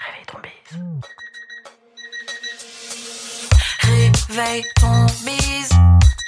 Réveille 0.00 0.26
ton 0.26 0.38
bise. 0.40 0.80
Réveille 3.80 4.64
ton 4.80 5.06
bise. 5.24 5.68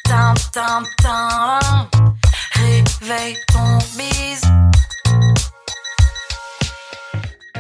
Tin, 0.05 0.35
tin, 0.53 0.83
tin. 1.03 1.59
Réveille 2.53 3.37
ton 3.53 3.79
bise. 3.97 4.43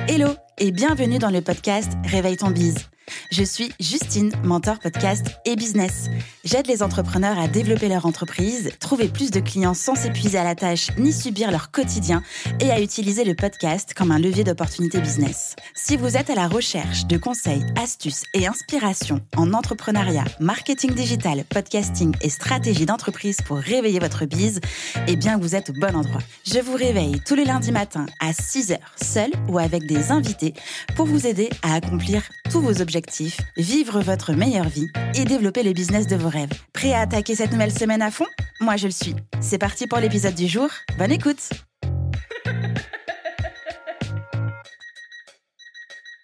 Hello 0.08 0.34
et 0.58 0.70
bienvenue 0.70 1.18
dans 1.18 1.30
le 1.30 1.40
podcast 1.40 1.92
Réveille 2.04 2.36
ton 2.36 2.50
bise. 2.50 2.90
Je 3.30 3.42
suis 3.42 3.72
Justine, 3.80 4.32
mentor 4.44 4.78
podcast 4.80 5.26
et 5.46 5.56
business. 5.56 6.10
J'aide 6.44 6.66
les 6.66 6.82
entrepreneurs 6.82 7.38
à 7.38 7.46
développer 7.46 7.88
leur 7.88 8.04
entreprise, 8.04 8.72
trouver 8.80 9.06
plus 9.06 9.30
de 9.30 9.38
clients 9.38 9.74
sans 9.74 9.94
s'épuiser 9.94 10.38
à 10.38 10.42
la 10.42 10.56
tâche 10.56 10.88
ni 10.98 11.12
subir 11.12 11.52
leur 11.52 11.70
quotidien 11.70 12.20
et 12.58 12.72
à 12.72 12.80
utiliser 12.80 13.22
le 13.22 13.36
podcast 13.36 13.94
comme 13.94 14.10
un 14.10 14.18
levier 14.18 14.42
d'opportunité 14.42 15.00
business. 15.00 15.54
Si 15.72 15.96
vous 15.96 16.16
êtes 16.16 16.30
à 16.30 16.34
la 16.34 16.48
recherche 16.48 17.06
de 17.06 17.16
conseils, 17.16 17.64
astuces 17.80 18.24
et 18.34 18.48
inspirations 18.48 19.20
en 19.36 19.52
entrepreneuriat, 19.52 20.24
marketing 20.40 20.94
digital, 20.94 21.44
podcasting 21.44 22.12
et 22.22 22.28
stratégie 22.28 22.86
d'entreprise 22.86 23.36
pour 23.46 23.58
réveiller 23.58 24.00
votre 24.00 24.24
bise, 24.24 24.60
eh 25.06 25.14
bien 25.14 25.38
vous 25.38 25.54
êtes 25.54 25.70
au 25.70 25.74
bon 25.74 25.94
endroit. 25.94 26.22
Je 26.44 26.58
vous 26.58 26.74
réveille 26.74 27.20
tous 27.24 27.36
les 27.36 27.44
lundis 27.44 27.70
matins 27.70 28.06
à 28.18 28.32
6h, 28.32 28.78
seul 29.00 29.30
ou 29.48 29.60
avec 29.60 29.86
des 29.86 30.10
invités 30.10 30.54
pour 30.96 31.06
vous 31.06 31.24
aider 31.24 31.50
à 31.62 31.74
accomplir 31.74 32.24
tous 32.50 32.60
vos 32.60 32.82
objectifs, 32.82 33.40
vivre 33.56 34.00
votre 34.00 34.32
meilleure 34.32 34.68
vie 34.68 34.88
et 35.14 35.24
développer 35.24 35.62
le 35.62 35.72
business 35.72 36.08
de 36.08 36.16
vos 36.16 36.31
Prêt 36.72 36.94
à 36.94 37.00
attaquer 37.00 37.34
cette 37.34 37.52
nouvelle 37.52 37.72
semaine 37.72 38.02
à 38.02 38.10
fond? 38.10 38.26
Moi 38.60 38.76
je 38.76 38.86
le 38.86 38.92
suis. 38.92 39.14
C'est 39.40 39.58
parti 39.58 39.86
pour 39.86 39.98
l'épisode 39.98 40.34
du 40.34 40.46
jour. 40.46 40.68
Bonne 40.98 41.12
écoute! 41.12 41.50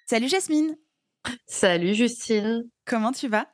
Salut 0.07 0.29
Jasmine! 0.29 0.77
Salut 1.47 1.95
Justine, 1.95 2.63
Comment 2.87 3.13
tu 3.13 3.29
vas? 3.29 3.47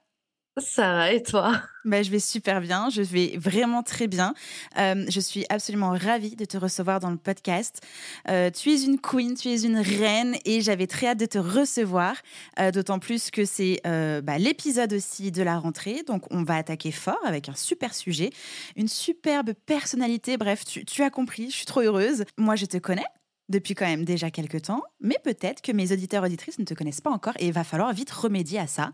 Ça 0.59 0.93
va 0.93 1.13
et 1.13 1.23
toi? 1.23 1.61
Ben, 1.85 2.03
je 2.03 2.11
vais 2.11 2.21
super 2.21 2.61
bien, 2.61 2.89
je 2.89 3.03
vais 3.03 3.37
vraiment 3.37 3.83
très 3.83 4.07
bien. 4.07 4.35
Euh, 4.79 5.05
je 5.09 5.21
suis 5.21 5.45
absolument 5.49 5.91
ravie 5.91 6.37
de 6.37 6.45
te 6.45 6.57
recevoir 6.57 7.01
dans 7.01 7.11
le 7.11 7.17
podcast. 7.17 7.83
Euh, 8.29 8.51
tu 8.51 8.71
es 8.71 8.85
une 8.85 8.99
queen, 8.99 9.35
tu 9.35 9.49
es 9.49 9.63
une 9.63 9.79
reine 9.79 10.37
et 10.45 10.61
j'avais 10.61 10.87
très 10.87 11.09
hâte 11.09 11.19
de 11.19 11.27
te 11.27 11.39
recevoir, 11.39 12.17
euh, 12.59 12.71
d'autant 12.71 12.99
plus 12.99 13.31
que 13.31 13.45
c'est 13.45 13.81
bah, 13.85 14.39
l'épisode 14.39 14.93
aussi 14.93 15.31
de 15.31 15.43
la 15.43 15.59
rentrée. 15.59 16.03
Donc 16.07 16.25
on 16.31 16.43
va 16.43 16.57
attaquer 16.57 16.93
fort 16.93 17.21
avec 17.25 17.49
un 17.49 17.55
super 17.55 17.95
sujet, 17.95 18.31
une 18.77 18.89
superbe 18.89 19.53
personnalité. 19.67 20.37
Bref, 20.37 20.65
tu, 20.65 20.85
tu 20.85 21.03
as 21.03 21.11
compris, 21.11 21.51
je 21.51 21.57
suis 21.57 21.67
trop 21.67 21.81
heureuse. 21.81 22.25
Moi, 22.39 22.57
je 22.57 22.67
te 22.67 22.79
connais 22.79 23.05
depuis 23.49 23.75
quand 23.75 23.87
même 23.87 24.05
déjà 24.05 24.31
quelques 24.31 24.63
temps, 24.63 24.83
mais 25.01 25.17
peut-être 25.23 25.61
que 25.63 25.73
mes 25.73 25.93
auditeurs 25.93 26.25
auditrices 26.25 26.59
ne 26.59 26.65
te 26.65 26.75
connaissent 26.75 27.01
pas 27.01 27.11
encore 27.11 27.35
et 27.39 27.47
il 27.47 27.53
va 27.53 27.65
falloir 27.65 27.93
vite 27.93 28.11
remédier 28.11 28.59
à 28.59 28.67
ça. 28.67 28.93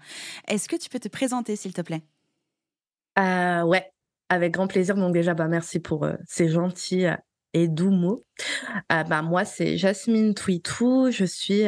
Est-ce 0.48 0.68
que 0.68 0.76
tu 0.76 0.88
peux 0.88 1.00
te 1.00 1.08
présenter, 1.08 1.56
s'il 1.56 1.72
te 1.72 1.82
plaît? 1.82 2.02
Euh, 3.18 3.62
Ouais, 3.62 3.90
avec 4.30 4.52
grand 4.52 4.66
plaisir. 4.66 4.94
Donc 4.94 5.12
déjà, 5.12 5.34
bah, 5.34 5.48
merci 5.48 5.80
pour 5.80 6.04
euh, 6.04 6.14
ces 6.26 6.48
gentils 6.48 7.06
euh, 7.06 7.16
et 7.52 7.66
doux 7.68 7.90
mots. 7.90 8.24
Euh, 8.92 9.02
bah, 9.02 9.22
moi, 9.22 9.44
c'est 9.44 9.76
Jasmine 9.76 10.34
Twitou. 10.34 11.10
Je 11.10 11.24
suis 11.24 11.64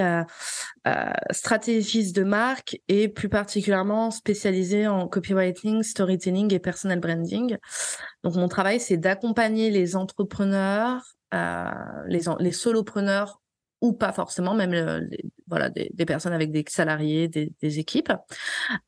stratégiste 1.32 2.14
de 2.14 2.22
marque 2.22 2.78
et 2.88 3.08
plus 3.08 3.28
particulièrement 3.28 4.10
spécialisée 4.12 4.86
en 4.86 5.08
copywriting, 5.08 5.82
storytelling 5.82 6.54
et 6.54 6.60
personal 6.60 7.00
branding. 7.00 7.56
Donc 8.22 8.36
mon 8.36 8.48
travail, 8.48 8.78
c'est 8.78 8.96
d'accompagner 8.96 9.70
les 9.70 9.96
entrepreneurs, 9.96 11.02
les, 12.06 12.28
en- 12.28 12.36
les 12.38 12.52
solopreneurs 12.52 13.40
ou 13.80 13.92
pas 13.92 14.12
forcément, 14.12 14.54
même 14.54 14.74
euh, 14.74 15.00
les- 15.10 15.24
voilà 15.48 15.68
des, 15.68 15.90
des 15.92 16.04
personnes 16.06 16.32
avec 16.32 16.52
des 16.52 16.64
salariés, 16.68 17.26
des, 17.26 17.52
des 17.60 17.78
équipes, 17.80 18.12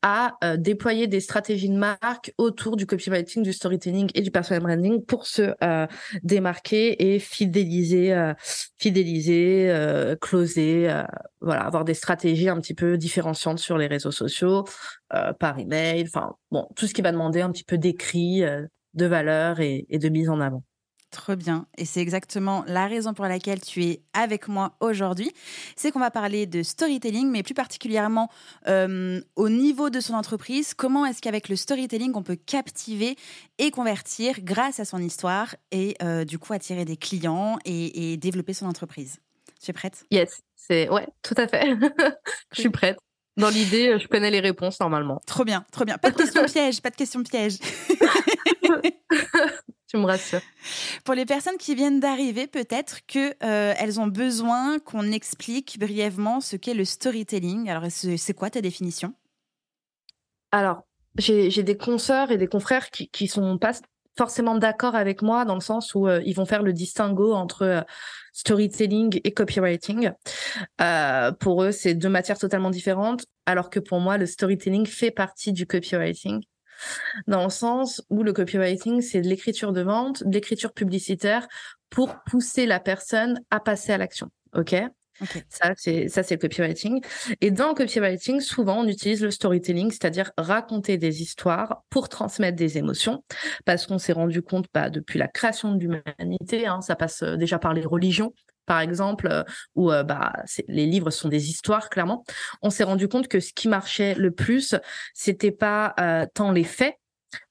à 0.01 0.37
euh, 0.43 0.55
déployer 0.57 1.07
des 1.07 1.19
stratégies 1.19 1.69
de 1.69 1.77
marque 1.77 2.33
autour 2.37 2.77
du 2.77 2.85
copywriting, 2.85 3.43
du 3.43 3.51
storytelling 3.51 4.09
et 4.15 4.21
du 4.21 4.31
personal 4.31 4.63
branding 4.63 5.03
pour 5.03 5.27
se 5.27 5.53
euh, 5.63 5.87
démarquer 6.23 7.13
et 7.13 7.19
fidéliser, 7.19 8.13
euh, 8.13 8.33
fidéliser, 8.77 9.69
euh, 9.69 10.15
closer, 10.15 10.89
euh, 10.89 11.03
voilà, 11.41 11.63
avoir 11.65 11.83
des 11.83 11.93
stratégies 11.93 12.47
un 12.49 12.59
petit 12.61 12.73
peu 12.73 12.97
différenciantes 12.97 13.59
sur 13.59 13.77
les 13.77 13.87
réseaux 13.87 14.11
sociaux, 14.11 14.63
euh, 15.13 15.33
par 15.33 15.59
email, 15.59 16.05
enfin 16.07 16.35
bon, 16.51 16.67
tout 16.75 16.87
ce 16.87 16.93
qui 16.93 17.01
va 17.01 17.11
demander 17.11 17.41
un 17.41 17.51
petit 17.51 17.65
peu 17.65 17.77
d'écrit, 17.77 18.43
euh, 18.43 18.65
de 18.93 19.05
valeur 19.05 19.59
et, 19.59 19.85
et 19.89 19.99
de 19.99 20.07
mise 20.07 20.29
en 20.29 20.39
avant. 20.39 20.63
Trop 21.15 21.37
bien. 21.37 21.65
Et 21.77 21.85
c'est 21.85 22.01
exactement 22.01 22.65
la 22.67 22.87
raison 22.87 23.13
pour 23.13 23.23
laquelle 23.23 23.61
tu 23.61 23.85
es 23.85 24.01
avec 24.11 24.49
moi 24.49 24.75
aujourd'hui. 24.81 25.31
C'est 25.77 25.91
qu'on 25.91 26.01
va 26.01 26.11
parler 26.11 26.45
de 26.45 26.61
storytelling, 26.61 27.31
mais 27.31 27.41
plus 27.41 27.53
particulièrement 27.53 28.29
euh, 28.67 29.21
au 29.37 29.47
niveau 29.47 29.89
de 29.89 30.01
son 30.01 30.13
entreprise. 30.13 30.73
Comment 30.73 31.05
est-ce 31.05 31.21
qu'avec 31.21 31.47
le 31.47 31.55
storytelling, 31.55 32.11
on 32.15 32.21
peut 32.21 32.35
captiver 32.35 33.15
et 33.59 33.71
convertir 33.71 34.41
grâce 34.41 34.81
à 34.81 34.85
son 34.85 34.97
histoire 34.97 35.55
et 35.71 35.95
euh, 36.03 36.25
du 36.25 36.37
coup 36.37 36.51
attirer 36.51 36.83
des 36.83 36.97
clients 36.97 37.59
et, 37.63 38.11
et 38.11 38.17
développer 38.17 38.53
son 38.53 38.65
entreprise? 38.65 39.19
Tu 39.63 39.71
es 39.71 39.73
prête? 39.73 40.03
Yes, 40.11 40.41
c'est 40.57 40.89
ouais, 40.89 41.07
tout 41.21 41.35
à 41.37 41.47
fait. 41.47 41.77
Je 42.53 42.59
suis 42.59 42.69
prête. 42.69 42.97
Dans 43.37 43.49
l'idée, 43.49 43.97
je 43.99 44.07
connais 44.07 44.31
les 44.31 44.39
réponses 44.39 44.79
normalement. 44.79 45.21
Trop 45.25 45.43
bien, 45.43 45.65
trop 45.71 45.85
bien. 45.85 45.97
Pas 45.97 46.11
de 46.11 46.15
questions 46.15 46.45
pièges, 46.45 46.81
pas 46.81 46.89
de 46.89 46.95
questions 46.95 47.23
pièges. 47.23 47.57
Tu 49.95 50.01
me 50.01 50.05
rassures. 50.05 50.41
Pour 51.03 51.15
les 51.15 51.25
personnes 51.25 51.57
qui 51.57 51.75
viennent 51.75 51.99
d'arriver, 51.99 52.47
peut-être 52.47 52.99
que 53.07 53.29
euh, 53.43 53.73
elles 53.77 53.99
ont 53.99 54.07
besoin 54.07 54.79
qu'on 54.79 55.11
explique 55.11 55.79
brièvement 55.79 56.41
ce 56.41 56.55
qu'est 56.55 56.73
le 56.73 56.85
storytelling. 56.85 57.69
Alors, 57.69 57.83
c'est 57.89 58.33
quoi 58.33 58.49
ta 58.49 58.61
définition? 58.61 59.13
Alors, 60.51 60.83
j'ai 61.17 61.49
j'ai 61.49 61.63
des 61.63 61.77
consoeurs 61.77 62.31
et 62.31 62.37
des 62.37 62.47
confrères 62.47 62.89
qui 62.89 63.09
qui 63.09 63.27
sont 63.27 63.57
pas 63.57 63.73
forcément 64.17 64.57
d'accord 64.57 64.95
avec 64.95 65.21
moi 65.21 65.45
dans 65.45 65.55
le 65.55 65.61
sens 65.61 65.93
où 65.95 66.07
euh, 66.07 66.21
ils 66.25 66.35
vont 66.35 66.45
faire 66.45 66.63
le 66.63 66.73
distinguo 66.73 67.33
entre 67.33 67.63
euh, 67.63 67.81
storytelling 68.33 69.19
et 69.23 69.33
copywriting. 69.33 70.11
Euh, 70.81 71.31
pour 71.33 71.63
eux, 71.63 71.71
c'est 71.71 71.93
deux 71.93 72.09
matières 72.09 72.37
totalement 72.37 72.69
différentes, 72.69 73.25
alors 73.45 73.69
que 73.69 73.79
pour 73.79 73.99
moi, 73.99 74.17
le 74.17 74.25
storytelling 74.25 74.85
fait 74.85 75.11
partie 75.11 75.53
du 75.53 75.65
copywriting. 75.65 76.43
Dans 77.27 77.43
le 77.43 77.49
sens 77.49 78.01
où 78.09 78.23
le 78.23 78.33
copywriting, 78.33 79.01
c'est 79.01 79.21
de 79.21 79.27
l'écriture 79.27 79.73
de 79.73 79.81
vente, 79.81 80.23
de 80.23 80.31
l'écriture 80.33 80.73
publicitaire 80.73 81.47
pour 81.89 82.15
pousser 82.25 82.65
la 82.65 82.79
personne 82.79 83.39
à 83.49 83.59
passer 83.59 83.93
à 83.93 83.97
l'action. 83.97 84.29
OK? 84.55 84.75
Ok. 85.21 85.45
Ça, 85.47 85.71
c'est 85.77 86.09
ça, 86.09 86.23
c'est 86.23 86.35
le 86.35 86.41
copywriting. 86.41 87.01
Et 87.39 87.49
dans 87.49 87.69
le 87.69 87.73
copywriting, 87.73 88.41
souvent, 88.41 88.81
on 88.81 88.87
utilise 88.87 89.23
le 89.23 89.31
storytelling, 89.31 89.89
c'est-à-dire 89.89 90.31
raconter 90.37 90.97
des 90.97 91.21
histoires 91.21 91.83
pour 91.89 92.09
transmettre 92.09 92.57
des 92.57 92.77
émotions, 92.77 93.23
parce 93.63 93.87
qu'on 93.87 93.97
s'est 93.97 94.13
rendu 94.13 94.41
compte, 94.41 94.65
bah, 94.73 94.89
depuis 94.89 95.17
la 95.17 95.29
création 95.29 95.73
de 95.73 95.79
l'humanité, 95.79 96.67
hein, 96.67 96.81
ça 96.81 96.97
passe 96.97 97.23
euh, 97.23 97.37
déjà 97.37 97.59
par 97.59 97.73
les 97.73 97.85
religions, 97.85 98.33
par 98.65 98.79
exemple, 98.81 99.27
euh, 99.31 99.43
où 99.75 99.91
euh, 99.91 100.03
bah, 100.03 100.33
les 100.67 100.85
livres 100.85 101.11
sont 101.11 101.29
des 101.29 101.49
histoires, 101.49 101.89
clairement. 101.89 102.23
On 102.61 102.69
s'est 102.69 102.83
rendu 102.83 103.07
compte 103.07 103.27
que 103.27 103.39
ce 103.39 103.53
qui 103.53 103.67
marchait 103.67 104.15
le 104.15 104.31
plus, 104.31 104.75
c'était 105.13 105.51
pas 105.51 105.93
euh, 105.99 106.25
tant 106.33 106.51
les 106.51 106.63
faits. 106.63 106.95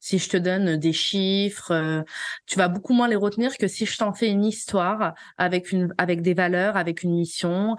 Si 0.00 0.18
je 0.18 0.30
te 0.30 0.38
donne 0.38 0.76
des 0.76 0.94
chiffres, 0.94 1.70
euh, 1.72 2.02
tu 2.46 2.56
vas 2.56 2.68
beaucoup 2.68 2.94
moins 2.94 3.06
les 3.06 3.16
retenir 3.16 3.58
que 3.58 3.68
si 3.68 3.84
je 3.84 3.98
t'en 3.98 4.14
fais 4.14 4.30
une 4.30 4.44
histoire 4.44 5.12
avec 5.36 5.72
une 5.72 5.92
avec 5.98 6.22
des 6.22 6.32
valeurs, 6.32 6.78
avec 6.78 7.02
une 7.02 7.14
mission. 7.14 7.76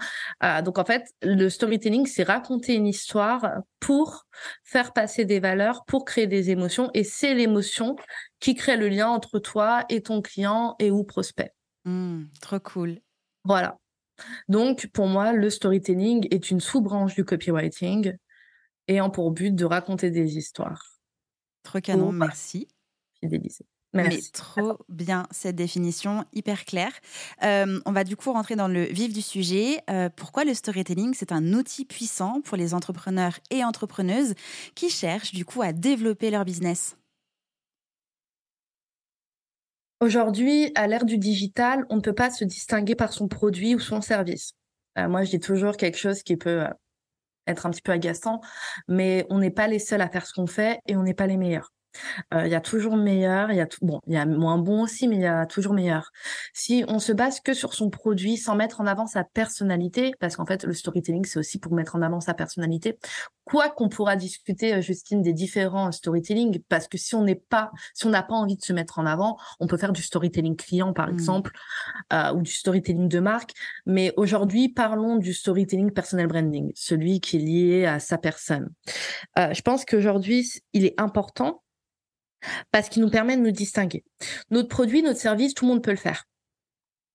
Donc 0.64 0.78
en 0.78 0.84
fait, 0.84 1.02
le 1.22 1.48
storytelling, 1.48 2.06
c'est 2.06 2.22
raconter 2.22 2.74
une 2.74 2.86
histoire 2.86 3.48
pour 3.80 4.26
faire 4.62 4.92
passer 4.92 5.24
des 5.24 5.40
valeurs, 5.40 5.84
pour 5.84 6.04
créer 6.04 6.28
des 6.28 6.50
émotions, 6.50 6.90
et 6.94 7.02
c'est 7.02 7.34
l'émotion 7.34 7.96
qui 8.38 8.54
crée 8.54 8.76
le 8.76 8.88
lien 8.88 9.08
entre 9.08 9.40
toi 9.40 9.84
et 9.88 10.00
ton 10.00 10.22
client 10.22 10.76
et 10.78 10.92
ou 10.92 11.02
prospect. 11.02 11.54
Hmm, 11.84 12.24
trop 12.40 12.60
cool. 12.60 13.00
Voilà. 13.46 13.78
Donc 14.48 14.86
pour 14.88 15.06
moi, 15.06 15.32
le 15.32 15.50
storytelling 15.50 16.26
est 16.30 16.50
une 16.50 16.60
sous-branche 16.60 17.14
du 17.14 17.24
copywriting 17.24 18.14
ayant 18.88 19.10
pour 19.10 19.30
but 19.30 19.54
de 19.54 19.64
raconter 19.64 20.10
des 20.10 20.36
histoires, 20.36 20.82
Trop 21.62 21.80
canon, 21.80 22.08
Oh, 22.08 22.12
bah. 22.12 22.26
merci. 22.26 22.68
Mais 23.92 24.02
Merci. 24.04 24.30
trop 24.32 24.78
bien 24.88 25.26
cette 25.30 25.56
définition, 25.56 26.24
hyper 26.32 26.64
claire. 26.66 26.92
Euh, 27.42 27.80
on 27.86 27.92
va 27.92 28.04
du 28.04 28.14
coup 28.16 28.30
rentrer 28.32 28.54
dans 28.54 28.68
le 28.68 28.82
vif 28.84 29.12
du 29.12 29.22
sujet. 29.22 29.78
Euh, 29.88 30.10
pourquoi 30.14 30.44
le 30.44 30.52
storytelling 30.54 31.14
C'est 31.14 31.32
un 31.32 31.52
outil 31.54 31.84
puissant 31.86 32.40
pour 32.42 32.56
les 32.58 32.74
entrepreneurs 32.74 33.38
et 33.50 33.64
entrepreneuses 33.64 34.34
qui 34.74 34.90
cherchent 34.90 35.32
du 35.32 35.44
coup 35.46 35.62
à 35.62 35.72
développer 35.72 36.30
leur 36.30 36.44
business? 36.44 36.96
Aujourd'hui, 40.00 40.72
à 40.74 40.86
l'ère 40.86 41.06
du 41.06 41.16
digital, 41.16 41.86
on 41.88 41.96
ne 41.96 42.00
peut 42.02 42.12
pas 42.14 42.30
se 42.30 42.44
distinguer 42.44 42.94
par 42.94 43.14
son 43.14 43.28
produit 43.28 43.74
ou 43.74 43.80
son 43.80 44.02
service. 44.02 44.52
Euh, 44.98 45.08
moi, 45.08 45.24
je 45.24 45.30
dis 45.30 45.40
toujours 45.40 45.78
quelque 45.78 45.96
chose 45.96 46.22
qui 46.22 46.36
peut 46.36 46.64
euh, 46.64 46.70
être 47.46 47.64
un 47.64 47.70
petit 47.70 47.80
peu 47.80 47.92
agaçant, 47.92 48.40
mais 48.88 49.26
on 49.30 49.38
n'est 49.38 49.50
pas 49.50 49.68
les 49.68 49.78
seuls 49.78 50.02
à 50.02 50.10
faire 50.10 50.26
ce 50.26 50.34
qu'on 50.34 50.46
fait 50.46 50.80
et 50.86 50.96
on 50.96 51.02
n'est 51.02 51.14
pas 51.14 51.26
les 51.26 51.38
meilleurs. 51.38 51.72
Euh, 52.34 52.46
il 52.46 52.52
y 52.52 52.54
a 52.54 52.60
toujours 52.60 52.96
meilleur, 52.96 53.50
il 53.50 53.56
y 53.56 53.60
a 53.60 53.66
tout, 53.66 53.84
bon, 53.84 54.00
il 54.06 54.14
y 54.14 54.16
a 54.16 54.26
moins 54.26 54.58
bon 54.58 54.82
aussi, 54.82 55.08
mais 55.08 55.16
il 55.16 55.22
y 55.22 55.26
a 55.26 55.46
toujours 55.46 55.72
meilleur. 55.72 56.10
Si 56.52 56.84
on 56.88 56.98
se 56.98 57.12
base 57.12 57.40
que 57.40 57.54
sur 57.54 57.74
son 57.74 57.90
produit 57.90 58.36
sans 58.36 58.56
mettre 58.56 58.80
en 58.80 58.86
avant 58.86 59.06
sa 59.06 59.24
personnalité, 59.24 60.12
parce 60.20 60.36
qu'en 60.36 60.46
fait, 60.46 60.64
le 60.64 60.72
storytelling, 60.72 61.24
c'est 61.24 61.38
aussi 61.38 61.58
pour 61.58 61.72
mettre 61.72 61.96
en 61.96 62.02
avant 62.02 62.20
sa 62.20 62.34
personnalité. 62.34 62.98
Quoi 63.44 63.70
qu'on 63.70 63.88
pourra 63.88 64.16
discuter, 64.16 64.74
euh, 64.74 64.80
Justine, 64.80 65.22
des 65.22 65.32
différents 65.32 65.92
storytelling, 65.92 66.60
parce 66.68 66.88
que 66.88 66.98
si 66.98 67.14
on 67.14 67.22
n'est 67.22 67.34
pas, 67.36 67.70
si 67.94 68.06
on 68.06 68.10
n'a 68.10 68.22
pas 68.22 68.34
envie 68.34 68.56
de 68.56 68.62
se 68.62 68.72
mettre 68.72 68.98
en 68.98 69.06
avant, 69.06 69.36
on 69.60 69.66
peut 69.66 69.76
faire 69.76 69.92
du 69.92 70.02
storytelling 70.02 70.56
client, 70.56 70.92
par 70.92 71.08
mmh. 71.08 71.12
exemple, 71.12 71.52
euh, 72.12 72.32
ou 72.34 72.42
du 72.42 72.52
storytelling 72.52 73.08
de 73.08 73.20
marque. 73.20 73.52
Mais 73.86 74.12
aujourd'hui, 74.16 74.68
parlons 74.68 75.16
du 75.16 75.32
storytelling 75.32 75.92
personal 75.92 76.26
branding, 76.26 76.72
celui 76.74 77.20
qui 77.20 77.36
est 77.36 77.40
lié 77.40 77.86
à 77.86 78.00
sa 78.00 78.18
personne. 78.18 78.70
Euh, 79.38 79.52
je 79.52 79.62
pense 79.62 79.84
qu'aujourd'hui, 79.84 80.50
il 80.72 80.84
est 80.84 81.00
important 81.00 81.62
parce 82.70 82.88
qu'il 82.88 83.02
nous 83.02 83.10
permet 83.10 83.36
de 83.36 83.42
nous 83.42 83.50
distinguer. 83.50 84.04
Notre 84.50 84.68
produit, 84.68 85.02
notre 85.02 85.20
service, 85.20 85.54
tout 85.54 85.64
le 85.64 85.72
monde 85.72 85.82
peut 85.82 85.90
le 85.90 85.96
faire. 85.96 86.24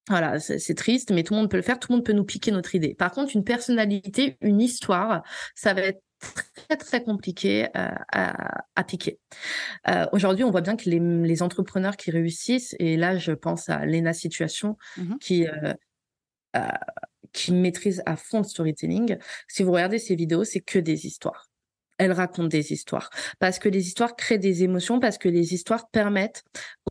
Voilà, 0.09 0.39
c'est 0.39 0.73
triste, 0.73 1.11
mais 1.11 1.23
tout 1.23 1.33
le 1.33 1.41
monde 1.41 1.49
peut 1.49 1.57
le 1.57 1.63
faire, 1.63 1.79
tout 1.79 1.91
le 1.91 1.97
monde 1.97 2.05
peut 2.05 2.13
nous 2.13 2.25
piquer 2.25 2.51
notre 2.51 2.73
idée. 2.73 2.95
Par 2.95 3.11
contre, 3.11 3.35
une 3.35 3.43
personnalité, 3.43 4.35
une 4.41 4.59
histoire, 4.59 5.23
ça 5.55 5.73
va 5.73 5.81
être 5.81 6.01
très 6.19 6.77
très 6.77 7.03
compliqué 7.03 7.67
euh, 7.75 7.89
à, 8.11 8.83
piquer. 8.83 9.19
Euh, 9.87 10.05
aujourd'hui, 10.11 10.43
on 10.43 10.51
voit 10.51 10.61
bien 10.61 10.75
que 10.75 10.89
les, 10.89 11.41
entrepreneurs 11.43 11.97
qui 11.97 12.11
réussissent, 12.11 12.75
et 12.79 12.97
là 12.97 13.17
je 13.17 13.31
pense 13.31 13.69
à 13.69 13.85
Lena 13.85 14.13
Situation, 14.13 14.77
mmh 14.97 15.17
qui 15.19 15.47
euh, 15.47 15.73
qui 17.31 17.53
maîtrise 17.53 18.03
à 18.05 18.17
fond 18.17 18.39
le 18.39 18.43
storytelling. 18.43 19.17
Si 19.47 19.63
vous 19.63 19.71
regardez 19.71 19.99
ses 19.99 20.15
vidéos, 20.15 20.43
c'est 20.43 20.59
que 20.59 20.79
des 20.79 21.05
histoires 21.05 21.50
elle 22.01 22.11
raconte 22.13 22.49
des 22.49 22.73
histoires. 22.73 23.11
Parce 23.39 23.59
que 23.59 23.69
les 23.69 23.87
histoires 23.87 24.15
créent 24.15 24.39
des 24.39 24.63
émotions, 24.63 24.99
parce 24.99 25.19
que 25.19 25.29
les 25.29 25.53
histoires 25.53 25.87
permettent 25.89 26.43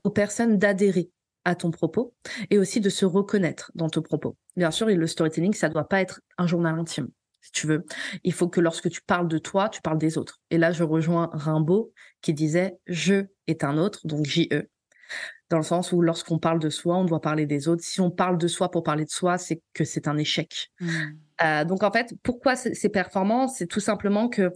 aux 0.05 0.11
personnes 0.11 0.57
d'adhérer 0.57 1.11
à 1.45 1.57
ton 1.57 1.73
propos 1.73 2.15
et 2.51 2.59
aussi 2.59 2.81
de 2.81 2.89
se 2.89 3.05
reconnaître 3.05 3.73
dans 3.75 3.89
ton 3.89 4.03
propos. 4.03 4.37
Bien 4.57 4.71
sûr, 4.71 4.87
le 4.87 5.07
storytelling, 5.09 5.53
ça 5.53 5.69
doit 5.69 5.89
pas 5.89 6.01
être 6.01 6.21
un 6.39 6.47
journal 6.47 6.79
intime, 6.79 7.09
si 7.41 7.51
tu 7.51 7.67
veux. 7.67 7.85
Il 8.23 8.33
faut 8.33 8.49
que 8.49 8.61
lorsque 8.61 8.89
tu 8.89 9.01
parles 9.03 9.27
de 9.27 9.39
toi, 9.39 9.69
tu 9.69 9.81
parles 9.83 9.99
des 9.99 10.17
autres. 10.17 10.41
Et 10.51 10.59
là, 10.59 10.71
je 10.71 10.85
rejoins 10.85 11.29
Rimbaud 11.33 11.93
qui 12.21 12.33
disait 12.33 12.79
je 12.87 13.25
est 13.49 13.65
un 13.65 13.79
autre, 13.79 14.07
donc 14.07 14.27
JE. 14.27 14.69
Dans 15.49 15.57
le 15.57 15.65
sens 15.65 15.91
où 15.91 16.01
lorsqu'on 16.01 16.39
parle 16.39 16.61
de 16.61 16.71
soi, 16.71 16.97
on 16.97 17.05
doit 17.05 17.21
parler 17.21 17.47
des 17.47 17.67
autres. 17.67 17.83
Si 17.83 18.01
on 18.01 18.13
parle 18.13 18.39
de 18.39 18.47
soi 18.47 18.71
pour 18.71 18.85
parler 18.85 19.05
de 19.05 19.11
soi, 19.11 19.39
c'est 19.39 19.61
que 19.75 19.83
c'est 19.83 20.07
un 20.07 20.17
échec. 20.17 20.71
Mmh. 20.79 20.89
Euh, 21.43 21.65
donc 21.65 21.83
en 21.83 21.91
fait, 21.91 22.15
pourquoi 22.23 22.55
c'est 22.55 22.89
performant 22.91 23.49
C'est 23.49 23.67
tout 23.67 23.81
simplement 23.81 24.29
que 24.29 24.53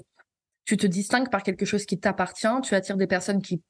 tu 0.64 0.76
te 0.76 0.87
distingues 0.87 1.31
par 1.31 1.43
quelque 1.43 1.64
chose 1.64 1.87
qui 1.87 1.99
t'appartient, 1.99 2.61
tu 2.62 2.75
attires 2.75 2.96
des 2.96 3.06
personnes 3.06 3.43
qui 3.43 3.62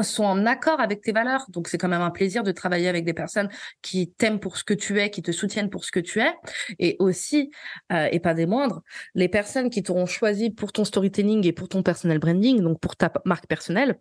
sont 0.00 0.24
en 0.24 0.46
accord 0.46 0.80
avec 0.80 1.02
tes 1.02 1.12
valeurs. 1.12 1.44
Donc 1.50 1.68
c'est 1.68 1.78
quand 1.78 1.88
même 1.88 2.00
un 2.00 2.10
plaisir 2.10 2.42
de 2.42 2.52
travailler 2.52 2.88
avec 2.88 3.04
des 3.04 3.12
personnes 3.12 3.48
qui 3.82 4.10
t'aiment 4.10 4.40
pour 4.40 4.56
ce 4.56 4.64
que 4.64 4.74
tu 4.74 5.00
es, 5.00 5.10
qui 5.10 5.22
te 5.22 5.32
soutiennent 5.32 5.70
pour 5.70 5.84
ce 5.84 5.92
que 5.92 6.00
tu 6.00 6.20
es. 6.20 6.32
Et 6.78 6.96
aussi, 6.98 7.50
euh, 7.92 8.08
et 8.10 8.20
pas 8.20 8.34
des 8.34 8.46
moindres, 8.46 8.82
les 9.14 9.28
personnes 9.28 9.70
qui 9.70 9.82
t'auront 9.82 10.06
choisi 10.06 10.50
pour 10.50 10.72
ton 10.72 10.84
storytelling 10.84 11.46
et 11.46 11.52
pour 11.52 11.68
ton 11.68 11.82
personal 11.82 12.18
branding, 12.18 12.60
donc 12.60 12.80
pour 12.80 12.96
ta 12.96 13.12
marque 13.24 13.46
personnelle, 13.46 13.98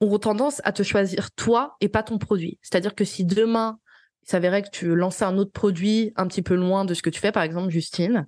auront 0.00 0.18
tendance 0.18 0.62
à 0.64 0.72
te 0.72 0.82
choisir 0.82 1.30
toi 1.32 1.76
et 1.80 1.88
pas 1.88 2.02
ton 2.02 2.18
produit. 2.18 2.58
C'est-à-dire 2.62 2.94
que 2.94 3.04
si 3.04 3.24
demain 3.24 3.78
il 4.22 4.30
s'avérait 4.30 4.62
que 4.62 4.70
tu 4.70 4.94
lançais 4.94 5.24
un 5.24 5.38
autre 5.38 5.52
produit 5.52 6.12
un 6.16 6.26
petit 6.26 6.42
peu 6.42 6.54
loin 6.54 6.84
de 6.84 6.94
ce 6.94 7.02
que 7.02 7.10
tu 7.10 7.20
fais, 7.20 7.32
par 7.32 7.42
exemple 7.42 7.70
Justine, 7.70 8.26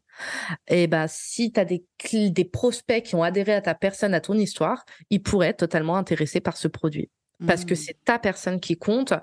et 0.69 0.87
bah 0.87 1.07
si 1.09 1.53
tu 1.53 1.61
as 1.61 1.65
des, 1.65 1.85
des 2.13 2.45
prospects 2.45 3.03
qui 3.03 3.15
ont 3.15 3.23
adhéré 3.23 3.53
à 3.53 3.61
ta 3.61 3.75
personne, 3.75 4.15
à 4.15 4.21
ton 4.21 4.35
histoire, 4.35 4.85
ils 5.11 5.23
pourraient 5.23 5.49
être 5.49 5.59
totalement 5.59 5.97
intéressés 5.97 6.41
par 6.41 6.57
ce 6.57 6.69
produit. 6.69 7.11
Parce 7.47 7.65
que 7.65 7.75
mmh. 7.75 7.77
c'est 7.77 8.05
ta 8.05 8.19
personne 8.19 8.61
qui 8.61 8.77
compte 8.77 9.15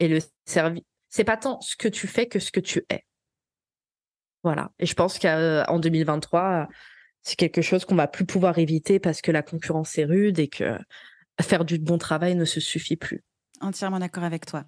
et 0.00 0.08
le 0.08 0.18
service. 0.44 0.82
C'est 1.08 1.24
pas 1.24 1.36
tant 1.36 1.60
ce 1.60 1.76
que 1.76 1.88
tu 1.88 2.06
fais 2.06 2.26
que 2.26 2.38
ce 2.38 2.50
que 2.50 2.60
tu 2.60 2.84
es. 2.90 3.04
Voilà. 4.42 4.72
Et 4.78 4.86
je 4.86 4.94
pense 4.94 5.18
qu'en 5.18 5.78
2023, 5.78 6.68
c'est 7.22 7.36
quelque 7.36 7.62
chose 7.62 7.84
qu'on 7.84 7.94
va 7.94 8.08
plus 8.08 8.24
pouvoir 8.24 8.58
éviter 8.58 8.98
parce 8.98 9.20
que 9.20 9.30
la 9.30 9.42
concurrence 9.42 9.96
est 9.98 10.04
rude 10.04 10.38
et 10.38 10.48
que 10.48 10.76
faire 11.40 11.64
du 11.64 11.78
bon 11.78 11.98
travail 11.98 12.34
ne 12.34 12.44
se 12.44 12.60
suffit 12.60 12.96
plus. 12.96 13.22
Entièrement 13.60 14.00
d'accord 14.00 14.24
avec 14.24 14.46
toi. 14.46 14.64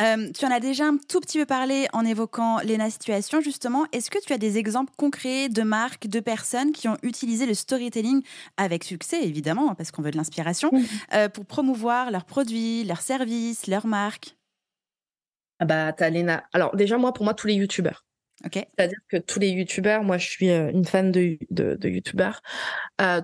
Euh, 0.00 0.30
tu 0.32 0.44
en 0.44 0.50
as 0.50 0.60
déjà 0.60 0.86
un 0.86 0.96
tout 0.96 1.20
petit 1.20 1.38
peu 1.38 1.46
parlé 1.46 1.86
en 1.92 2.04
évoquant 2.04 2.58
Lena 2.60 2.90
Situation, 2.90 3.40
justement. 3.40 3.86
Est-ce 3.92 4.10
que 4.10 4.18
tu 4.24 4.32
as 4.32 4.38
des 4.38 4.58
exemples 4.58 4.92
concrets 4.96 5.48
de 5.48 5.62
marques, 5.62 6.06
de 6.08 6.20
personnes 6.20 6.72
qui 6.72 6.88
ont 6.88 6.96
utilisé 7.02 7.46
le 7.46 7.54
storytelling 7.54 8.22
avec 8.56 8.84
succès, 8.84 9.22
évidemment, 9.22 9.70
hein, 9.70 9.74
parce 9.74 9.90
qu'on 9.90 10.02
veut 10.02 10.10
de 10.10 10.16
l'inspiration, 10.16 10.70
euh, 11.14 11.28
pour 11.28 11.46
promouvoir 11.46 12.10
leurs 12.10 12.24
produits, 12.24 12.84
leurs 12.84 13.02
services, 13.02 13.66
leurs 13.66 13.86
marques? 13.86 14.36
Ah 15.60 15.64
bah, 15.64 15.92
t'as 15.92 16.10
Lena. 16.10 16.44
Alors, 16.52 16.74
déjà, 16.74 16.98
moi, 16.98 17.12
pour 17.12 17.24
moi, 17.24 17.34
tous 17.34 17.46
les 17.46 17.54
youtubeurs. 17.54 18.04
Ok. 18.44 18.54
C'est-à-dire 18.54 18.98
que 19.08 19.16
tous 19.16 19.38
les 19.38 19.50
youtubeurs, 19.50 20.02
moi 20.02 20.18
je 20.18 20.28
suis 20.28 20.50
euh, 20.50 20.70
une 20.70 20.84
fan 20.84 21.12
de, 21.12 21.38
de, 21.50 21.76
de 21.76 21.88
youtubeurs, 21.88 22.42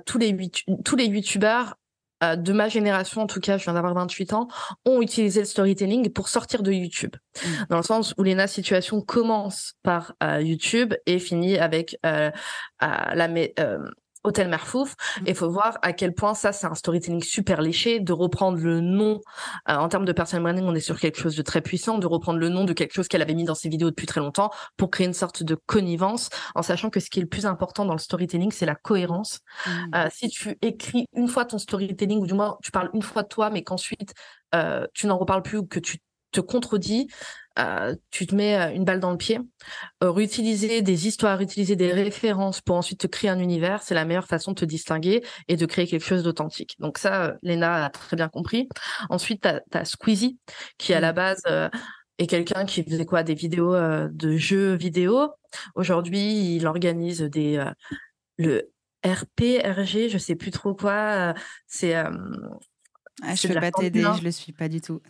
tous 0.06 0.18
les 0.18 0.36
tous 0.84 0.96
les 0.96 1.06
youtubeurs 1.06 1.79
euh, 2.22 2.36
de 2.36 2.52
ma 2.52 2.68
génération, 2.68 3.22
en 3.22 3.26
tout 3.26 3.40
cas, 3.40 3.58
je 3.58 3.64
viens 3.64 3.74
d'avoir 3.74 3.94
28 3.94 4.32
ans, 4.32 4.48
ont 4.84 5.02
utilisé 5.02 5.40
le 5.40 5.46
storytelling 5.46 6.10
pour 6.10 6.28
sortir 6.28 6.62
de 6.62 6.72
YouTube. 6.72 7.16
Mmh. 7.16 7.48
Dans 7.70 7.76
le 7.78 7.82
sens 7.82 8.14
où 8.18 8.22
Lena 8.22 8.46
Situation 8.46 9.00
commence 9.00 9.74
par 9.82 10.14
euh, 10.22 10.40
YouTube 10.40 10.94
et 11.06 11.18
finit 11.18 11.58
avec 11.58 11.98
euh, 12.04 12.30
la, 12.80 13.28
Hôtel 14.24 14.48
Merfouf. 14.48 14.94
Et 15.26 15.30
il 15.30 15.34
faut 15.34 15.50
voir 15.50 15.78
à 15.82 15.92
quel 15.92 16.14
point 16.14 16.34
ça, 16.34 16.52
c'est 16.52 16.66
un 16.66 16.74
storytelling 16.74 17.22
super 17.22 17.62
léché, 17.62 18.00
de 18.00 18.12
reprendre 18.12 18.58
le 18.58 18.80
nom, 18.80 19.20
euh, 19.68 19.74
en 19.74 19.88
termes 19.88 20.04
de 20.04 20.12
personal 20.12 20.42
branding, 20.42 20.64
on 20.64 20.74
est 20.74 20.80
sur 20.80 20.98
quelque 20.98 21.20
chose 21.20 21.36
de 21.36 21.42
très 21.42 21.60
puissant, 21.60 21.98
de 21.98 22.06
reprendre 22.06 22.38
le 22.38 22.48
nom 22.48 22.64
de 22.64 22.72
quelque 22.72 22.92
chose 22.92 23.08
qu'elle 23.08 23.22
avait 23.22 23.34
mis 23.34 23.44
dans 23.44 23.54
ses 23.54 23.68
vidéos 23.68 23.90
depuis 23.90 24.06
très 24.06 24.20
longtemps 24.20 24.50
pour 24.76 24.90
créer 24.90 25.06
une 25.06 25.14
sorte 25.14 25.42
de 25.42 25.54
connivence, 25.54 26.28
en 26.54 26.62
sachant 26.62 26.90
que 26.90 27.00
ce 27.00 27.10
qui 27.10 27.18
est 27.18 27.22
le 27.22 27.28
plus 27.28 27.46
important 27.46 27.84
dans 27.84 27.94
le 27.94 27.98
storytelling, 27.98 28.50
c'est 28.52 28.66
la 28.66 28.74
cohérence. 28.74 29.40
Mmh. 29.66 29.70
Euh, 29.94 30.08
si 30.12 30.28
tu 30.28 30.56
écris 30.62 31.06
une 31.14 31.28
fois 31.28 31.44
ton 31.44 31.58
storytelling, 31.58 32.20
ou 32.20 32.26
du 32.26 32.34
moins 32.34 32.58
tu 32.62 32.70
parles 32.70 32.90
une 32.94 33.02
fois 33.02 33.22
de 33.22 33.28
toi, 33.28 33.50
mais 33.50 33.62
qu'ensuite 33.62 34.14
euh, 34.54 34.86
tu 34.94 35.06
n'en 35.06 35.18
reparles 35.18 35.42
plus 35.42 35.58
ou 35.58 35.66
que 35.66 35.78
tu 35.78 35.98
te 36.32 36.40
contredis, 36.40 37.08
euh, 37.60 37.94
tu 38.10 38.26
te 38.26 38.34
mets 38.34 38.56
euh, 38.56 38.74
une 38.74 38.84
balle 38.84 39.00
dans 39.00 39.10
le 39.10 39.16
pied. 39.16 39.38
Euh, 40.02 40.10
réutiliser 40.10 40.82
des 40.82 41.06
histoires, 41.06 41.40
utiliser 41.40 41.76
des 41.76 41.92
références 41.92 42.60
pour 42.60 42.76
ensuite 42.76 43.00
te 43.00 43.06
créer 43.06 43.30
un 43.30 43.38
univers, 43.38 43.82
c'est 43.82 43.94
la 43.94 44.04
meilleure 44.04 44.26
façon 44.26 44.52
de 44.52 44.60
te 44.60 44.64
distinguer 44.64 45.22
et 45.48 45.56
de 45.56 45.66
créer 45.66 45.86
quelque 45.86 46.04
chose 46.04 46.22
d'authentique. 46.22 46.76
Donc 46.78 46.98
ça, 46.98 47.34
Lena 47.42 47.84
a 47.84 47.90
très 47.90 48.16
bien 48.16 48.28
compris. 48.28 48.68
Ensuite, 49.08 49.46
tu 49.70 49.78
as, 49.78 49.84
Squeezie, 49.84 50.38
qui 50.78 50.94
à 50.94 51.00
la 51.00 51.12
mmh. 51.12 51.16
base 51.16 51.42
est 52.18 52.26
quelqu'un 52.26 52.64
qui 52.64 52.82
faisait 52.82 53.06
quoi? 53.06 53.22
Des 53.22 53.34
vidéos 53.34 53.74
de 53.74 54.36
jeux 54.36 54.74
vidéo. 54.74 55.30
Aujourd'hui, 55.74 56.56
il 56.56 56.66
organise 56.66 57.22
des... 57.22 57.64
le 58.36 58.70
RP, 59.04 59.62
RG, 59.64 60.08
je 60.10 60.18
sais 60.18 60.36
plus 60.36 60.50
trop 60.50 60.74
quoi. 60.74 61.34
C'est 61.66 61.94
ah, 63.22 63.34
je 63.34 63.48
ne 63.48 63.54
vais 63.54 63.60
pas 63.60 63.70
t'aider, 63.70 64.04
je 64.18 64.24
le 64.24 64.30
suis 64.30 64.52
pas 64.52 64.68
du 64.68 64.80
tout. 64.80 65.00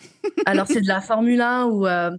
Alors 0.46 0.66
c'est 0.66 0.80
de 0.80 0.88
la 0.88 1.00
Formule 1.00 1.40
1 1.40 1.66
où, 1.66 1.86
euh, 1.86 2.10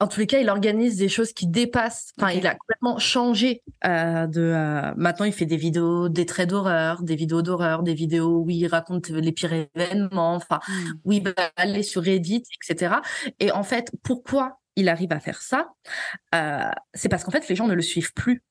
en 0.00 0.08
tous 0.08 0.20
les 0.20 0.26
cas, 0.26 0.40
il 0.40 0.48
organise 0.48 0.96
des 0.96 1.08
choses 1.08 1.32
qui 1.32 1.46
dépassent. 1.46 2.12
Enfin, 2.18 2.32
il 2.32 2.46
a 2.46 2.54
complètement 2.54 2.98
changé 2.98 3.62
euh, 3.84 4.26
de. 4.26 4.40
Euh, 4.40 4.92
maintenant, 4.96 5.26
il 5.26 5.32
fait 5.32 5.46
des 5.46 5.56
vidéos, 5.56 6.08
des 6.08 6.26
traits 6.26 6.48
d'horreur, 6.48 7.02
des 7.02 7.16
vidéos 7.16 7.42
d'horreur, 7.42 7.82
des 7.82 7.94
vidéos 7.94 8.42
où 8.44 8.50
il 8.50 8.66
raconte 8.66 9.10
les 9.10 9.32
pires 9.32 9.52
événements. 9.52 10.34
Enfin, 10.34 10.60
mmh. 10.66 10.92
où 11.04 11.12
il 11.12 11.22
va 11.22 11.34
aller 11.56 11.82
sur 11.82 12.02
Reddit, 12.02 12.42
etc. 12.62 12.96
Et 13.38 13.52
en 13.52 13.62
fait, 13.62 13.92
pourquoi 14.02 14.58
il 14.76 14.88
arrive 14.88 15.12
à 15.12 15.20
faire 15.20 15.42
ça 15.42 15.68
C'est 16.94 17.08
parce 17.08 17.24
qu'en 17.24 17.30
fait, 17.30 17.46
les 17.48 17.54
gens 17.54 17.66
ne 17.66 17.74
le 17.74 17.82
suivent 17.82 18.14
plus 18.14 18.42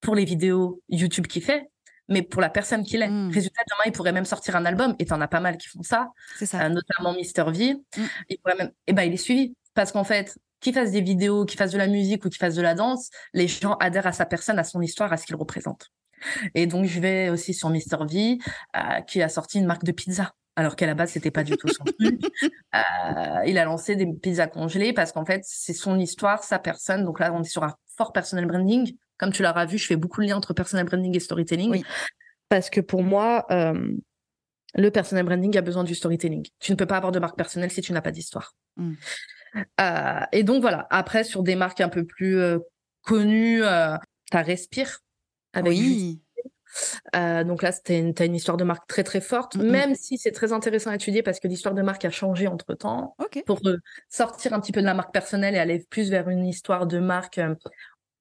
pour 0.00 0.14
les 0.14 0.24
vidéos 0.24 0.82
YouTube 0.88 1.26
qu'il 1.26 1.42
fait, 1.42 1.68
mais 2.08 2.22
pour 2.22 2.40
la 2.40 2.48
personne 2.48 2.84
qu'il 2.84 3.02
est. 3.02 3.08
Mmh. 3.08 3.30
Résultat, 3.32 3.62
demain, 3.68 3.82
il 3.86 3.92
pourrait 3.92 4.12
même 4.12 4.24
sortir 4.24 4.56
un 4.56 4.64
album, 4.64 4.94
et 4.98 5.06
t'en 5.06 5.20
as 5.20 5.28
pas 5.28 5.40
mal 5.40 5.56
qui 5.56 5.68
font 5.68 5.82
ça, 5.82 6.10
ça. 6.40 6.64
Euh, 6.64 6.68
notamment 6.68 7.12
Mister 7.14 7.44
V. 7.48 7.74
Mmh. 7.74 8.02
Il 8.28 8.38
pourrait 8.38 8.56
même, 8.56 8.72
eh 8.86 8.92
ben, 8.92 9.02
il 9.02 9.12
est 9.12 9.18
suivi. 9.18 9.54
Parce 9.74 9.92
qu'en 9.92 10.04
fait, 10.04 10.38
qu'il 10.66 10.74
fasse 10.74 10.90
des 10.90 11.00
vidéos, 11.00 11.44
qu'il 11.44 11.56
fasse 11.58 11.70
de 11.70 11.78
la 11.78 11.86
musique 11.86 12.24
ou 12.24 12.28
qu'il 12.28 12.38
fasse 12.38 12.56
de 12.56 12.62
la 12.62 12.74
danse, 12.74 13.10
les 13.34 13.46
gens 13.46 13.74
adhèrent 13.74 14.08
à 14.08 14.12
sa 14.12 14.26
personne, 14.26 14.58
à 14.58 14.64
son 14.64 14.82
histoire, 14.82 15.12
à 15.12 15.16
ce 15.16 15.24
qu'il 15.24 15.36
représente. 15.36 15.92
Et 16.54 16.66
donc, 16.66 16.86
je 16.86 16.98
vais 16.98 17.28
aussi 17.28 17.54
sur 17.54 17.70
Mister 17.70 17.98
V, 18.08 18.38
euh, 18.76 19.00
qui 19.02 19.22
a 19.22 19.28
sorti 19.28 19.58
une 19.58 19.66
marque 19.66 19.84
de 19.84 19.92
pizza. 19.92 20.32
Alors 20.56 20.74
qu'à 20.74 20.86
la 20.86 20.94
base, 20.94 21.10
c'était 21.10 21.30
pas 21.30 21.44
du 21.44 21.56
tout 21.56 21.68
son 21.68 21.84
truc. 21.84 22.20
Euh, 22.74 23.40
il 23.46 23.56
a 23.56 23.64
lancé 23.64 23.96
des 23.96 24.06
pizzas 24.06 24.48
congelées 24.48 24.92
parce 24.92 25.10
qu'en 25.10 25.24
fait, 25.24 25.40
c'est 25.44 25.72
son 25.72 25.98
histoire, 25.98 26.44
sa 26.44 26.58
personne. 26.58 27.06
Donc 27.06 27.20
là, 27.20 27.32
on 27.32 27.40
est 27.40 27.48
sur 27.48 27.64
un 27.64 27.74
fort 27.96 28.12
personal 28.12 28.44
branding. 28.44 28.94
Comme 29.16 29.32
tu 29.32 29.42
l'auras 29.42 29.64
vu, 29.64 29.78
je 29.78 29.86
fais 29.86 29.96
beaucoup 29.96 30.20
de 30.20 30.26
liens 30.26 30.36
entre 30.36 30.52
personal 30.52 30.84
branding 30.84 31.16
et 31.16 31.20
storytelling. 31.20 31.82
Parce 32.50 32.68
que 32.68 32.82
pour 32.82 33.02
moi, 33.02 33.46
euh, 33.50 33.94
le 34.74 34.90
personal 34.90 35.24
branding 35.24 35.56
a 35.56 35.62
besoin 35.62 35.84
du 35.84 35.94
storytelling. 35.94 36.46
Tu 36.60 36.72
ne 36.72 36.76
peux 36.76 36.84
pas 36.84 36.98
avoir 36.98 37.12
de 37.12 37.18
marque 37.18 37.38
personnelle 37.38 37.70
si 37.70 37.80
tu 37.80 37.94
n'as 37.94 38.02
pas 38.02 38.10
d'histoire. 38.10 38.54
Mm. 38.76 38.92
Euh, 39.80 40.20
et 40.32 40.42
donc 40.42 40.60
voilà, 40.60 40.86
après, 40.90 41.24
sur 41.24 41.42
des 41.42 41.56
marques 41.56 41.80
un 41.80 41.88
peu 41.88 42.04
plus 42.04 42.38
euh, 42.38 42.58
connues, 43.02 43.60
tu 43.60 44.36
as 44.36 44.42
Respire. 44.42 45.00
oui. 45.64 46.20
Euh, 47.14 47.44
donc 47.44 47.62
là, 47.62 47.72
tu 47.72 47.92
as 47.92 48.24
une 48.24 48.34
histoire 48.34 48.56
de 48.56 48.64
marque 48.64 48.86
très 48.86 49.04
très 49.04 49.20
forte, 49.20 49.56
même 49.56 49.94
si 49.94 50.18
c'est 50.18 50.32
très 50.32 50.52
intéressant 50.52 50.90
à 50.90 50.94
étudier 50.94 51.22
parce 51.22 51.40
que 51.40 51.48
l'histoire 51.48 51.74
de 51.74 51.82
marque 51.82 52.04
a 52.04 52.10
changé 52.10 52.46
entre 52.46 52.74
temps 52.74 53.16
pour 53.46 53.60
euh, 53.66 53.78
sortir 54.08 54.52
un 54.52 54.60
petit 54.60 54.72
peu 54.72 54.80
de 54.80 54.86
la 54.86 54.94
marque 54.94 55.12
personnelle 55.12 55.54
et 55.54 55.58
aller 55.58 55.84
plus 55.90 56.10
vers 56.10 56.28
une 56.28 56.46
histoire 56.46 56.86
de 56.86 56.98
marque 56.98 57.38
euh, 57.38 57.54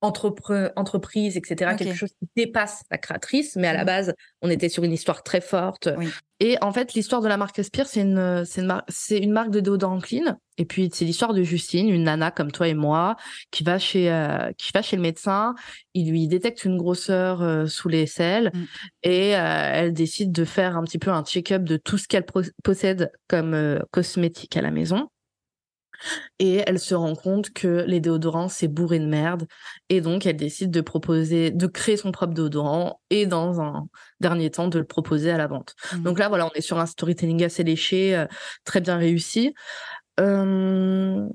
entrepre- 0.10 0.72
entreprise, 0.76 1.38
etc. 1.38 1.76
Quelque 1.78 1.96
chose 1.96 2.10
qui 2.20 2.28
dépasse 2.36 2.84
la 2.92 2.98
créatrice, 2.98 3.56
mais 3.56 3.68
à 3.68 3.74
la 3.74 3.80
Mhm. 3.80 3.86
base, 3.86 4.14
on 4.42 4.50
était 4.50 4.70
sur 4.70 4.84
une 4.84 4.92
histoire 4.94 5.24
très 5.24 5.42
forte. 5.42 5.90
Oui. 5.98 6.08
Et 6.42 6.58
en 6.62 6.72
fait, 6.74 6.94
l'histoire 6.94 7.22
de 7.22 7.28
la 7.30 7.38
marque 7.38 7.56
Respire, 7.56 7.88
c'est 7.88 8.02
une, 8.02 8.44
c'est 8.46 8.60
une, 8.62 8.68
mar- 8.68 8.84
c'est 8.90 9.18
une 9.20 9.32
marque 9.32 9.52
de 9.52 9.62
déodorant 9.62 10.00
clean. 10.00 10.36
Et 10.58 10.66
puis, 10.66 10.90
c'est 10.94 11.06
l'histoire 11.06 11.34
de 11.34 11.44
Justine, 11.44 11.90
une 11.90 12.04
nana 12.04 12.30
comme 12.32 12.52
toi 12.52 12.68
et 12.68 12.74
moi, 12.74 13.16
qui 13.52 13.64
va 13.64 13.80
chez, 13.80 14.12
euh, 14.12 14.52
qui 14.58 14.72
va 14.74 14.82
chez 14.82 14.96
le 14.98 15.02
médecin. 15.02 15.56
Il 15.94 16.10
lui 16.12 16.28
détecte 16.28 16.66
une 16.66 16.78
grosseur 16.78 17.42
euh, 17.42 17.68
sous 17.68 17.88
les 17.88 18.06
selles 18.06 18.52
Mm. 18.54 18.64
et 19.04 19.36
euh, 19.38 19.72
elle 19.74 19.94
décide 19.94 20.32
de 20.34 20.44
faire 20.46 20.76
un 20.78 20.84
petit 20.84 21.00
peu 21.00 21.12
un 21.12 21.24
check-up 21.24 21.64
de 21.64 21.78
tout 21.78 21.98
ce 21.98 22.08
qu'elle 22.08 22.26
possède 22.64 23.12
comme 23.30 23.80
cosmétique 23.92 24.58
à 24.58 24.62
la 24.62 24.72
maison. 24.72 25.08
Et 26.40 26.64
elle 26.66 26.80
se 26.80 26.96
rend 26.96 27.16
compte 27.16 27.52
que 27.52 27.84
les 27.88 28.00
déodorants, 28.00 28.50
c'est 28.50 28.68
bourré 28.68 29.00
de 29.00 29.06
merde. 29.06 29.48
Et 29.90 30.02
donc, 30.02 30.26
elle 30.26 30.38
décide 30.38 30.72
de 30.72 30.82
proposer, 30.82 31.52
de 31.52 31.68
créer 31.68 31.98
son 31.98 32.12
propre 32.12 32.34
déodorant 32.34 33.02
et 33.10 33.26
dans 33.26 33.62
un 33.62 33.88
dernier 34.20 34.52
temps, 34.52 34.68
de 34.68 34.80
le 34.80 34.86
proposer 34.86 35.32
à 35.32 35.38
la 35.38 35.48
vente. 35.48 35.76
Mhm. 35.94 36.04
Donc 36.04 36.20
là, 36.20 36.30
voilà, 36.30 36.48
on 36.48 36.52
est 36.54 36.62
sur 36.62 36.80
un 36.80 36.86
storytelling 36.86 37.44
assez 37.44 37.64
léché, 37.64 38.16
euh, 38.16 38.26
très 38.64 38.82
bien 38.82 38.98
réussi. 38.98 39.54
Euh... 40.20 41.28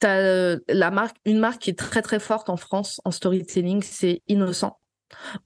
T'as 0.00 0.56
la 0.68 0.90
marque, 0.90 1.16
une 1.24 1.38
marque 1.38 1.62
qui 1.62 1.70
est 1.70 1.78
très 1.78 2.02
très 2.02 2.18
forte 2.18 2.50
en 2.50 2.56
France 2.56 3.00
en 3.04 3.10
storytelling, 3.10 3.80
c'est 3.82 4.22
Innocent, 4.28 4.78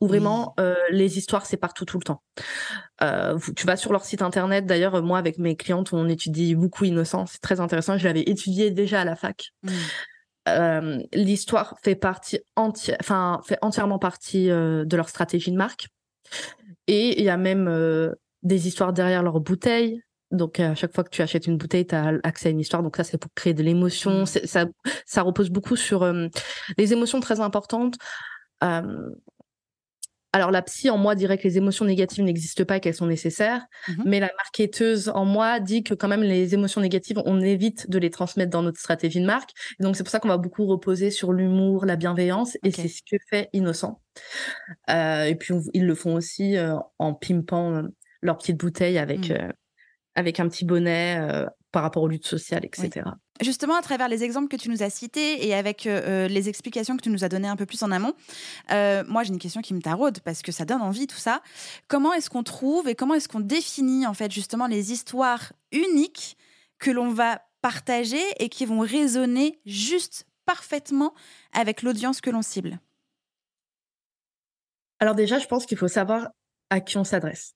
où 0.00 0.06
vraiment 0.08 0.54
euh, 0.60 0.74
les 0.90 1.18
histoires 1.18 1.46
c'est 1.46 1.56
partout 1.56 1.84
tout 1.84 1.98
le 1.98 2.04
temps. 2.04 2.22
Euh, 3.02 3.38
tu 3.56 3.66
vas 3.66 3.76
sur 3.76 3.92
leur 3.92 4.04
site 4.04 4.22
internet. 4.22 4.66
D'ailleurs, 4.66 4.96
euh, 4.96 5.02
moi 5.02 5.18
avec 5.18 5.38
mes 5.38 5.56
clientes, 5.56 5.92
on 5.92 6.08
étudie 6.08 6.54
beaucoup 6.54 6.84
Innocent. 6.84 7.26
C'est 7.26 7.40
très 7.40 7.60
intéressant. 7.60 7.96
Je 7.98 8.04
l'avais 8.04 8.22
étudié 8.22 8.70
déjà 8.70 9.00
à 9.02 9.04
la 9.04 9.16
fac. 9.16 9.50
Euh, 10.48 10.98
L'histoire 11.12 11.74
fait 11.82 11.94
partie 11.94 12.40
entière, 12.56 12.96
enfin 13.00 13.40
fait 13.44 13.58
entièrement 13.62 13.98
partie 13.98 14.46
de 14.48 14.96
leur 14.96 15.08
stratégie 15.08 15.50
de 15.52 15.56
marque. 15.56 15.88
Et 16.86 17.18
il 17.20 17.24
y 17.24 17.28
a 17.28 17.36
même 17.36 18.14
des 18.42 18.66
histoires 18.68 18.92
derrière 18.92 19.22
leurs 19.22 19.40
bouteilles. 19.40 20.00
Donc 20.30 20.60
à 20.60 20.74
chaque 20.74 20.94
fois 20.94 21.04
que 21.04 21.10
tu 21.10 21.22
achètes 21.22 21.46
une 21.46 21.56
bouteille, 21.56 21.86
tu 21.86 21.94
as 21.94 22.12
accès 22.22 22.48
à 22.48 22.50
une 22.50 22.60
histoire. 22.60 22.82
Donc 22.82 22.96
ça, 22.96 23.04
c'est 23.04 23.18
pour 23.18 23.30
créer 23.34 23.54
de 23.54 23.62
l'émotion. 23.62 24.26
C'est- 24.26 24.46
Ça, 24.46 24.66
ça 25.06 25.22
repose 25.22 25.50
beaucoup 25.50 25.76
sur 25.76 26.10
les 26.78 26.92
émotions 26.92 27.20
très 27.20 27.40
importantes. 27.40 27.96
Euh, 28.64 29.10
alors 30.32 30.50
la 30.50 30.60
psy 30.62 30.90
en 30.90 30.98
moi 30.98 31.14
dirait 31.14 31.38
que 31.38 31.44
les 31.44 31.56
émotions 31.56 31.84
négatives 31.84 32.22
n'existent 32.24 32.64
pas 32.64 32.76
et 32.76 32.80
qu'elles 32.80 32.94
sont 32.94 33.06
nécessaires, 33.06 33.62
Mhm. 33.88 34.02
mais 34.06 34.20
la 34.20 34.30
marketeuse 34.36 35.08
en 35.08 35.24
moi 35.24 35.58
dit 35.60 35.82
que 35.82 35.94
quand 35.94 36.08
même 36.08 36.22
les 36.22 36.52
émotions 36.54 36.80
négatives, 36.80 37.20
on 37.24 37.40
évite 37.40 37.88
de 37.90 37.98
les 37.98 38.10
transmettre 38.10 38.50
dans 38.50 38.62
notre 38.62 38.78
stratégie 38.78 39.20
de 39.20 39.26
marque. 39.26 39.50
Et 39.80 39.82
donc 39.82 39.96
c'est 39.96 40.02
pour 40.02 40.10
ça 40.10 40.20
qu'on 40.20 40.28
va 40.28 40.36
beaucoup 40.36 40.66
reposer 40.66 41.10
sur 41.10 41.32
l'humour, 41.32 41.86
la 41.86 41.96
bienveillance, 41.96 42.56
et 42.62 42.70
c'est 42.70 42.88
ce 42.88 43.00
que 43.02 43.16
fait 43.30 43.48
Innocent. 43.54 44.00
Euh, 44.90 45.24
et 45.24 45.34
puis 45.34 45.52
on- 45.52 45.62
ils 45.72 45.86
le 45.86 45.94
font 45.94 46.14
aussi 46.14 46.56
euh, 46.56 46.74
en 46.98 47.14
pimpant 47.14 47.74
euh, 47.76 47.82
leur 48.22 48.36
petite 48.38 48.58
bouteille 48.58 48.98
avec 48.98 49.30
Mm. 49.30 49.32
euh, 49.32 49.48
avec 50.14 50.40
un 50.40 50.48
petit 50.48 50.64
bonnet 50.64 51.16
euh, 51.20 51.46
par 51.72 51.82
rapport 51.82 52.02
aux 52.02 52.08
luttes 52.08 52.26
sociales, 52.26 52.64
etc. 52.64 53.06
Justement, 53.40 53.76
à 53.76 53.82
travers 53.82 54.08
les 54.08 54.24
exemples 54.24 54.48
que 54.48 54.56
tu 54.56 54.70
nous 54.70 54.82
as 54.82 54.90
cités 54.90 55.46
et 55.46 55.54
avec 55.54 55.86
euh, 55.86 56.24
euh, 56.24 56.28
les 56.28 56.48
explications 56.48 56.96
que 56.96 57.02
tu 57.02 57.10
nous 57.10 57.24
as 57.24 57.28
données 57.28 57.48
un 57.48 57.56
peu 57.56 57.66
plus 57.66 57.82
en 57.82 57.92
amont, 57.92 58.14
euh, 58.72 59.04
moi 59.06 59.22
j'ai 59.22 59.32
une 59.32 59.38
question 59.38 59.60
qui 59.60 59.74
me 59.74 59.80
taraude 59.80 60.20
parce 60.20 60.42
que 60.42 60.50
ça 60.50 60.64
donne 60.64 60.80
envie 60.80 61.06
tout 61.06 61.18
ça. 61.18 61.42
Comment 61.86 62.12
est-ce 62.14 62.30
qu'on 62.30 62.42
trouve 62.42 62.88
et 62.88 62.94
comment 62.94 63.14
est-ce 63.14 63.28
qu'on 63.28 63.40
définit 63.40 64.06
en 64.06 64.14
fait 64.14 64.32
justement 64.32 64.66
les 64.66 64.92
histoires 64.92 65.52
uniques 65.72 66.36
que 66.78 66.90
l'on 66.90 67.10
va 67.10 67.42
partager 67.60 68.22
et 68.38 68.48
qui 68.48 68.64
vont 68.64 68.80
résonner 68.80 69.60
juste 69.66 70.26
parfaitement 70.46 71.12
avec 71.52 71.82
l'audience 71.82 72.20
que 72.20 72.30
l'on 72.30 72.42
cible? 72.42 72.80
Alors 75.00 75.14
déjà, 75.14 75.38
je 75.38 75.46
pense 75.46 75.66
qu'il 75.66 75.76
faut 75.76 75.88
savoir 75.88 76.28
à 76.70 76.80
qui 76.80 76.96
on 76.96 77.04
s'adresse. 77.04 77.54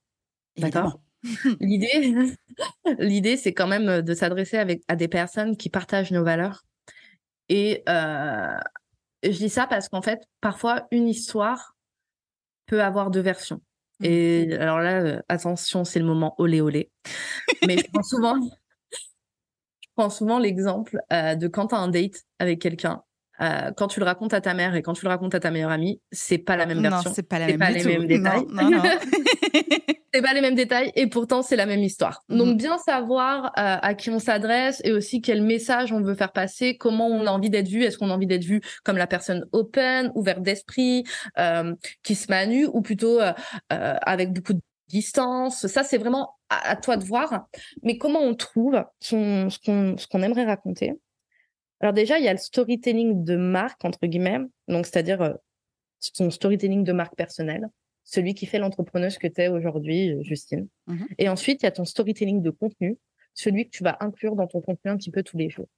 Évidemment. 0.57 1.03
L'idée, 1.61 2.15
l'idée, 2.99 3.37
c'est 3.37 3.53
quand 3.55 3.67
même 3.69 4.03
de 4.03 4.15
s'adresser 4.15 4.59
avec 4.59 4.83
à 4.89 4.97
des 4.97 5.09
personnes 5.09 5.57
qui 5.57 5.71
partagent 5.71 6.11
nos 6.11 6.25
valeurs. 6.25 6.63
Et 7.49 7.83
euh, 7.89 8.57
je 9.23 9.31
dis 9.37 9.49
ça 9.49 9.67
parce 9.67 9.89
qu'en 9.89 10.03
fait, 10.03 10.21
parfois, 10.41 10.87
une 10.91 11.09
histoire 11.09 11.77
peut 12.67 12.83
avoir 12.83 13.11
deux 13.11 13.21
versions. 13.21 13.61
Mhm. 14.01 14.07
Et 14.07 14.53
alors 14.59 14.81
là, 14.81 15.01
euh, 15.01 15.21
attention, 15.29 15.85
c'est 15.85 15.99
le 16.01 16.07
moment 16.07 16.35
olé 16.39 16.61
olé. 16.61 16.91
Mais 17.67 17.79
je 17.79 17.85
prends 17.93 18.03
souvent, 18.03 18.37
je 18.41 19.89
prends 19.97 20.11
souvent 20.11 20.39
l'exemple 20.39 20.99
euh, 21.13 21.35
de 21.37 21.47
quand 21.49 21.69
tu 21.69 21.75
as 21.75 21.79
un 21.79 21.89
date 21.89 22.23
avec 22.39 22.61
quelqu'un. 22.61 23.03
euh, 23.41 23.71
quand 23.77 23.89
tu 23.89 24.01
le 24.01 24.07
racontes 24.07 24.35
à 24.35 24.41
ta 24.41 24.55
mère 24.55 24.75
et 24.75 24.83
quand 24.83 24.93
tu 24.95 25.05
le 25.05 25.11
racontes 25.11 25.35
à 25.35 25.41
ta 25.41 25.51
meilleure 25.51 25.71
amie, 25.71 26.01
c'est 26.11 26.39
pas 26.39 26.57
la 26.57 26.67
même 26.67 26.81
Non, 26.81 26.91
version. 26.91 27.13
c'est 27.15 27.23
pas 27.23 27.39
la 27.39 27.47
C'est 27.47 27.57
même 27.57 27.59
pas 27.59 27.71
les 27.71 27.85
mêmes 27.85 28.07
détails. 28.07 28.47
Non, 28.49 28.71
non, 28.71 28.71
non. 28.71 28.83
C'est 30.13 30.23
pas 30.23 30.35
les 30.35 30.41
mêmes 30.41 30.55
détails 30.55 30.93
et 30.95 31.07
pourtant 31.07 31.43
c'est 31.43 31.57
la 31.57 31.67
même 31.67 31.83
histoire. 31.83 32.23
Mhm. 32.29 32.39
Donc 32.39 32.57
bien 32.59 32.79
savoir 32.79 33.47
euh, 33.47 33.51
à 33.81 33.95
qui 33.95 34.11
on 34.11 34.19
s'adresse 34.19 34.81
et 34.85 34.93
aussi 34.93 35.21
quel 35.23 35.43
message 35.43 35.93
on 35.93 36.03
veut 36.03 36.15
faire 36.15 36.33
passer, 36.33 36.77
comment 36.77 37.07
on 37.07 37.27
a 37.27 37.31
envie 37.31 37.51
d'être 37.51 37.69
vu, 37.69 37.83
est-ce 37.85 37.97
qu'on 37.99 38.11
a 38.11 38.15
envie 38.15 38.27
d'être 38.27 38.45
vu 38.45 38.61
comme 38.85 38.97
la 38.97 39.07
personne 39.07 39.47
open, 39.53 40.13
ouverte 40.15 40.43
d'esprit, 40.43 41.05
euh, 41.39 41.75
qui 42.03 42.15
se 42.15 42.31
manue 42.31 42.67
ou 42.67 42.83
plutôt 42.83 43.21
euh, 43.21 43.33
euh, 43.73 43.95
avec 44.03 44.33
beaucoup 44.33 44.53
de 44.55 44.61
distance? 44.89 45.67
Ça 45.67 45.83
c'est 45.83 45.99
vraiment 45.99 46.37
à, 46.51 46.71
à 46.73 46.77
toi 46.77 46.97
de 46.97 47.05
voir. 47.05 47.47
Mais 47.83 47.97
comment 47.97 48.21
on 48.21 48.35
trouve 48.35 48.85
son- 49.01 49.49
ce 49.49 49.59
qu'on 49.59 49.97
ce 49.97 50.07
qu'on 50.07 50.23
aimerait 50.23 50.45
raconter? 50.45 50.93
Alors 51.81 51.93
déjà 51.95 52.19
il 52.19 52.25
y 52.25 52.29
a 52.29 52.33
le 52.33 52.39
storytelling 52.39 53.25
de 53.25 53.37
marque 53.37 53.85
entre 53.85 54.07
guillemets, 54.07 54.41
donc 54.69 54.87
c'est-à-dire 54.87 55.23
euh, 55.23 55.33
son 56.01 56.31
storytelling 56.31 56.85
de 56.85 56.93
marque 56.93 57.17
personnelle 57.17 57.69
celui 58.05 58.35
qui 58.35 58.47
fait 58.47 58.59
l'entrepreneuse 58.59 59.19
que 59.19 59.27
tu 59.27 59.41
es 59.41 59.49
aujourd'hui, 59.49 60.17
Justine. 60.23 60.69
Mhm. 60.87 61.09
Et 61.19 61.29
ensuite, 61.29 61.63
il 61.63 61.67
y 61.67 61.69
a 61.69 61.73
ton 61.73 61.85
storytelling 61.85 62.43
de 62.43 62.51
contenu, 62.51 62.99
celui 63.35 63.67
que 63.67 63.71
tu 63.71 63.85
vas 63.85 63.97
inclure 64.01 64.37
dans 64.37 64.47
ton 64.47 64.61
contenu 64.61 64.91
un 64.91 64.97
petit 64.97 65.11
peu 65.11 65.23
tous 65.23 65.37
les 65.37 65.49
jours 65.49 65.69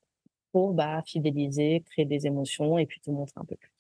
pour 0.53 0.73
bah, 0.73 1.03
fidéliser, 1.07 1.83
créer 1.91 2.05
des 2.05 2.27
émotions 2.27 2.79
et 2.79 2.87
puis 2.87 3.01
te 3.01 3.11
montrer 3.11 3.35
un 3.37 3.45
peu 3.45 3.57
plus. 3.57 3.71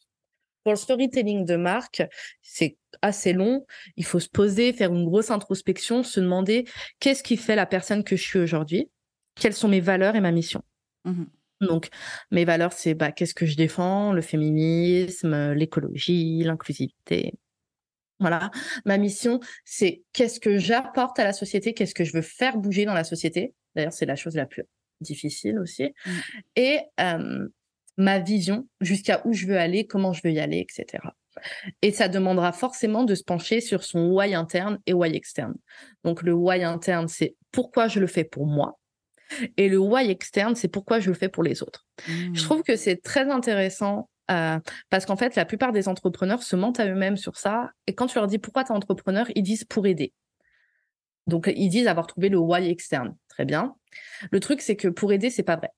Pour 0.65 0.73
le 0.73 0.77
storytelling 0.77 1.45
de 1.45 1.57
marque, 1.57 2.03
c'est 2.43 2.79
assez 3.03 3.33
long. 3.33 3.67
Il 3.97 4.05
faut 4.05 4.19
se 4.19 4.29
poser, 4.29 4.73
faire 4.73 4.93
une 4.93 5.05
grosse 5.05 5.31
introspection, 5.31 6.03
se 6.03 6.21
demander 6.21 6.65
qu'est-ce 7.01 7.23
qui 7.23 7.37
fait 7.37 7.55
la 7.55 7.67
personne 7.67 8.03
que 8.03 8.17
je 8.17 8.23
suis 8.23 8.39
aujourd'hui, 8.39 8.91
quelles 9.35 9.53
sont 9.53 9.69
mes 9.69 9.81
valeurs 9.81 10.17
et 10.17 10.21
ma 10.21 10.33
mission. 10.33 10.63
Mhm. 11.05 11.29
Donc, 11.61 11.89
mes 12.31 12.45
valeurs, 12.45 12.73
c'est 12.73 12.95
bah, 12.95 13.13
qu'est-ce 13.13 13.35
que 13.35 13.47
je 13.47 13.57
défends, 13.57 14.13
le 14.13 14.23
féminisme, 14.23 15.53
l'écologie, 15.53 16.43
l'inclusivité. 16.43 17.35
Voilà. 18.21 18.50
Ma 18.85 18.97
mission, 18.99 19.40
c'est 19.64 20.02
qu'est-ce 20.12 20.40
que 20.40 20.59
j'apporte 20.59 21.18
à 21.18 21.25
la 21.25 21.33
société, 21.33 21.75
qu'est-ce 21.75 21.94
que 21.94 22.04
je 22.04 22.12
veux 22.12 22.23
faire 22.23 22.56
bouger 22.56 22.85
dans 22.85 22.94
la 22.94 23.04
société. 23.04 23.54
D'ailleurs, 23.75 23.92
c'est 23.92 24.06
la 24.06 24.16
chose 24.16 24.37
la 24.37 24.47
plus 24.47 24.64
difficile 25.00 25.59
aussi. 25.59 25.85
Mm. 25.85 26.11
Et 26.56 26.80
euh, 27.00 27.49
ma 27.97 28.18
vision, 28.18 28.68
jusqu'à 28.80 29.23
où 29.25 29.33
je 29.33 29.47
veux 29.47 29.59
aller, 29.59 29.87
comment 29.87 30.12
je 30.12 30.23
veux 30.25 30.33
y 30.33 30.40
aller, 30.40 30.59
etc. 30.59 31.02
Et 31.83 31.90
ça 31.90 32.09
demandera 32.09 32.52
forcément 32.52 33.04
de 33.04 33.14
se 33.14 33.25
pencher 33.25 33.61
sur 33.61 33.83
son 33.83 34.11
why 34.11 34.35
interne 34.35 34.78
et 34.87 34.92
why 34.92 35.14
externe. 35.14 35.54
Donc, 36.04 36.23
le 36.23 36.33
why 36.33 36.62
interne, 36.62 37.09
c'est 37.09 37.37
pourquoi 37.50 37.88
je 37.88 37.99
le 37.99 38.06
fais 38.06 38.25
pour 38.25 38.47
moi. 38.47 38.78
Et 39.56 39.68
le 39.68 39.78
why 39.78 40.11
externe, 40.11 40.54
c'est 40.54 40.68
pourquoi 40.68 41.00
je 41.00 41.09
le 41.09 41.14
fais 41.14 41.28
pour 41.28 41.42
les 41.42 41.62
autres. 41.62 41.87
Je 42.06 42.42
trouve 42.42 42.62
que 42.62 42.76
c'est 42.76 43.02
très 43.02 43.30
intéressant 43.30 44.09
euh, 44.31 44.59
parce 44.90 45.07
qu'en 45.07 45.16
fait, 45.16 45.37
la 45.37 45.45
plupart 45.45 45.73
des 45.73 45.88
entrepreneurs 45.88 46.43
se 46.43 46.57
mentent 46.57 46.81
à 46.81 46.87
eux-mêmes 46.87 47.16
sur 47.16 47.37
ça. 47.37 47.71
Et 47.87 47.95
quand 47.95 48.07
tu 48.07 48.19
leur 48.19 48.26
dis 48.26 48.38
pourquoi 48.38 48.64
tu 48.64 48.73
es 48.73 48.75
entrepreneur, 48.75 49.26
ils 49.35 49.43
disent 49.43 49.64
pour 49.64 49.87
aider. 49.87 50.12
Donc, 51.26 51.50
ils 51.54 51.69
disent 51.69 51.87
avoir 51.87 52.07
trouvé 52.07 52.28
le 52.28 52.38
why 52.38 52.69
externe. 52.69 53.16
Très 53.28 53.45
bien. 53.45 53.75
Le 54.31 54.40
truc, 54.40 54.61
c'est 54.61 54.76
que 54.76 54.88
pour 54.88 55.12
aider, 55.12 55.31
c'est 55.31 55.43
pas 55.43 55.57
vrai. 55.57 55.71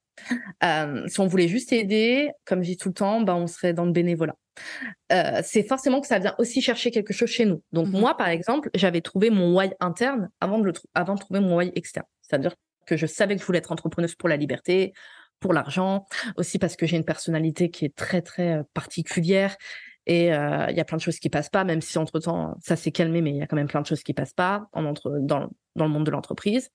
Euh, 0.65 1.07
si 1.09 1.21
on 1.21 1.27
voulait 1.27 1.49
juste 1.49 1.73
aider, 1.73 2.31
comme 2.45 2.63
je 2.63 2.71
dis 2.71 2.77
tout 2.77 2.89
le 2.89 2.95
temps, 2.95 3.21
ben, 3.21 3.35
on 3.35 3.47
serait 3.47 3.75
dans 3.75 3.85
le 3.85 3.93
bénévolat. 3.93 4.35
Euh, 5.13 5.41
c'est 5.45 5.63
forcément 5.63 6.01
que 6.01 6.07
ça 6.07 6.19
vient 6.19 6.35
aussi 6.39 6.63
chercher 6.63 6.91
quelque 6.91 7.13
chose 7.13 7.29
chez 7.29 7.45
nous. 7.45 7.63
Donc, 7.73 7.89
Mhm. 7.89 8.01
moi, 8.01 8.17
par 8.17 8.29
exemple, 8.29 8.71
j'avais 8.75 9.03
trouvé 9.03 9.31
mon 9.31 9.55
why 9.55 9.71
interne 9.81 10.31
avant 10.41 10.59
de, 10.59 10.65
le 10.65 10.73
avant 10.95 11.15
de 11.15 11.21
trouver 11.21 11.41
mon 11.41 11.57
why 11.59 11.71
externe. 11.75 12.07
C'est-à-dire 12.23 12.55
que 12.87 12.97
je 12.97 13.07
savais 13.07 13.35
que 13.35 13.43
je 13.43 13.47
voulais 13.47 13.59
être 13.59 13.73
entrepreneuse 13.73 14.15
pour 14.15 14.29
la 14.29 14.37
liberté, 14.37 14.95
pour 15.41 15.53
l'argent, 15.53 16.07
aussi 16.37 16.59
parce 16.59 16.77
que 16.77 16.87
j'ai 16.87 16.97
une 16.97 17.05
personnalité 17.05 17.71
qui 17.71 17.85
est 17.85 17.95
très, 17.95 18.23
très 18.23 18.59
euh, 18.59 18.63
particulière. 18.75 19.57
Et 20.07 20.33
euh, 20.33 20.67
il 20.71 20.77
y 20.77 20.81
a 20.81 20.85
plein 20.85 20.97
de 20.97 21.03
choses 21.03 21.19
qui 21.19 21.29
passent 21.29 21.51
pas, 21.51 21.65
même 21.65 21.81
si 21.81 21.99
entre-temps, 21.99 22.57
ça 22.63 22.77
s'est 22.77 22.93
calmé, 22.93 23.23
mais 23.23 23.31
il 23.31 23.37
y 23.37 23.43
a 23.43 23.47
quand 23.47 23.57
même 23.57 23.67
plein 23.67 23.81
de 23.81 23.87
choses 23.87 24.05
qui 24.05 24.15
passent 24.15 24.35
pas 24.35 24.69
en 24.73 24.85
entre, 24.85 25.19
dans, 25.21 25.49
dans 25.75 25.85
le 25.85 25.91
monde 25.91 26.07
de 26.07 26.13
l'entreprise. 26.13 26.71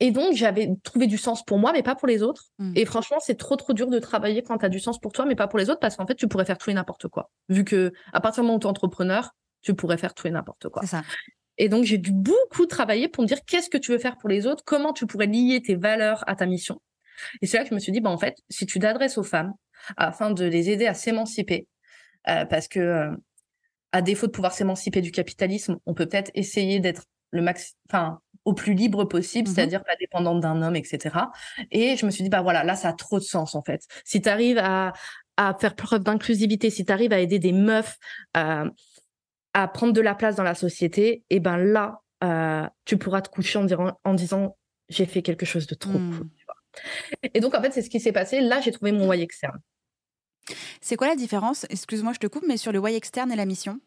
Et 0.00 0.10
donc, 0.10 0.34
j'avais 0.34 0.70
trouvé 0.84 1.06
du 1.06 1.18
sens 1.18 1.44
pour 1.44 1.58
moi, 1.58 1.72
mais 1.72 1.82
pas 1.82 1.94
pour 1.94 2.06
les 2.06 2.22
autres. 2.22 2.46
Mm. 2.58 2.72
Et 2.76 2.84
franchement, 2.84 3.18
c'est 3.20 3.36
trop, 3.36 3.56
trop 3.56 3.72
dur 3.72 3.88
de 3.88 3.98
travailler 3.98 4.42
quand 4.42 4.58
tu 4.58 4.64
as 4.64 4.68
du 4.68 4.80
sens 4.80 4.98
pour 5.00 5.12
toi, 5.12 5.26
mais 5.26 5.34
pas 5.34 5.48
pour 5.48 5.58
les 5.58 5.70
autres, 5.70 5.80
parce 5.80 5.96
qu'en 5.96 6.06
fait, 6.06 6.14
tu 6.14 6.28
pourrais 6.28 6.44
faire 6.44 6.58
tout 6.58 6.70
et 6.70 6.74
n'importe 6.74 7.08
quoi. 7.08 7.30
Vu 7.48 7.64
que, 7.64 7.92
à 8.12 8.20
partir 8.20 8.42
du 8.42 8.46
moment 8.46 8.56
où 8.56 8.60
tu 8.60 8.66
es 8.66 8.70
entrepreneur, 8.70 9.34
tu 9.62 9.74
pourrais 9.74 9.98
faire 9.98 10.14
tout 10.14 10.26
et 10.26 10.30
n'importe 10.30 10.68
quoi. 10.68 10.86
Ça. 10.86 11.02
Et 11.56 11.68
donc, 11.68 11.84
j'ai 11.84 11.98
dû 11.98 12.12
beaucoup 12.12 12.66
travailler 12.66 13.08
pour 13.08 13.22
me 13.22 13.28
dire 13.28 13.44
qu'est-ce 13.44 13.68
que 13.68 13.78
tu 13.78 13.90
veux 13.90 13.98
faire 13.98 14.16
pour 14.16 14.28
les 14.28 14.46
autres, 14.46 14.62
comment 14.64 14.92
tu 14.92 15.06
pourrais 15.06 15.26
lier 15.26 15.60
tes 15.60 15.74
valeurs 15.74 16.22
à 16.28 16.36
ta 16.36 16.46
mission? 16.46 16.80
Et 17.42 17.46
c'est 17.46 17.56
là 17.58 17.62
que 17.64 17.70
je 17.70 17.74
me 17.74 17.80
suis 17.80 17.92
dit, 17.92 18.00
bah, 18.00 18.10
en 18.10 18.18
fait, 18.18 18.36
si 18.50 18.66
tu 18.66 18.78
t'adresses 18.78 19.18
aux 19.18 19.22
femmes 19.24 19.52
afin 19.96 20.30
de 20.30 20.44
les 20.44 20.70
aider 20.70 20.86
à 20.86 20.94
s'émanciper, 20.94 21.66
euh, 22.28 22.44
parce 22.44 22.68
que, 22.68 22.80
euh, 22.80 23.10
à 23.92 24.02
défaut 24.02 24.26
de 24.26 24.32
pouvoir 24.32 24.52
s'émanciper 24.52 25.00
du 25.00 25.12
capitalisme, 25.12 25.78
on 25.86 25.94
peut 25.94 26.06
peut-être 26.06 26.30
essayer 26.34 26.78
d'être 26.80 27.04
le 27.30 27.42
max, 27.42 27.74
enfin, 27.88 28.20
au 28.44 28.52
plus 28.54 28.74
libre 28.74 29.04
possible, 29.04 29.48
Mhm. 29.48 29.54
c'est-à-dire 29.54 29.84
pas 29.84 29.96
dépendante 30.00 30.40
d'un 30.40 30.60
homme, 30.62 30.76
etc. 30.76 31.14
Et 31.70 31.96
je 31.96 32.04
me 32.06 32.10
suis 32.10 32.22
dit, 32.24 32.30
bah 32.30 32.42
voilà, 32.42 32.64
là, 32.64 32.76
ça 32.76 32.88
a 32.88 32.92
trop 32.92 33.18
de 33.18 33.24
sens, 33.24 33.54
en 33.54 33.62
fait. 33.62 33.82
Si 34.04 34.20
tu 34.22 34.28
arrives 34.28 34.58
à, 34.58 34.92
à 35.36 35.54
faire 35.58 35.74
preuve 35.76 36.02
d'inclusivité, 36.04 36.70
si 36.70 36.84
tu 36.84 36.92
arrives 36.92 37.12
à 37.12 37.20
aider 37.20 37.38
des 37.38 37.52
meufs 37.52 37.96
euh, 38.36 38.68
à 39.54 39.68
prendre 39.68 39.92
de 39.92 40.00
la 40.00 40.14
place 40.14 40.36
dans 40.36 40.42
la 40.42 40.54
société, 40.54 41.24
et 41.30 41.40
ben 41.40 41.56
là, 41.56 42.00
euh, 42.24 42.66
tu 42.84 42.96
pourras 42.98 43.22
te 43.22 43.28
coucher 43.30 43.58
en, 43.58 43.64
dirant- 43.64 43.98
en 44.04 44.14
disant, 44.14 44.56
j'ai 44.88 45.06
fait 45.06 45.22
quelque 45.22 45.46
chose 45.46 45.66
de 45.66 45.74
trop 45.74 45.98
Mm. 45.98 46.18
cool. 46.18 46.28
Et 47.34 47.40
donc, 47.40 47.54
en 47.54 47.62
fait, 47.62 47.72
c'est 47.72 47.82
ce 47.82 47.90
qui 47.90 48.00
s'est 48.00 48.12
passé. 48.12 48.40
Là, 48.40 48.60
j'ai 48.60 48.72
trouvé 48.72 48.92
mon 48.92 49.08
why 49.08 49.20
externe. 49.20 49.58
C'est 50.80 50.96
quoi 50.96 51.08
la 51.08 51.16
différence? 51.16 51.66
Excuse-moi, 51.70 52.12
je 52.12 52.18
te 52.18 52.26
coupe, 52.26 52.44
mais 52.46 52.56
sur 52.56 52.72
le 52.72 52.78
why 52.78 52.94
externe 52.94 53.30
et 53.32 53.36
la 53.36 53.44
mission? 53.44 53.80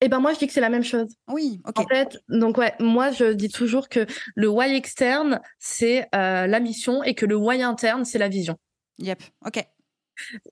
Et 0.00 0.08
ben 0.08 0.20
moi, 0.20 0.34
je 0.34 0.38
dis 0.38 0.46
que 0.46 0.52
c'est 0.52 0.60
la 0.60 0.68
même 0.68 0.84
chose. 0.84 1.08
Oui, 1.28 1.60
ok. 1.64 1.78
En 1.78 1.86
fait, 1.86 2.18
donc 2.28 2.58
ouais, 2.58 2.74
moi 2.80 3.10
je 3.10 3.32
dis 3.32 3.48
toujours 3.48 3.88
que 3.88 4.06
le 4.34 4.48
why 4.48 4.74
externe 4.74 5.40
c'est 5.58 6.06
euh, 6.14 6.46
la 6.46 6.60
mission 6.60 7.02
et 7.02 7.14
que 7.14 7.24
le 7.24 7.34
why 7.34 7.62
interne 7.62 8.04
c'est 8.04 8.18
la 8.18 8.28
vision. 8.28 8.56
Yep, 8.98 9.22
ok. 9.46 9.64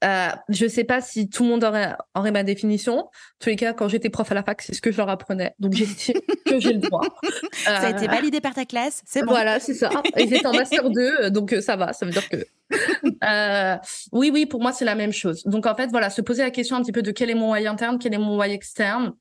Euh, 0.04 0.28
je 0.49 0.66
sais 0.66 0.85
pas 0.85 1.00
si 1.00 1.28
tout 1.28 1.42
le 1.42 1.49
monde 1.50 1.64
aurait, 1.64 1.94
aurait 2.14 2.30
ma 2.33 2.42
définition. 2.42 2.99
En 2.99 3.11
tous 3.40 3.49
les 3.49 3.56
cas, 3.56 3.73
quand 3.73 3.88
j'étais 3.88 4.11
prof 4.11 4.30
à 4.30 4.35
la 4.35 4.42
fac, 4.42 4.62
c'est 4.62 4.75
ce 4.75 4.80
que 4.83 4.90
je 4.92 4.97
leur 4.99 5.09
apprenais. 5.09 5.54
Donc 5.59 5.73
j'estime 5.75 6.16
que 6.47 6.59
j'ai 6.61 6.73
le 6.75 6.78
droit. 6.80 7.02
Ça 7.64 7.78
a 7.78 7.90
été 7.90 8.04
Euh, 8.04 8.11
validé 8.11 8.40
par 8.40 8.54
ta 8.54 8.64
classe, 8.64 9.02
c'est 9.06 9.23
bon. 9.23 9.33
Voilà, 9.33 9.61
c'est 9.61 9.75
ça. 9.75 9.90
Ils 10.16 10.33
étaient 10.35 10.47
en 10.47 10.52
master 10.54 10.90
2, 10.90 11.00
euh, 11.00 11.30
donc 11.30 11.52
euh, 11.52 11.61
ça 11.61 11.76
va. 11.76 11.92
Ça 11.92 12.06
veut 12.06 12.12
dire 12.12 12.28
que. 12.28 12.37
Euh, 13.25 13.76
oui, 14.12 14.30
oui, 14.33 14.47
pour 14.47 14.61
moi, 14.61 14.73
c'est 14.73 14.85
la 14.85 14.94
même 14.94 15.12
chose. 15.12 15.42
Donc, 15.44 15.66
en 15.66 15.75
fait, 15.75 15.88
voilà, 15.88 16.11
se 16.11 16.21
poser 16.23 16.42
la 16.42 16.50
question 16.50 16.76
un 16.76 16.83
petit 16.83 16.92
peu 16.92 17.02
de 17.02 17.11
quel 17.11 17.30
est 17.30 17.35
mon 17.35 17.52
why 17.52 17.66
interne, 17.66 17.99
quel 17.99 18.14
est 18.14 18.18
mon 18.18 18.38
why 18.38 18.50
externe, 18.52 19.12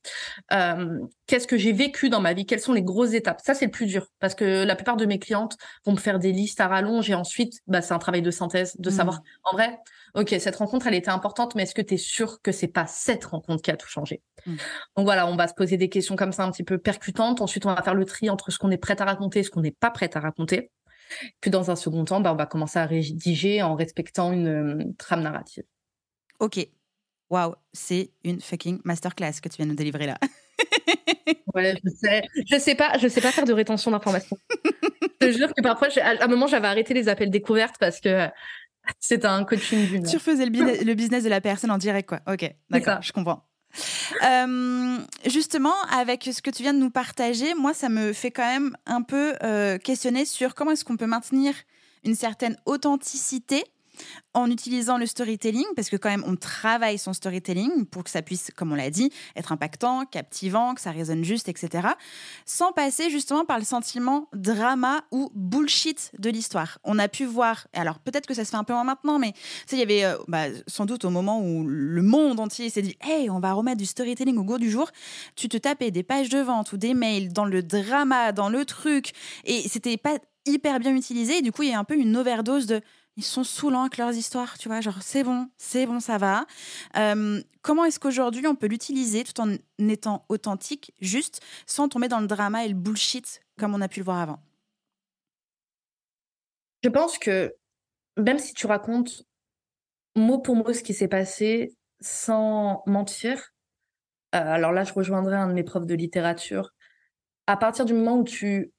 qu'est-ce 1.28 1.48
que 1.48 1.58
j'ai 1.58 1.72
vécu 1.74 2.10
dans 2.10 2.22
ma 2.22 2.34
vie, 2.34 2.46
quelles 2.46 2.60
sont 2.60 2.74
les 2.74 2.82
grosses 2.84 3.14
étapes. 3.14 3.42
Ça, 3.44 3.54
c'est 3.54 3.66
le 3.66 3.72
plus 3.72 3.86
dur 3.86 4.08
parce 4.20 4.36
que 4.36 4.64
la 4.64 4.76
plupart 4.76 4.98
de 4.98 5.06
mes 5.06 5.20
clientes 5.20 5.58
vont 5.86 5.92
me 5.94 5.98
faire 5.98 6.20
des 6.20 6.32
listes 6.32 6.62
à 6.62 6.68
rallonge 6.68 7.10
et 7.10 7.14
ensuite, 7.16 7.60
bah, 7.68 7.82
c'est 7.82 7.94
un 7.94 8.00
travail 8.00 8.22
de 8.22 8.32
synthèse, 8.32 8.76
de 8.80 8.90
Mm. 8.90 8.94
savoir, 8.94 9.22
en 9.44 9.56
vrai, 9.56 9.78
ok, 10.16 10.36
cette 10.40 10.56
rencontre, 10.56 10.88
elle 10.88 10.94
était 10.94 11.10
importante, 11.10 11.56
mais 11.56 11.64
est-ce 11.64 11.76
que 11.76 11.82
tu 11.82 11.96
es 11.96 11.98
sûr 11.98 12.42
que 12.42 12.52
c'est 12.52 12.68
pas 12.68 12.86
cette 12.88 13.26
rencontre 13.26 13.62
qui 13.62 13.72
a 13.72 13.78
tout 13.78 13.88
changé? 13.88 14.22
Mm. 14.46 14.56
Donc 14.98 15.06
voilà, 15.06 15.28
on 15.28 15.36
va 15.36 15.48
se 15.48 15.54
poser 15.54 15.78
des 15.78 15.90
questions 15.90 16.16
comme 16.16 16.32
ça 16.32 16.44
un 16.44 16.52
petit 16.52 16.64
peu 16.64 16.78
percutantes. 16.78 17.42
Ensuite, 17.42 17.66
on 17.66 17.74
va 17.74 17.82
faire 17.82 17.96
le 17.96 18.06
tri 18.06 18.30
entre 18.30 18.52
ce 18.52 18.58
qu'on 18.58 18.72
est 18.72 18.78
prête 18.78 19.02
à 19.02 19.06
raconter 19.06 19.40
et 19.40 19.44
ce 19.44 19.50
qu'on 19.50 19.62
n'est 19.62 19.72
pas 19.72 19.92
prête 19.92 20.16
à 20.16 20.20
raconter. 20.20 20.72
Puis 21.42 21.52
dans 21.52 21.72
un 21.72 21.76
second 21.76 22.06
temps, 22.06 22.22
bah, 22.22 22.34
on 22.34 22.38
va 22.38 22.46
commencer 22.46 22.80
à 22.80 22.86
rédiger 22.86 23.62
en 23.62 23.76
respectant 23.76 24.32
une 24.32 24.48
euh, 24.48 24.84
trame 24.98 25.22
narrative. 25.22 25.64
Ok. 26.40 26.68
Waouh, 27.30 27.56
c'est 27.72 28.12
une 28.24 28.42
fucking 28.42 28.80
masterclass 28.84 29.40
que 29.42 29.50
tu 29.50 29.58
viens 29.58 29.66
de 29.66 29.72
nous 29.72 29.78
délivrer 29.78 30.08
là. 30.08 30.18
Ouais, 31.54 31.76
je 31.84 31.90
sais. 31.90 32.24
Je 32.50 32.58
sais 32.58 32.76
pas, 32.76 32.98
je 32.98 33.08
sais 33.08 33.22
pas 33.22 33.32
faire 33.32 33.46
de 33.46 33.54
rétention 33.54 33.92
d'informations. 33.92 34.38
je 35.22 35.28
te 35.28 35.32
jure 35.32 35.54
que 35.54 35.62
parfois, 35.62 35.88
à 36.02 36.24
un 36.24 36.28
moment, 36.28 36.48
j'avais 36.48 36.68
arrêté 36.68 36.94
les 36.94 37.10
appels 37.10 37.30
découvertes 37.30 37.76
parce 37.80 38.00
que 38.00 38.28
c'était 39.00 39.28
un 39.28 39.44
coaching 39.46 39.88
d'une. 39.88 40.04
Tu 40.06 40.16
refaisais 40.18 40.46
le, 40.46 40.52
business- 40.52 40.82
le 40.86 40.94
business 40.94 41.24
de 41.24 41.30
la 41.30 41.42
personne 41.42 41.72
en 41.72 41.78
direct, 41.78 42.08
quoi. 42.10 42.20
Ok, 42.32 42.50
d'accord, 42.70 43.02
je 43.02 43.12
comprends. 43.14 43.44
Euh, 44.24 44.98
justement, 45.26 45.74
avec 45.92 46.30
ce 46.32 46.42
que 46.42 46.50
tu 46.52 46.62
viens 46.64 46.74
de 46.74 46.80
nous 46.80 46.92
partager, 46.92 47.54
moi, 47.56 47.74
ça 47.74 47.90
me 47.90 48.14
fait 48.14 48.32
quand 48.32 48.46
même 48.46 48.76
un 48.86 49.02
peu 49.02 49.34
euh, 49.44 49.78
questionner 49.78 50.26
sur 50.26 50.54
comment 50.56 50.72
est-ce 50.72 50.86
qu'on 50.86 50.98
peut 50.98 51.08
maintenir 51.08 51.54
une 52.04 52.16
certaine 52.16 52.58
authenticité 52.66 53.64
en 54.34 54.50
utilisant 54.50 54.98
le 54.98 55.06
storytelling, 55.06 55.66
parce 55.76 55.90
que 55.90 55.96
quand 55.96 56.10
même, 56.10 56.24
on 56.28 56.36
travaille 56.36 56.98
son 56.98 57.14
storytelling 57.14 57.86
pour 57.86 58.04
que 58.04 58.10
ça 58.10 58.22
puisse, 58.22 58.52
comme 58.56 58.72
on 58.72 58.76
l'a 58.76 58.90
dit, 58.90 59.12
être 59.36 59.52
impactant, 59.52 60.06
captivant, 60.06 60.74
que 60.74 60.82
ça 60.82 60.92
résonne 60.92 61.24
juste, 61.24 61.50
etc., 61.50 61.90
sans 62.46 62.72
passer 62.72 63.10
justement 63.10 63.46
par 63.46 63.60
le 63.60 63.66
sentiment 63.66 64.28
drama 64.34 65.04
ou 65.12 65.32
bullshit 65.36 66.12
de 66.18 66.30
l'histoire. 66.30 66.80
On 66.84 66.98
a 67.00 67.08
pu 67.08 67.26
voir, 67.26 67.68
alors 67.74 68.00
peut-être 68.00 68.26
que 68.26 68.34
ça 68.34 68.46
se 68.46 68.50
fait 68.50 68.58
un 68.58 68.64
peu 68.64 68.74
moins 68.74 68.84
maintenant, 68.84 69.20
mais 69.20 69.34
il 69.72 69.78
y 69.78 69.82
avait 69.82 70.04
euh, 70.04 70.18
bah, 70.28 70.46
sans 70.68 70.86
doute 70.86 71.06
au 71.06 71.10
moment 71.10 71.42
où 71.42 71.66
le 71.68 72.02
monde 72.02 72.40
entier 72.40 72.70
s'est 72.70 72.82
dit 72.82 72.98
Hey, 73.02 73.30
on 73.30 73.40
va 73.40 73.54
remettre 73.54 73.78
du 73.78 73.86
storytelling 73.86 74.38
au 74.38 74.44
goût 74.44 74.58
du 74.58 74.70
jour. 74.70 74.90
Tu 75.36 75.50
te 75.50 75.58
tapais 75.58 75.92
des 75.92 76.04
pages 76.04 76.30
de 76.30 76.40
vente 76.40 76.74
ou 76.74 76.78
des 76.78 76.94
mails 76.94 77.34
dans 77.34 77.46
le 77.46 77.64
drama, 77.64 78.32
dans 78.32 78.50
le 78.50 78.66
truc, 78.66 79.12
et 79.46 79.68
c'était 79.68 79.98
pas 79.98 80.18
hyper 80.46 80.80
bien 80.80 80.96
utilisé. 80.96 81.42
Du 81.42 81.52
coup, 81.52 81.64
il 81.64 81.70
y 81.70 81.74
a 81.74 81.80
un 81.80 81.84
peu 81.84 81.96
une 81.96 82.16
overdose 82.18 82.66
de 82.66 82.82
ils 83.16 83.24
sont 83.24 83.44
saoulants 83.44 83.82
avec 83.82 83.98
leurs 83.98 84.14
histoires, 84.14 84.58
tu 84.58 84.68
vois, 84.68 84.82
genre 84.82 85.02
c'est 85.02 85.24
bon, 85.24 85.50
c'est 85.58 85.86
bon, 85.86 86.00
ça 86.00 86.18
va. 86.18 86.46
Euh, 86.98 87.42
comment 87.62 87.86
est-ce 87.86 88.00
qu'aujourd'hui 88.00 88.48
on 88.48 88.56
peut 88.56 88.68
l'utiliser 88.68 89.24
tout 89.24 89.40
en 89.42 89.56
étant 89.80 90.26
authentique, 90.30 90.94
juste, 91.00 91.42
sans 91.68 91.90
tomber 91.90 92.08
dans 92.08 92.20
le 92.20 92.28
drama 92.28 92.66
et 92.66 92.70
le 92.70 92.76
bullshit 92.76 93.42
comme 93.60 93.76
on 93.76 93.82
a 93.82 93.88
pu 93.88 94.00
le 94.00 94.06
voir 94.06 94.20
avant? 94.20 94.40
Je 96.84 96.90
pense 96.90 97.18
que 97.18 97.56
même 98.18 98.40
si 98.40 98.54
tu 98.54 98.68
racontes 98.68 99.24
mot 100.16 100.40
pour 100.40 100.56
mot 100.56 100.74
ce 100.74 100.84
qui 100.84 100.94
s'est 100.94 101.08
passé 101.08 101.76
sans 102.02 102.84
mentir, 102.86 103.54
euh, 104.36 104.40
alors 104.40 104.72
là, 104.72 104.84
je 104.84 104.94
rejoindrai 104.94 105.36
un 105.36 105.48
de 105.48 105.54
mes 105.54 105.64
profs 105.64 105.86
de 105.86 105.96
littérature. 105.96 106.72
À 107.48 107.58
partir 107.58 107.86
du 107.86 107.94
moment 107.94 108.18
où 108.18 108.24
tu 108.24 108.74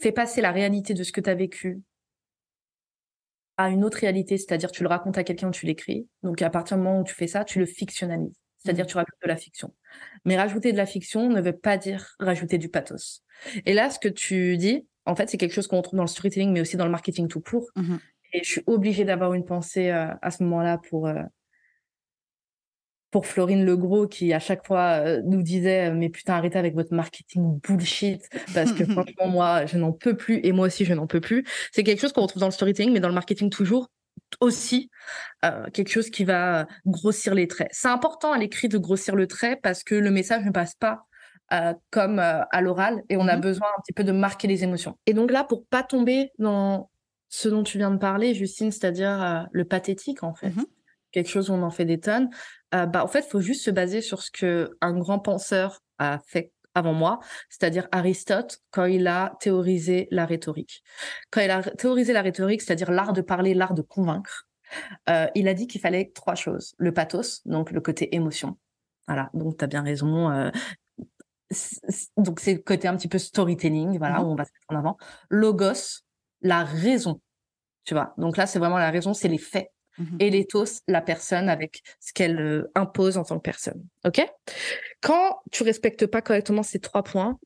fais 0.00 0.12
passer 0.12 0.40
la 0.40 0.52
réalité 0.52 0.94
de 0.94 1.02
ce 1.04 1.12
que 1.12 1.20
tu 1.20 1.30
as 1.30 1.34
vécu 1.34 1.82
à 3.56 3.68
une 3.68 3.84
autre 3.84 3.98
réalité, 3.98 4.36
c'est-à-dire 4.36 4.70
tu 4.70 4.82
le 4.82 4.88
racontes 4.88 5.18
à 5.18 5.24
quelqu'un 5.24 5.48
ou 5.48 5.52
tu 5.52 5.66
l'écris. 5.66 6.08
Donc 6.22 6.42
à 6.42 6.50
partir 6.50 6.76
du 6.76 6.82
moment 6.82 7.00
où 7.00 7.04
tu 7.04 7.14
fais 7.14 7.26
ça, 7.26 7.44
tu 7.44 7.58
le 7.58 7.66
fictionnalises. 7.66 8.34
C'est-à-dire 8.58 8.86
tu 8.86 8.96
rajoutes 8.96 9.14
de 9.22 9.28
la 9.28 9.36
fiction. 9.36 9.74
Mais 10.24 10.36
rajouter 10.36 10.72
de 10.72 10.76
la 10.76 10.86
fiction 10.86 11.28
ne 11.28 11.40
veut 11.40 11.56
pas 11.56 11.76
dire 11.76 12.14
rajouter 12.18 12.58
du 12.58 12.68
pathos. 12.68 13.22
Et 13.66 13.74
là, 13.74 13.90
ce 13.90 13.98
que 13.98 14.08
tu 14.08 14.56
dis, 14.56 14.86
en 15.04 15.14
fait, 15.14 15.28
c'est 15.28 15.36
quelque 15.36 15.52
chose 15.52 15.66
qu'on 15.66 15.76
retrouve 15.76 15.98
dans 15.98 16.04
le 16.04 16.08
storytelling, 16.08 16.50
mais 16.50 16.60
aussi 16.62 16.76
dans 16.76 16.86
le 16.86 16.90
marketing 16.90 17.28
tout 17.28 17.40
court. 17.40 17.66
Mhm. 17.76 17.98
Et 18.32 18.42
je 18.42 18.48
suis 18.48 18.62
obligée 18.66 19.04
d'avoir 19.04 19.34
une 19.34 19.44
pensée 19.44 19.90
euh, 19.90 20.08
à 20.22 20.30
ce 20.30 20.42
moment-là 20.42 20.78
pour 20.78 21.06
euh, 21.06 21.22
pour 23.14 23.26
Florine 23.28 23.64
Legros 23.64 24.08
qui 24.08 24.32
à 24.32 24.40
chaque 24.40 24.66
fois 24.66 25.04
euh, 25.06 25.22
nous 25.24 25.40
disait 25.40 25.92
mais 25.92 26.08
putain 26.08 26.34
arrêtez 26.34 26.58
avec 26.58 26.74
votre 26.74 26.92
marketing 26.92 27.60
bullshit 27.60 28.28
parce 28.52 28.72
que 28.72 28.82
franchement 28.92 29.28
moi 29.28 29.66
je 29.66 29.78
n'en 29.78 29.92
peux 29.92 30.16
plus 30.16 30.40
et 30.42 30.50
moi 30.50 30.66
aussi 30.66 30.84
je 30.84 30.94
n'en 30.94 31.06
peux 31.06 31.20
plus. 31.20 31.44
C'est 31.70 31.84
quelque 31.84 32.00
chose 32.00 32.12
qu'on 32.12 32.22
retrouve 32.22 32.40
dans 32.40 32.48
le 32.48 32.52
storytelling 32.52 32.92
mais 32.92 32.98
dans 32.98 33.06
le 33.06 33.14
marketing 33.14 33.50
toujours 33.50 33.86
aussi 34.40 34.90
euh, 35.44 35.70
quelque 35.72 35.90
chose 35.92 36.10
qui 36.10 36.24
va 36.24 36.66
grossir 36.86 37.36
les 37.36 37.46
traits. 37.46 37.68
C'est 37.70 37.86
important 37.86 38.32
à 38.32 38.38
l'écrit 38.38 38.68
de 38.68 38.78
grossir 38.78 39.14
le 39.14 39.28
trait 39.28 39.60
parce 39.62 39.84
que 39.84 39.94
le 39.94 40.10
message 40.10 40.44
ne 40.44 40.50
passe 40.50 40.74
pas 40.74 41.04
euh, 41.52 41.72
comme 41.92 42.18
euh, 42.18 42.40
à 42.50 42.60
l'oral 42.62 43.00
et 43.10 43.16
on 43.16 43.28
a 43.28 43.36
Mhm. 43.36 43.42
besoin 43.42 43.68
un 43.78 43.80
petit 43.82 43.92
peu 43.92 44.02
de 44.02 44.10
marquer 44.10 44.48
les 44.48 44.64
émotions. 44.64 44.98
Et 45.06 45.14
donc 45.14 45.30
là 45.30 45.44
pour 45.44 45.64
pas 45.66 45.84
tomber 45.84 46.32
dans 46.40 46.90
ce 47.28 47.48
dont 47.48 47.62
tu 47.62 47.78
viens 47.78 47.92
de 47.92 47.98
parler 47.98 48.34
Justine, 48.34 48.72
c'est-à-dire 48.72 49.22
euh, 49.22 49.42
le 49.52 49.64
pathétique 49.64 50.24
en 50.24 50.34
fait. 50.34 50.48
Mhm. 50.50 50.64
Quelque 51.14 51.28
chose 51.30 51.48
où 51.48 51.52
on 51.54 51.62
en 51.62 51.70
fait 51.70 51.84
des 51.84 52.00
tonnes. 52.00 52.28
Euh, 52.74 52.86
bah, 52.86 53.04
en 53.04 53.06
fait, 53.06 53.20
il 53.20 53.30
faut 53.30 53.40
juste 53.40 53.64
se 53.64 53.70
baser 53.70 54.00
sur 54.00 54.20
ce 54.20 54.32
que 54.32 54.76
un 54.80 54.98
grand 54.98 55.20
penseur 55.20 55.80
a 55.98 56.18
fait 56.26 56.50
avant 56.74 56.92
moi, 56.92 57.20
c'est-à-dire 57.48 57.86
Aristote, 57.92 58.58
quand 58.72 58.86
il 58.86 59.06
a 59.06 59.36
théorisé 59.38 60.08
la 60.10 60.26
rhétorique. 60.26 60.82
Quand 61.30 61.40
il 61.40 61.50
a 61.52 61.62
théorisé 61.62 62.12
la 62.12 62.20
rhétorique, 62.20 62.62
c'est-à-dire 62.62 62.90
l'art 62.90 63.12
de 63.12 63.20
parler, 63.20 63.54
l'art 63.54 63.74
de 63.74 63.82
convaincre, 63.82 64.48
euh, 65.08 65.28
il 65.36 65.46
a 65.46 65.54
dit 65.54 65.68
qu'il 65.68 65.80
fallait 65.80 66.10
trois 66.16 66.34
choses. 66.34 66.74
Le 66.78 66.92
pathos, 66.92 67.42
donc 67.44 67.70
le 67.70 67.80
côté 67.80 68.12
émotion. 68.16 68.58
Voilà, 69.06 69.30
donc 69.34 69.56
tu 69.56 69.62
as 69.62 69.68
bien 69.68 69.82
raison. 69.82 70.30
euh, 70.32 70.50
donc 72.16 72.40
c'est 72.40 72.54
le 72.54 72.60
côté 72.60 72.88
un 72.88 72.96
petit 72.96 73.06
peu 73.06 73.18
storytelling, 73.18 73.98
voilà, 73.98 74.18
Mhm. 74.18 74.24
où 74.24 74.32
on 74.32 74.34
va 74.34 74.44
se 74.44 74.50
mettre 74.52 74.66
en 74.70 74.76
avant. 74.76 74.96
Logos, 75.30 76.00
la 76.40 76.64
raison, 76.64 77.20
tu 77.84 77.94
vois. 77.94 78.14
Donc 78.18 78.36
là, 78.36 78.46
c'est 78.46 78.58
vraiment 78.58 78.78
la 78.78 78.90
raison, 78.90 79.14
c'est 79.14 79.28
les 79.28 79.38
faits 79.38 79.70
Mhm. 79.98 80.16
et 80.20 80.30
l'éthos, 80.30 80.82
la 80.88 81.00
personne 81.00 81.48
avec 81.48 81.82
ce 82.00 82.12
qu'elle 82.12 82.40
euh, 82.40 82.70
impose 82.74 83.16
en 83.18 83.24
tant 83.24 83.36
que 83.38 83.42
personne. 83.42 83.84
OK? 84.04 84.20
Quand 85.00 85.40
tu 85.52 85.62
respectes 85.62 86.06
pas 86.06 86.22
correctement 86.22 86.62
ces 86.62 86.80
trois 86.80 87.02
points, 87.02 87.38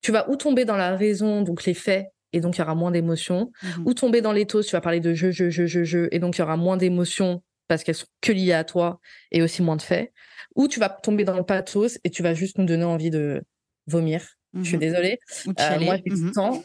tu 0.00 0.12
vas 0.12 0.28
ou 0.30 0.36
tomber 0.36 0.64
dans 0.64 0.76
la 0.76 0.96
raison, 0.96 1.42
donc 1.42 1.64
les 1.64 1.74
faits, 1.74 2.06
et 2.32 2.40
donc 2.40 2.56
il 2.56 2.60
y 2.60 2.62
aura 2.62 2.74
moins 2.74 2.90
d'émotions, 2.90 3.50
Mhm. 3.62 3.84
ou 3.86 3.94
tomber 3.94 4.20
dans 4.20 4.32
l'éthos, 4.32 4.62
tu 4.66 4.72
vas 4.72 4.80
parler 4.80 5.00
de 5.00 5.14
je, 5.14 5.30
je, 5.30 5.50
je, 5.50 5.66
je, 5.66 5.84
je, 5.84 6.08
et 6.12 6.18
donc 6.18 6.36
il 6.36 6.40
y 6.40 6.42
aura 6.42 6.56
moins 6.56 6.76
d'émotions 6.76 7.42
parce 7.66 7.82
qu'elles 7.84 7.94
sont 7.96 8.06
que 8.20 8.32
liées 8.32 8.52
à 8.52 8.64
toi 8.64 9.00
et 9.30 9.42
aussi 9.42 9.62
moins 9.62 9.76
de 9.76 9.82
faits, 9.82 10.12
ou 10.54 10.68
tu 10.68 10.80
vas 10.80 10.88
tomber 10.88 11.24
dans 11.24 11.36
le 11.36 11.42
pathos 11.44 11.98
et 12.04 12.10
tu 12.10 12.22
vas 12.22 12.34
juste 12.34 12.58
nous 12.58 12.64
donner 12.66 12.84
envie 12.84 13.10
de 13.10 13.42
vomir 13.86 14.22
Je 14.54 14.62
suis 14.62 14.74
Mhm. 14.76 14.80
désolée. 14.80 15.18
Ou 15.46 15.52
Euh, 15.60 15.80
moi, 15.80 15.96
j'ai 15.96 16.12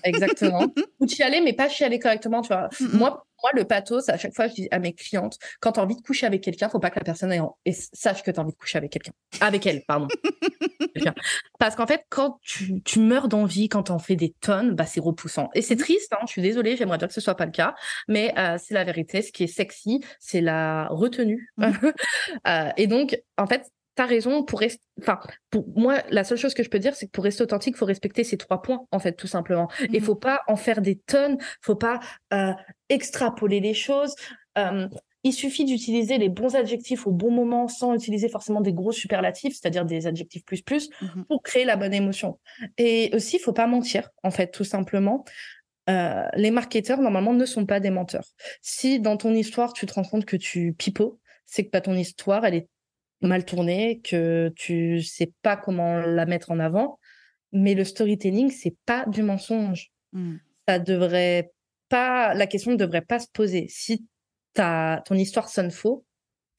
exactement. 0.03 0.73
Ou 0.99 1.08
chialer, 1.08 1.41
mais 1.41 1.53
pas 1.53 1.67
chialer 1.67 1.99
correctement, 1.99 2.41
tu 2.41 2.47
vois. 2.47 2.69
Moi, 2.93 3.25
moi, 3.43 3.51
le 3.53 3.65
pathos, 3.65 4.10
à 4.10 4.17
chaque 4.17 4.34
fois, 4.34 4.47
je 4.47 4.53
dis 4.53 4.67
à 4.71 4.79
mes 4.79 4.93
clientes, 4.93 5.38
quand 5.60 5.73
tu 5.73 5.79
as 5.79 5.84
envie 5.84 5.95
de 5.95 6.01
coucher 6.01 6.25
avec 6.25 6.41
quelqu'un, 6.41 6.69
faut 6.69 6.79
pas 6.79 6.89
que 6.89 6.99
la 6.99 7.03
personne 7.06 7.32
ait 7.32 7.39
en- 7.39 7.58
et 7.65 7.73
sache 7.73 8.23
que 8.23 8.32
tu 8.32 8.39
as 8.39 8.43
envie 8.43 8.53
de 8.53 8.58
coucher 8.58 8.77
avec 8.77 8.91
quelqu'un. 8.91 9.12
Avec 9.41 9.65
elle, 9.67 9.84
pardon. 9.86 10.08
Bien. 10.95 11.13
Parce 11.60 11.75
qu'en 11.75 11.88
fait, 11.88 12.06
quand 12.10 12.39
tu, 12.41 12.82
tu 12.84 12.99
meurs 12.99 13.27
d'envie, 13.27 13.67
quand 13.67 13.84
t'en 13.84 13.99
fais 13.99 14.15
des 14.15 14.34
tonnes, 14.41 14.75
bah, 14.75 14.86
c'est 14.86 14.99
repoussant. 14.99 15.49
Et 15.56 15.62
c'est 15.62 15.75
triste, 15.75 16.13
hein, 16.13 16.19
je 16.25 16.32
suis 16.32 16.41
désolée, 16.41 16.77
j'aimerais 16.77 16.97
dire 16.97 17.08
que 17.08 17.13
ce 17.13 17.21
soit 17.21 17.36
pas 17.36 17.45
le 17.45 17.51
cas, 17.51 17.73
mais 18.08 18.34
euh, 18.38 18.58
c'est 18.63 18.73
la 18.73 18.84
vérité. 18.84 19.21
Ce 19.21 19.32
qui 19.32 19.43
est 19.43 19.47
sexy, 19.47 20.01
c'est 20.19 20.41
la 20.41 20.88
retenue. 20.89 21.51
Euh, 22.47 22.69
et 22.77 22.88
donc, 22.88 23.17
en 23.38 23.47
fait, 23.47 23.63
T'as 23.95 24.06
raison 24.06 24.43
pour 24.43 24.60
rester. 24.60 24.84
Enfin, 24.99 25.19
pour 25.51 25.67
moi, 25.75 26.01
la 26.10 26.23
seule 26.23 26.38
chose 26.38 26.53
que 26.53 26.63
je 26.63 26.69
peux 26.69 26.79
dire, 26.79 26.95
c'est 26.95 27.06
que 27.06 27.12
pour 27.12 27.23
rester 27.23 27.43
authentique, 27.43 27.77
faut 27.77 27.86
respecter 27.86 28.23
ces 28.23 28.38
trois 28.38 28.62
points, 28.62 28.86
en 28.91 28.99
fait, 28.99 29.13
tout 29.13 29.27
simplement. 29.27 29.69
Et 29.91 29.99
Mhm. 29.99 30.06
faut 30.06 30.15
pas 30.15 30.41
en 30.47 30.56
faire 30.56 30.82
des 30.82 30.97
tonnes. 30.97 31.38
Faut 31.62 31.75
pas 31.75 31.99
euh, 32.34 32.53
extrapoler 32.89 33.60
les 33.60 33.73
choses. 33.73 34.15
Euh, 34.58 34.88
il 35.23 35.32
suffit 35.32 35.63
d'utiliser 35.63 36.17
les 36.17 36.27
bons 36.29 36.56
adjectifs 36.56 37.08
au 37.08 37.12
bon 37.12 37.32
moment, 37.32 37.67
sans 37.67 37.93
utiliser 37.93 38.27
forcément 38.29 38.62
des 38.62 38.73
gros 38.73 38.91
superlatifs, 38.91 39.53
c'est-à-dire 39.60 39.86
des 39.86 40.06
adjectifs 40.08 40.43
plus 40.43 40.62
plus, 40.62 40.89
Mhm. 41.01 41.25
pour 41.25 41.41
créer 41.43 41.63
la 41.65 41.75
bonne 41.77 41.93
émotion. 41.93 42.39
Et 42.77 43.10
aussi, 43.13 43.39
faut 43.39 43.53
pas 43.53 43.67
mentir, 43.67 44.10
en 44.23 44.32
fait, 44.32 44.47
tout 44.51 44.65
simplement. 44.65 45.23
Euh, 45.89 46.23
les 46.36 46.51
marketeurs, 46.51 46.99
normalement, 47.01 47.34
ne 47.34 47.45
sont 47.45 47.65
pas 47.65 47.79
des 47.79 47.89
menteurs. 47.89 48.25
Si 48.62 48.99
dans 48.99 49.17
ton 49.17 49.34
histoire, 49.34 49.73
tu 49.73 49.86
te 49.86 49.93
rends 49.93 50.03
compte 50.03 50.25
que 50.25 50.38
tu 50.38 50.73
pipeaux, 50.73 51.19
c'est 51.45 51.65
que 51.65 51.69
bah, 51.71 51.82
ton 51.82 51.93
histoire, 51.95 52.45
elle 52.45 52.56
est 52.56 52.67
mal 53.27 53.45
tournée, 53.45 54.01
que 54.03 54.51
tu 54.55 55.01
sais 55.01 55.31
pas 55.41 55.57
comment 55.57 56.01
la 56.01 56.25
mettre 56.25 56.51
en 56.51 56.59
avant. 56.59 56.99
Mais 57.51 57.75
le 57.75 57.83
storytelling, 57.83 58.49
c'est 58.49 58.75
pas 58.86 59.05
du 59.07 59.23
mensonge. 59.23 59.91
Mhm. 60.12 60.39
Ça 60.67 60.79
devrait 60.79 61.51
pas, 61.89 62.33
la 62.33 62.47
question 62.47 62.71
ne 62.71 62.77
devrait 62.77 63.01
pas 63.01 63.19
se 63.19 63.27
poser. 63.31 63.67
Si 63.69 64.05
ta, 64.53 65.01
ton 65.05 65.15
histoire 65.15 65.49
sonne 65.49 65.71
faux, 65.71 66.05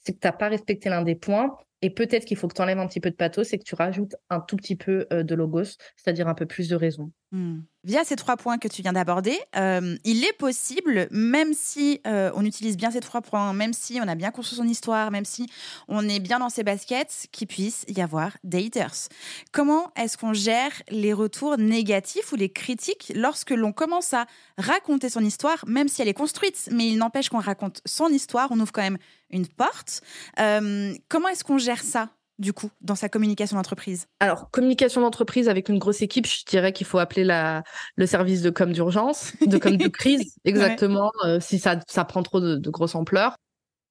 c'est 0.01 0.13
que 0.13 0.19
t'as 0.19 0.33
pas 0.33 0.49
respecté 0.49 0.89
l'un 0.89 1.03
des 1.03 1.15
points. 1.15 1.57
Et 1.83 1.91
peut-être 1.91 2.25
qu'il 2.25 2.37
faut 2.37 2.49
que 2.49 2.55
tu 2.55 2.63
enlèves 2.63 2.79
un 2.79 2.87
petit 2.87 3.01
peu 3.01 3.11
de 3.11 3.17
pathos 3.17 3.53
et 3.53 3.59
que 3.59 3.65
tu 3.65 3.75
rajoutes 3.75 4.17
un 4.31 4.41
tout 4.41 4.57
petit 4.57 4.77
peu 4.77 5.07
euh, 5.13 5.23
de 5.23 5.35
logos, 5.35 5.77
c'est-à-dire 5.97 6.29
un 6.29 6.35
peu 6.35 6.47
plus 6.47 6.69
de 6.69 6.77
raison. 6.77 7.13
Hmm. 7.35 7.63
Via 7.83 8.05
ces 8.05 8.15
trois 8.15 8.37
points 8.37 8.59
que 8.59 8.69
tu 8.69 8.81
viens 8.81 8.93
d'aborder, 8.93 9.37
euh, 9.57 9.97
il 10.05 10.25
est 10.25 10.33
possible, 10.39 11.09
même 11.11 11.53
si 11.53 12.01
euh, 12.07 12.31
on 12.37 12.45
utilise 12.45 12.77
bien 12.77 12.93
ces 12.93 13.01
trois 13.01 13.23
points, 13.23 13.53
même 13.53 13.73
si 13.73 13.99
on 14.01 14.07
a 14.07 14.15
bien 14.15 14.31
construit 14.31 14.57
son 14.57 14.69
histoire, 14.69 15.11
même 15.11 15.25
si 15.25 15.51
on 15.89 16.09
est 16.09 16.21
bien 16.21 16.39
dans 16.39 16.49
ses 16.49 16.63
baskets, 16.63 17.27
qu'il 17.33 17.49
puisse 17.49 17.87
y 17.89 18.01
avoir 18.01 18.37
des 18.45 18.65
haters. 18.65 19.09
Comment 19.51 19.91
est-ce 19.97 20.17
qu'on 20.17 20.33
gère 20.33 20.71
les 20.91 21.13
retours 21.13 21.59
négatifs 21.59 22.31
ou 22.31 22.37
les 22.37 22.51
critiques 22.51 23.11
lorsque 23.17 23.51
l'on 23.51 23.73
commence 23.73 24.15
à 24.15 24.27
raconter 24.57 25.09
son 25.09 25.25
histoire, 25.25 25.65
même 25.67 25.89
si 25.89 26.03
elle 26.03 26.09
est 26.09 26.15
construite, 26.15 26.69
mais 26.71 26.87
il 26.87 26.99
n'empêche 26.99 27.31
qu'on 27.31 27.41
raconte 27.41 27.81
son 27.85 28.11
histoire, 28.11 28.47
on 28.53 28.61
ouvre 28.61 28.71
quand 28.71 28.83
même 28.83 28.99
une 29.31 29.49
porte. 29.49 30.03
Euh, 30.39 30.95
comment 31.09 31.27
est-ce 31.27 31.43
qu'on 31.43 31.59
gère 31.59 31.83
ça? 31.83 32.11
Du 32.39 32.53
coup, 32.53 32.71
dans 32.81 32.95
sa 32.95 33.09
communication 33.09 33.57
d'entreprise? 33.57 34.07
Alors, 34.21 34.51
communication 34.51 35.01
d'entreprise 35.01 35.49
avec 35.49 35.69
une 35.69 35.79
grosse 35.79 36.03
équipe, 36.03 36.27
je 36.27 36.45
dirais 36.47 36.73
qu'il 36.73 36.87
faut 36.87 36.99
appeler 36.99 37.25
la, 37.25 37.63
le 37.97 38.07
service 38.07 38.43
de 38.43 38.51
com 38.51 38.73
d'urgence, 38.73 39.35
de 39.45 39.59
com 39.59 39.77
de 39.77 39.89
crise, 39.89 40.35
exactement, 40.45 41.11
euh, 41.25 41.41
si 41.41 41.59
ça, 41.59 41.79
ça 41.89 42.05
prend 42.05 42.23
trop 42.23 42.41
de, 42.41 42.57
de 42.57 42.71
grosse 42.71 42.95
ampleur. 42.95 43.37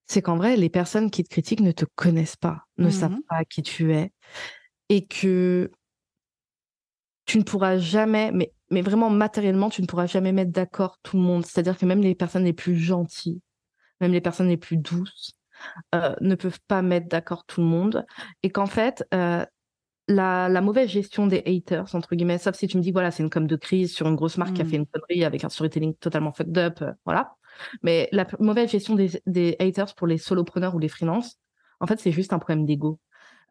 C'est 0.07 0.21
qu'en 0.21 0.37
vrai, 0.37 0.57
les 0.57 0.69
personnes 0.69 1.11
qui 1.11 1.23
te 1.23 1.29
critiquent 1.29 1.61
ne 1.61 1.71
te 1.71 1.85
connaissent 1.95 2.35
pas, 2.37 2.63
ne 2.77 2.89
Mhm. 2.89 2.91
savent 2.91 3.17
pas 3.29 3.45
qui 3.45 3.63
tu 3.63 3.93
es, 3.93 4.11
et 4.89 5.05
que 5.07 5.71
tu 7.25 7.37
ne 7.37 7.43
pourras 7.43 7.77
jamais, 7.77 8.31
mais, 8.31 8.53
mais 8.69 8.81
vraiment 8.81 9.09
matériellement, 9.09 9.69
tu 9.69 9.81
ne 9.81 9.87
pourras 9.87 10.07
jamais 10.07 10.31
mettre 10.31 10.51
d'accord 10.51 10.97
tout 11.03 11.17
le 11.17 11.23
monde. 11.23 11.45
C'est-à-dire 11.45 11.77
que 11.77 11.85
même 11.85 12.01
les 12.01 12.15
personnes 12.15 12.43
les 12.43 12.53
plus 12.53 12.75
gentilles, 12.77 13.41
même 14.01 14.11
les 14.13 14.21
personnes 14.21 14.49
les 14.49 14.57
plus 14.57 14.77
douces, 14.77 15.33
euh, 15.95 16.15
ne 16.21 16.35
peuvent 16.35 16.59
pas 16.67 16.81
mettre 16.81 17.07
d'accord 17.07 17.45
tout 17.45 17.61
le 17.61 17.67
monde. 17.67 18.05
Et 18.43 18.49
qu'en 18.51 18.65
fait, 18.65 19.05
euh, 19.13 19.45
la, 20.07 20.49
la 20.49 20.61
mauvaise 20.61 20.89
gestion 20.89 21.27
des 21.27 21.43
haters, 21.45 21.95
entre 21.95 22.15
guillemets, 22.15 22.37
sauf 22.37 22.55
si 22.55 22.67
tu 22.67 22.77
me 22.77 22.83
dis, 22.83 22.91
voilà, 22.91 23.11
c'est 23.11 23.23
une 23.23 23.29
com 23.29 23.47
de 23.47 23.55
crise 23.55 23.93
sur 23.93 24.07
une 24.07 24.15
grosse 24.15 24.37
marque 24.37 24.53
qui 24.53 24.61
a 24.61 24.65
fait 24.65 24.75
une 24.77 24.85
connerie 24.87 25.23
avec 25.25 25.43
un 25.43 25.49
storytelling 25.49 25.95
totalement 25.95 26.33
fucked 26.33 26.57
up, 26.57 26.81
euh, 26.81 26.91
voilà. 27.05 27.35
Mais 27.83 28.09
la 28.11 28.27
mauvaise 28.39 28.69
gestion 28.71 28.95
des, 28.95 29.21
des 29.27 29.55
haters 29.59 29.95
pour 29.95 30.07
les 30.07 30.17
solopreneurs 30.17 30.75
ou 30.75 30.79
les 30.79 30.89
freelances, 30.89 31.37
en 31.79 31.87
fait, 31.87 31.99
c'est 31.99 32.11
juste 32.11 32.33
un 32.33 32.39
problème 32.39 32.65
d'ego. 32.65 32.99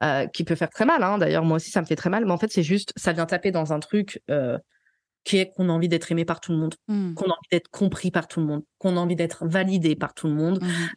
euh, 0.02 0.26
qui 0.26 0.44
peut 0.44 0.54
faire 0.54 0.70
très 0.70 0.84
mal, 0.84 1.02
hein. 1.02 1.18
d'ailleurs, 1.18 1.44
moi 1.44 1.56
aussi, 1.56 1.70
ça 1.70 1.80
me 1.80 1.86
fait 1.86 1.96
très 1.96 2.10
mal, 2.10 2.24
mais 2.24 2.32
en 2.32 2.38
fait, 2.38 2.50
c'est 2.50 2.62
juste, 2.62 2.92
ça 2.96 3.12
vient 3.12 3.26
taper 3.26 3.50
dans 3.52 3.72
un 3.72 3.80
truc 3.80 4.20
euh, 4.30 4.58
qui 5.24 5.38
est 5.38 5.50
qu'on 5.50 5.68
a 5.68 5.72
envie 5.72 5.88
d'être 5.88 6.10
aimé 6.10 6.24
par 6.24 6.40
tout 6.40 6.52
le 6.52 6.58
monde, 6.58 6.74
Hmm. 6.88 7.14
qu'on 7.14 7.26
a 7.26 7.32
envie 7.32 7.48
d'être 7.50 7.68
compris 7.70 8.10
par 8.10 8.26
tout 8.26 8.40
le 8.40 8.46
monde, 8.46 8.62
qu'on 8.78 8.96
a 8.96 9.00
envie 9.00 9.16
d'être 9.16 9.46
validé 9.46 9.94
par 9.94 10.14
tout 10.14 10.26
le 10.26 10.34
monde. 10.34 10.60
Mhm. 10.62 10.88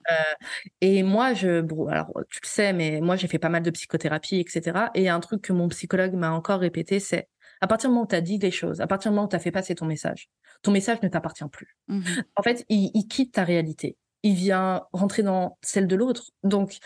Et 0.81 1.03
moi, 1.03 1.33
je, 1.33 1.61
bon, 1.61 1.87
alors 1.87 2.11
tu 2.29 2.39
le 2.41 2.47
sais, 2.47 2.73
mais 2.73 3.01
moi 3.01 3.15
j'ai 3.15 3.27
fait 3.27 3.39
pas 3.39 3.49
mal 3.49 3.63
de 3.63 3.69
psychothérapie, 3.71 4.37
etc. 4.39 4.89
Et 4.95 5.09
un 5.09 5.19
truc 5.19 5.41
que 5.41 5.53
mon 5.53 5.67
psychologue 5.69 6.13
m'a 6.13 6.31
encore 6.31 6.59
répété, 6.59 6.99
c'est 6.99 7.27
à 7.61 7.67
partir 7.67 7.89
du 7.89 7.93
moment 7.93 8.05
où 8.05 8.07
tu 8.07 8.15
as 8.15 8.21
dit 8.21 8.37
les 8.37 8.51
choses, 8.51 8.81
à 8.81 8.87
partir 8.87 9.11
du 9.11 9.15
moment 9.15 9.27
où 9.27 9.29
tu 9.29 9.35
as 9.35 9.39
fait 9.39 9.51
passer 9.51 9.75
ton 9.75 9.85
message, 9.85 10.27
ton 10.61 10.71
message 10.71 11.01
ne 11.03 11.07
t'appartient 11.07 11.47
plus. 11.51 11.77
Mhm. 11.87 12.03
En 12.35 12.43
fait, 12.43 12.65
il, 12.69 12.91
il 12.93 13.07
quitte 13.07 13.33
ta 13.33 13.43
réalité. 13.43 13.97
Il 14.23 14.33
vient 14.33 14.81
rentrer 14.91 15.21
dans 15.21 15.57
celle 15.61 15.85
de 15.87 15.95
l'autre. 15.95 16.31
Donc, 16.43 16.77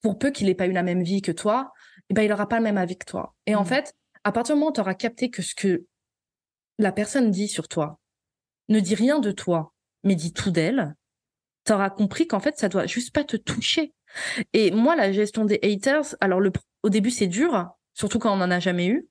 pour 0.00 0.16
peu 0.18 0.30
qu'il 0.30 0.48
ait 0.48 0.54
pas 0.54 0.66
eu 0.66 0.72
la 0.72 0.84
même 0.84 1.02
vie 1.02 1.22
que 1.22 1.32
toi, 1.32 1.72
eh 2.08 2.14
ben, 2.14 2.22
il 2.22 2.32
aura 2.32 2.48
pas 2.48 2.58
le 2.58 2.62
même 2.62 2.78
avis 2.78 2.96
que 2.96 3.04
toi. 3.04 3.34
Et 3.46 3.56
en 3.56 3.64
fait, 3.64 3.94
à 4.22 4.30
partir 4.30 4.54
du 4.54 4.60
moment 4.60 4.70
où 4.70 4.74
tu 4.74 4.80
auras 4.80 4.94
capté 4.94 5.28
que 5.28 5.42
ce 5.42 5.54
que 5.56 5.84
la 6.78 6.92
personne 6.92 7.30
dit 7.30 7.48
sur 7.48 7.68
toi 7.68 7.98
ne 8.68 8.80
dit 8.80 8.94
rien 8.94 9.18
de 9.18 9.32
toi, 9.32 9.72
mais 10.04 10.14
dit 10.14 10.32
tout 10.32 10.50
d'elle, 10.50 10.94
tu 11.64 11.72
auras 11.72 11.90
compris 11.90 12.26
qu'en 12.26 12.40
fait, 12.40 12.58
ça 12.58 12.68
doit 12.68 12.86
juste 12.86 13.14
pas 13.14 13.24
te 13.24 13.36
toucher. 13.36 13.94
Et 14.52 14.70
moi, 14.70 14.96
la 14.96 15.12
gestion 15.12 15.44
des 15.44 15.58
haters, 15.62 16.16
alors 16.20 16.40
le, 16.40 16.52
au 16.82 16.88
début, 16.88 17.10
c'est 17.10 17.26
dur, 17.26 17.70
surtout 17.94 18.18
quand 18.18 18.32
on 18.32 18.36
n'en 18.36 18.50
a 18.50 18.60
jamais 18.60 18.86
eu. 18.86 19.08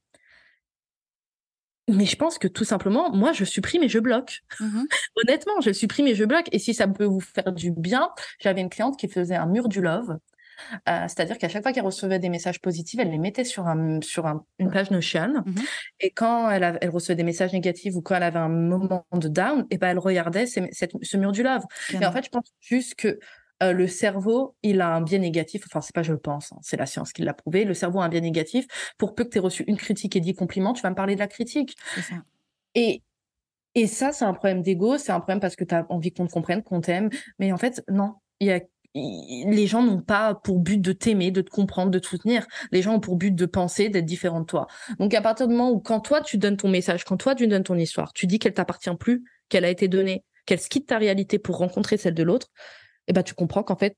Mais 1.90 2.06
je 2.06 2.18
pense 2.18 2.38
que 2.38 2.48
tout 2.48 2.66
simplement, 2.66 3.12
moi, 3.12 3.32
je 3.32 3.46
supprime 3.46 3.84
et 3.84 3.90
je 3.90 4.00
bloque. 4.00 4.44
Mhm. 4.60 4.88
Honnêtement, 5.16 5.62
je 5.62 5.72
supprime 5.72 6.08
et 6.08 6.16
je 6.16 6.26
bloque. 6.26 6.50
Et 6.52 6.60
si 6.60 6.74
ça 6.74 6.88
peut 6.88 7.06
vous 7.06 7.22
faire 7.22 7.54
du 7.54 7.72
bien, 7.72 8.10
j'avais 8.40 8.62
une 8.62 8.70
cliente 8.70 9.00
qui 9.00 9.08
faisait 9.08 9.36
un 9.36 9.46
mur 9.46 9.70
du 9.70 9.82
love. 9.82 10.18
Euh, 10.90 11.04
C'est-à-dire 11.08 11.38
qu'à 11.38 11.50
chaque 11.50 11.64
fois 11.64 11.72
qu'elle 11.74 11.86
recevait 11.86 12.20
des 12.20 12.30
messages 12.30 12.60
positifs, 12.62 13.00
elle 13.00 13.12
les 13.12 13.18
mettait 13.18 13.44
sur, 13.44 13.68
un, 13.68 14.00
sur 14.02 14.26
un- 14.26 14.46
une 14.60 14.72
page 14.72 14.92
Notion. 14.92 15.44
Mhm. 15.46 15.56
Et 16.00 16.12
quand 16.12 16.50
elle, 16.50 16.90
recevait 16.90 17.16
des 17.16 17.24
messages 17.24 17.54
négatifs 17.54 17.96
ou 17.96 18.02
quand 18.02 18.16
elle 18.16 18.24
avait 18.24 18.40
un 18.40 18.50
moment 18.50 19.06
de 19.14 19.28
down, 19.28 19.66
et 19.70 19.78
ben 19.78 19.90
elle 19.90 20.00
regardait 20.00 20.46
ces- 20.46 20.70
cette- 20.72 20.94
ce 21.02 21.18
mur 21.18 21.32
du 21.32 21.44
love. 21.44 21.64
Et 21.94 22.06
en 22.06 22.12
fait, 22.12 22.26
je 22.26 22.30
pense 22.30 22.54
juste 22.60 22.96
que 22.96 23.20
euh, 23.64 23.72
le 23.74 23.88
cerveau, 23.88 24.56
il 24.62 24.82
a 24.82 24.90
un 24.90 25.02
biais 25.02 25.18
négatif. 25.18 25.64
Enfin, 25.66 25.82
c'est 25.82 25.94
pas 25.96 26.04
je 26.04 26.12
le 26.12 26.20
pense, 26.20 26.52
hein, 26.52 26.58
c'est 26.62 26.78
la 26.78 26.86
science 26.86 27.12
qui 27.12 27.24
l'a 27.24 27.34
prouvé. 27.34 27.66
Le 27.66 27.74
cerveau 27.74 28.00
a 28.00 28.06
un 28.06 28.10
biais 28.10 28.22
négatif. 28.22 28.68
Pour 29.00 29.16
peu 29.16 29.24
que 29.24 29.30
tu 29.30 29.38
aies 29.40 29.42
reçu 29.42 29.64
une 29.68 29.78
critique 29.78 30.16
et 30.16 30.20
dix 30.20 30.36
compliments, 30.36 30.74
tu 30.74 30.84
vas 30.84 30.92
me 30.92 30.96
parler 30.96 31.16
de 31.16 31.20
la 31.20 31.28
critique. 31.28 31.76
Ça. 31.96 32.16
Et, 32.76 33.02
et 33.74 33.88
ça, 33.88 34.12
c'est 34.12 34.26
un 34.26 34.34
problème 34.34 34.62
d'ego. 34.62 35.00
C'est 35.00 35.12
un 35.12 35.20
problème 35.20 35.40
parce 35.40 35.56
que 35.56 35.64
tu 35.64 35.74
as 35.74 35.88
envie 35.90 36.14
qu'on 36.14 36.28
te 36.28 36.32
comprenne, 36.32 36.62
qu'on 36.62 36.82
t'aime. 36.82 37.10
Mais 37.40 37.52
en 37.52 37.58
fait, 37.58 37.84
non. 37.90 38.14
Il 38.40 38.48
y 38.48 38.52
a, 38.52 38.60
les 38.96 39.68
gens 39.68 39.84
n'ont 39.84 40.02
pas 40.02 40.34
pour 40.36 40.60
but 40.60 40.80
de 40.82 40.92
t'aimer, 40.92 41.30
de 41.32 41.42
te 41.42 41.50
comprendre, 41.50 41.92
de 41.92 42.00
te 42.00 42.08
soutenir. 42.08 42.48
Les 42.72 42.82
gens 42.82 42.96
ont 42.96 43.00
pour 43.00 43.16
but 43.16 43.34
de 43.36 43.46
penser, 43.46 43.90
d'être 43.90 44.06
différents 44.06 44.42
de 44.42 44.46
toi. 44.46 44.68
Donc, 45.00 45.14
à 45.14 45.22
partir 45.22 45.48
du 45.48 45.54
moment 45.54 45.72
où, 45.72 45.80
quand 45.80 46.00
toi, 46.00 46.22
tu 46.22 46.38
donnes 46.38 46.58
ton 46.58 46.70
message, 46.70 47.04
quand 47.04 47.18
toi, 47.18 47.36
tu 47.36 47.48
donnes 47.48 47.64
ton 47.64 47.78
histoire, 47.78 48.14
tu 48.14 48.26
dis 48.28 48.40
qu'elle 48.40 48.54
t'appartient 48.54 48.96
plus, 49.00 49.24
qu'elle 49.50 49.66
a 49.66 49.70
été 49.70 49.88
donnée, 49.88 50.24
qu'elle 50.46 50.60
quitte 50.60 50.88
ta 50.88 50.98
réalité 50.98 51.38
pour 51.40 51.58
rencontrer 51.58 51.98
celle 51.98 52.14
de 52.16 52.24
l'autre, 52.24 52.48
eh 53.08 53.14
ben, 53.14 53.22
tu 53.24 53.34
comprends 53.36 53.62
qu'en 53.64 53.76
fait, 53.78 53.96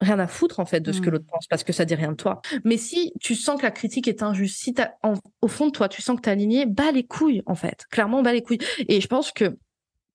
rien 0.00 0.18
à 0.18 0.26
foutre, 0.26 0.60
en 0.60 0.66
fait, 0.66 0.80
de 0.80 0.92
ce 0.92 1.00
que 1.00 1.08
Mm. 1.08 1.12
l'autre 1.12 1.26
pense, 1.30 1.46
parce 1.46 1.64
que 1.64 1.72
ça 1.72 1.84
dit 1.84 1.94
rien 1.94 2.10
de 2.12 2.16
toi. 2.16 2.40
Mais 2.64 2.76
si 2.76 3.12
tu 3.20 3.34
sens 3.34 3.58
que 3.58 3.64
la 3.64 3.70
critique 3.70 4.08
est 4.08 4.22
injuste, 4.22 4.56
si 4.60 4.74
en- 5.02 5.14
au 5.40 5.48
fond 5.48 5.66
de 5.66 5.72
toi, 5.72 5.88
tu 5.88 6.02
sens 6.02 6.16
que 6.16 6.22
t'es 6.22 6.30
aligné, 6.30 6.66
bats 6.66 6.92
les 6.92 7.06
couilles, 7.06 7.42
en 7.46 7.54
fait. 7.54 7.84
Clairement, 7.90 8.22
bats 8.22 8.32
les 8.32 8.42
couilles. 8.42 8.58
Et 8.88 9.00
je 9.00 9.06
pense 9.06 9.30
que 9.32 9.56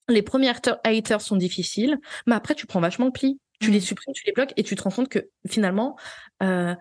les 0.07 0.21
premiers 0.21 0.51
haters 0.83 1.21
sont 1.21 1.35
difficiles, 1.37 1.97
mais 2.27 2.35
après, 2.35 2.55
tu 2.55 2.65
prends 2.65 2.79
vachement 2.81 3.05
le 3.05 3.11
pli. 3.11 3.39
Tu 3.59 3.69
Mm. 3.69 3.73
les 3.73 3.79
supprimes, 3.81 4.13
tu 4.13 4.23
les 4.25 4.31
bloques, 4.31 4.53
et 4.57 4.63
tu 4.63 4.75
te 4.75 4.81
rends 4.81 4.89
compte 4.91 5.09
que, 5.09 5.29
finalement, 5.47 5.97
euh, 6.43 6.75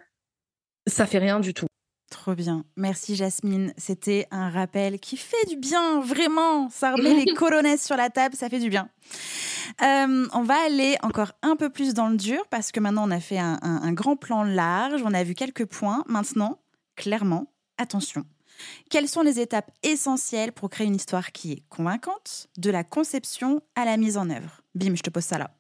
ça 0.87 1.07
fait 1.07 1.19
rien 1.19 1.41
du 1.41 1.53
tout. 1.55 1.67
Trop 2.11 2.35
bien. 2.35 2.65
Merci 2.77 3.17
Jasmine. 3.17 3.75
C'était 3.77 4.27
un 4.31 4.49
rappel 4.49 4.99
qui 4.99 5.19
fait 5.19 5.45
du 5.49 5.57
bien, 5.57 6.01
vraiment. 6.01 6.71
Ça 6.71 6.93
remet 6.93 7.13
les 7.13 7.27
colonnes 7.35 7.77
sur 7.77 7.97
la 7.97 8.09
table, 8.09 8.35
ça 8.35 8.49
fait 8.49 8.61
du 8.61 8.71
bien. 8.71 8.89
Euh, 9.83 10.27
on 10.33 10.43
va 10.43 10.55
aller 10.65 10.97
encore 11.03 11.33
un 11.43 11.55
peu 11.57 11.69
plus 11.69 11.93
dans 11.93 12.09
le 12.09 12.17
dur 12.17 12.43
parce 12.49 12.73
que 12.73 12.81
maintenant 12.81 13.07
on 13.07 13.11
a 13.11 13.21
fait 13.21 13.39
un, 13.39 13.59
un- 13.61 13.83
un 13.83 13.93
grand 13.93 14.17
plan 14.17 14.43
large, 14.43 15.03
on 15.05 15.13
a 15.13 15.23
vu 15.23 15.35
quelques 15.35 15.67
points. 15.67 16.03
Maintenant, 16.07 16.61
clairement, 16.97 17.53
attention. 17.77 18.25
Quelles 18.91 19.09
sont 19.09 19.21
les 19.23 19.39
étapes 19.39 19.71
essentielles 19.83 20.53
pour 20.53 20.71
créer 20.71 20.87
une 20.87 20.97
histoire 20.97 21.31
qui 21.33 21.53
est 21.53 21.63
convaincante, 21.69 22.49
de 22.57 22.71
la 22.71 22.85
conception 22.85 23.61
à 23.77 23.85
la 23.85 23.97
mise 23.99 24.17
en 24.17 24.31
œuvre? 24.31 24.63
Bim, 24.75 24.95
je 24.97 25.03
te 25.03 25.11
pose 25.11 25.25
ça 25.25 25.37
là. 25.39 25.51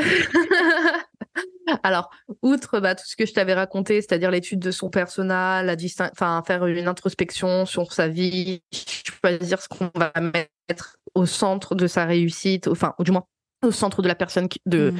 Alors, 1.82 2.10
outre 2.42 2.80
bah, 2.80 2.94
tout 2.94 3.04
ce 3.06 3.16
que 3.16 3.26
je 3.26 3.32
t'avais 3.32 3.54
raconté, 3.54 4.00
c'est-à-dire 4.00 4.30
l'étude 4.30 4.60
de 4.60 4.70
son 4.70 4.88
persona, 4.88 5.62
la 5.62 5.76
distin- 5.76 6.10
enfin 6.12 6.42
faire 6.46 6.66
une 6.66 6.86
introspection 6.88 7.66
sur 7.66 7.92
sa 7.92 8.08
vie, 8.08 8.62
choisir 8.72 9.60
ce 9.60 9.68
qu'on 9.68 9.90
va 9.94 10.12
mettre 10.20 10.96
au 11.14 11.26
centre 11.26 11.74
de 11.74 11.86
sa 11.86 12.04
réussite, 12.04 12.68
enfin, 12.68 12.94
ou 12.98 13.04
du 13.04 13.10
moins 13.10 13.24
au 13.64 13.72
centre 13.72 14.00
de 14.02 14.08
la 14.08 14.14
personne 14.14 14.48
qui- 14.48 14.60
de 14.66 14.90
Mm. 14.92 14.98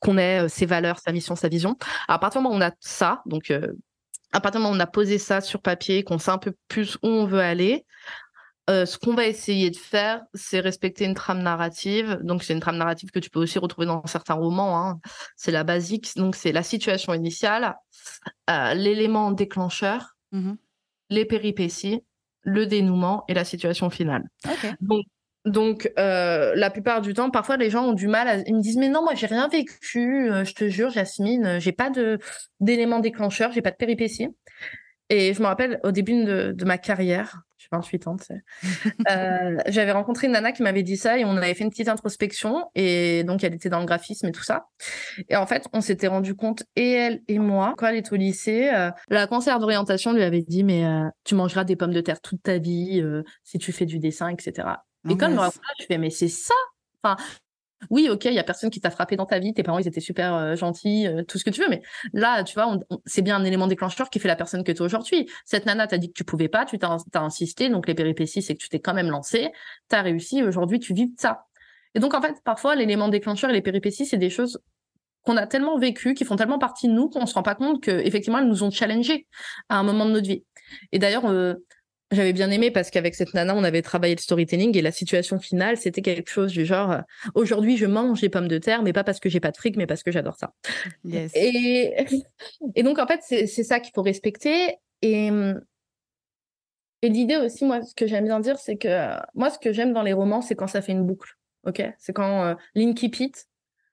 qu'on 0.00 0.18
est, 0.18 0.44
euh, 0.44 0.48
ses 0.48 0.66
valeurs, 0.66 0.98
sa 1.00 1.10
mission, 1.12 1.34
sa 1.34 1.48
vision. 1.48 1.76
À 2.08 2.18
partir 2.18 2.40
du 2.40 2.44
moment 2.44 2.54
où 2.56 2.58
on 2.58 2.64
a 2.66 2.72
ça, 2.80 3.22
donc 3.26 3.50
euh, 3.50 3.72
à 4.32 4.40
partir 4.40 4.60
du 4.60 4.62
moment 4.64 4.74
où 4.74 4.76
on 4.76 4.80
a 4.80 4.86
posé 4.86 5.18
ça 5.18 5.40
sur 5.40 5.60
papier, 5.60 6.04
qu'on 6.04 6.18
sait 6.18 6.30
un 6.30 6.38
peu 6.38 6.52
plus 6.68 6.96
où 7.02 7.08
on 7.08 7.26
veut 7.26 7.40
aller, 7.40 7.84
euh, 8.68 8.84
ce 8.86 8.98
qu'on 8.98 9.14
va 9.14 9.26
essayer 9.26 9.70
de 9.70 9.76
faire, 9.76 10.22
c'est 10.34 10.60
respecter 10.60 11.04
une 11.04 11.14
trame 11.14 11.42
narrative. 11.42 12.18
Donc, 12.22 12.42
c'est 12.42 12.52
une 12.52 12.60
trame 12.60 12.76
narrative 12.78 13.10
que 13.10 13.18
tu 13.20 13.30
peux 13.30 13.38
aussi 13.40 13.58
retrouver 13.58 13.86
dans 13.86 14.04
certains 14.06 14.34
romans. 14.34 14.78
hein. 14.78 15.00
C'est 15.36 15.52
la 15.52 15.62
basique. 15.64 16.10
Donc, 16.16 16.34
c'est 16.34 16.52
la 16.52 16.62
situation 16.62 17.14
initiale, 17.14 17.76
euh, 18.50 18.74
l'élément 18.74 19.30
déclencheur, 19.30 20.16
Mhm. 20.32 20.56
les 21.10 21.24
péripéties, 21.24 22.00
le 22.42 22.66
dénouement 22.66 23.24
et 23.28 23.34
la 23.34 23.44
situation 23.44 23.88
finale. 23.90 24.24
Donc, 24.80 25.04
donc 25.44 25.92
euh, 25.96 26.54
la 26.56 26.70
plupart 26.70 27.00
du 27.00 27.14
temps, 27.14 27.30
parfois 27.30 27.56
les 27.56 27.70
gens 27.70 27.84
ont 27.84 27.92
du 27.92 28.08
mal. 28.08 28.26
À... 28.26 28.36
Ils 28.38 28.56
me 28.56 28.60
disent 28.60 28.76
mais 28.78 28.88
non, 28.88 29.02
moi 29.02 29.14
j'ai 29.14 29.26
rien 29.28 29.46
vécu. 29.46 30.28
je 30.44 30.52
te 30.54 30.68
jure, 30.68 30.90
Jasmine, 30.90 31.60
j'ai 31.60 31.70
pas 31.70 31.90
de 31.90 32.18
d'éléments 32.58 32.98
déclencheurs, 32.98 33.52
j'ai 33.52 33.62
pas 33.62 33.70
de 33.70 33.76
péripéties. 33.76 34.28
Et 35.08 35.34
je 35.34 35.40
me 35.40 35.46
rappelle 35.46 35.80
au 35.84 35.92
début 35.92 36.24
de, 36.24 36.52
de 36.52 36.64
ma 36.64 36.78
carrière, 36.78 37.42
j'ai 37.58 37.68
28 37.70 38.08
ans, 38.08 38.16
tu 38.16 38.26
sais, 38.26 38.42
euh, 39.10 39.56
j'avais 39.68 39.92
rencontré 39.92 40.26
une 40.26 40.32
nana 40.32 40.52
qui 40.52 40.62
m'avait 40.62 40.82
dit 40.82 40.96
ça 40.96 41.18
et 41.18 41.24
on 41.24 41.36
avait 41.36 41.54
fait 41.54 41.64
une 41.64 41.70
petite 41.70 41.88
introspection 41.88 42.64
et 42.74 43.24
donc 43.24 43.44
elle 43.44 43.54
était 43.54 43.68
dans 43.68 43.80
le 43.80 43.86
graphisme 43.86 44.26
et 44.26 44.32
tout 44.32 44.42
ça. 44.42 44.66
Et 45.28 45.36
en 45.36 45.46
fait, 45.46 45.66
on 45.72 45.80
s'était 45.80 46.08
rendu 46.08 46.34
compte 46.34 46.64
et 46.74 46.90
elle 46.90 47.22
et 47.28 47.38
moi 47.38 47.74
quand 47.76 47.86
elle 47.86 47.96
était 47.96 48.12
au 48.12 48.16
lycée, 48.16 48.70
euh, 48.74 48.90
la 49.08 49.26
conseillère 49.26 49.60
d'orientation 49.60 50.12
lui 50.12 50.22
avait 50.22 50.42
dit 50.42 50.64
mais 50.64 50.84
euh, 50.84 51.08
tu 51.24 51.34
mangeras 51.34 51.64
des 51.64 51.76
pommes 51.76 51.94
de 51.94 52.00
terre 52.00 52.20
toute 52.20 52.42
ta 52.42 52.58
vie 52.58 53.00
euh, 53.00 53.22
si 53.44 53.58
tu 53.58 53.72
fais 53.72 53.86
du 53.86 53.98
dessin, 53.98 54.28
etc. 54.28 54.68
Et 55.08 55.16
quand 55.16 55.28
elle 55.28 55.34
me 55.34 55.40
raconte 55.40 55.62
je 55.80 55.86
fais, 55.86 55.98
mais 55.98 56.10
c'est 56.10 56.28
ça. 56.28 56.54
Enfin, 57.02 57.16
oui, 57.90 58.08
ok, 58.10 58.24
il 58.24 58.34
y 58.34 58.38
a 58.38 58.44
personne 58.44 58.70
qui 58.70 58.80
t'a 58.80 58.90
frappé 58.90 59.16
dans 59.16 59.26
ta 59.26 59.38
vie, 59.38 59.52
tes 59.54 59.62
parents, 59.62 59.78
ils 59.78 59.86
étaient 59.88 60.00
super 60.00 60.34
euh, 60.34 60.56
gentils, 60.56 61.06
euh, 61.06 61.22
tout 61.22 61.38
ce 61.38 61.44
que 61.44 61.50
tu 61.50 61.60
veux, 61.60 61.68
mais 61.68 61.82
là, 62.12 62.42
tu 62.42 62.54
vois, 62.54 62.78
c'est 63.04 63.22
bien 63.22 63.36
un 63.36 63.44
élément 63.44 63.66
déclencheur 63.66 64.10
qui 64.10 64.18
fait 64.18 64.28
la 64.28 64.36
personne 64.36 64.64
que 64.64 64.72
tu 64.72 64.78
es 64.78 64.82
aujourd'hui. 64.82 65.28
Cette 65.44 65.66
nana 65.66 65.86
t'a 65.86 65.98
dit 65.98 66.08
que 66.08 66.14
tu 66.14 66.24
pouvais 66.24 66.48
pas, 66.48 66.64
tu 66.64 66.78
t'as 66.78 66.98
insisté, 67.14 67.68
donc 67.68 67.86
les 67.86 67.94
péripéties, 67.94 68.42
c'est 68.42 68.54
que 68.54 68.62
tu 68.62 68.68
t'es 68.68 68.80
quand 68.80 68.94
même 68.94 69.10
lancé, 69.10 69.50
t'as 69.88 70.02
réussi, 70.02 70.42
aujourd'hui, 70.42 70.80
tu 70.80 70.94
vis 70.94 71.12
ça. 71.18 71.46
Et 71.94 72.00
donc, 72.00 72.14
en 72.14 72.20
fait, 72.20 72.42
parfois, 72.44 72.74
l'élément 72.74 73.08
déclencheur 73.08 73.50
et 73.50 73.52
les 73.52 73.62
péripéties, 73.62 74.06
c'est 74.06 74.18
des 74.18 74.30
choses 74.30 74.60
qu'on 75.26 75.36
a 75.36 75.46
tellement 75.46 75.78
vécues, 75.78 76.14
qui 76.14 76.24
font 76.24 76.36
tellement 76.36 76.58
partie 76.58 76.88
de 76.88 76.92
nous 76.92 77.08
qu'on 77.08 77.26
se 77.26 77.34
rend 77.34 77.42
pas 77.42 77.56
compte 77.56 77.82
que 77.82 77.90
effectivement 77.90 78.38
elles 78.38 78.46
nous 78.46 78.62
ont 78.62 78.70
challengés 78.70 79.26
à 79.68 79.78
un 79.78 79.82
moment 79.82 80.06
de 80.06 80.12
notre 80.12 80.28
vie. 80.28 80.44
Et 80.92 80.98
d'ailleurs, 80.98 81.26
euh, 81.26 81.54
j'avais 82.16 82.32
bien 82.32 82.50
aimé 82.50 82.70
parce 82.72 82.90
qu'avec 82.90 83.14
cette 83.14 83.32
nana, 83.34 83.54
on 83.54 83.62
avait 83.62 83.82
travaillé 83.82 84.14
le 84.16 84.20
storytelling 84.20 84.76
et 84.76 84.82
la 84.82 84.90
situation 84.90 85.38
finale, 85.38 85.76
c'était 85.76 86.02
quelque 86.02 86.28
chose 86.30 86.50
du 86.52 86.66
genre 86.66 86.90
euh, 86.90 87.00
aujourd'hui 87.34 87.76
je 87.76 87.86
mange 87.86 88.20
des 88.20 88.28
pommes 88.28 88.48
de 88.48 88.58
terre, 88.58 88.82
mais 88.82 88.92
pas 88.92 89.04
parce 89.04 89.20
que 89.20 89.28
j'ai 89.28 89.38
pas 89.40 89.52
de 89.52 89.56
fric, 89.56 89.76
mais 89.76 89.86
parce 89.86 90.02
que 90.02 90.10
j'adore 90.10 90.36
ça. 90.36 90.52
Yes. 91.04 91.30
Et, 91.34 91.94
et 92.74 92.82
donc 92.82 92.98
en 92.98 93.06
fait, 93.06 93.20
c'est 93.22 93.46
ça 93.46 93.78
qu'il 93.78 93.92
faut 93.94 94.02
respecter. 94.02 94.76
Et, 95.02 95.30
et 97.02 97.08
l'idée 97.08 97.36
aussi, 97.36 97.64
moi, 97.64 97.82
ce 97.82 97.94
que 97.94 98.06
j'aime 98.06 98.24
bien 98.24 98.40
dire, 98.40 98.58
c'est 98.58 98.76
que 98.76 98.88
euh, 98.88 99.16
moi, 99.34 99.50
ce 99.50 99.58
que 99.58 99.72
j'aime 99.72 99.92
dans 99.92 100.02
les 100.02 100.12
romans, 100.12 100.40
c'est 100.40 100.54
quand 100.54 100.66
ça 100.66 100.82
fait 100.82 100.92
une 100.92 101.04
boucle. 101.06 101.36
Ok, 101.64 101.82
c'est 101.98 102.12
quand 102.12 102.44
euh, 102.44 102.54
l'incipit 102.74 103.32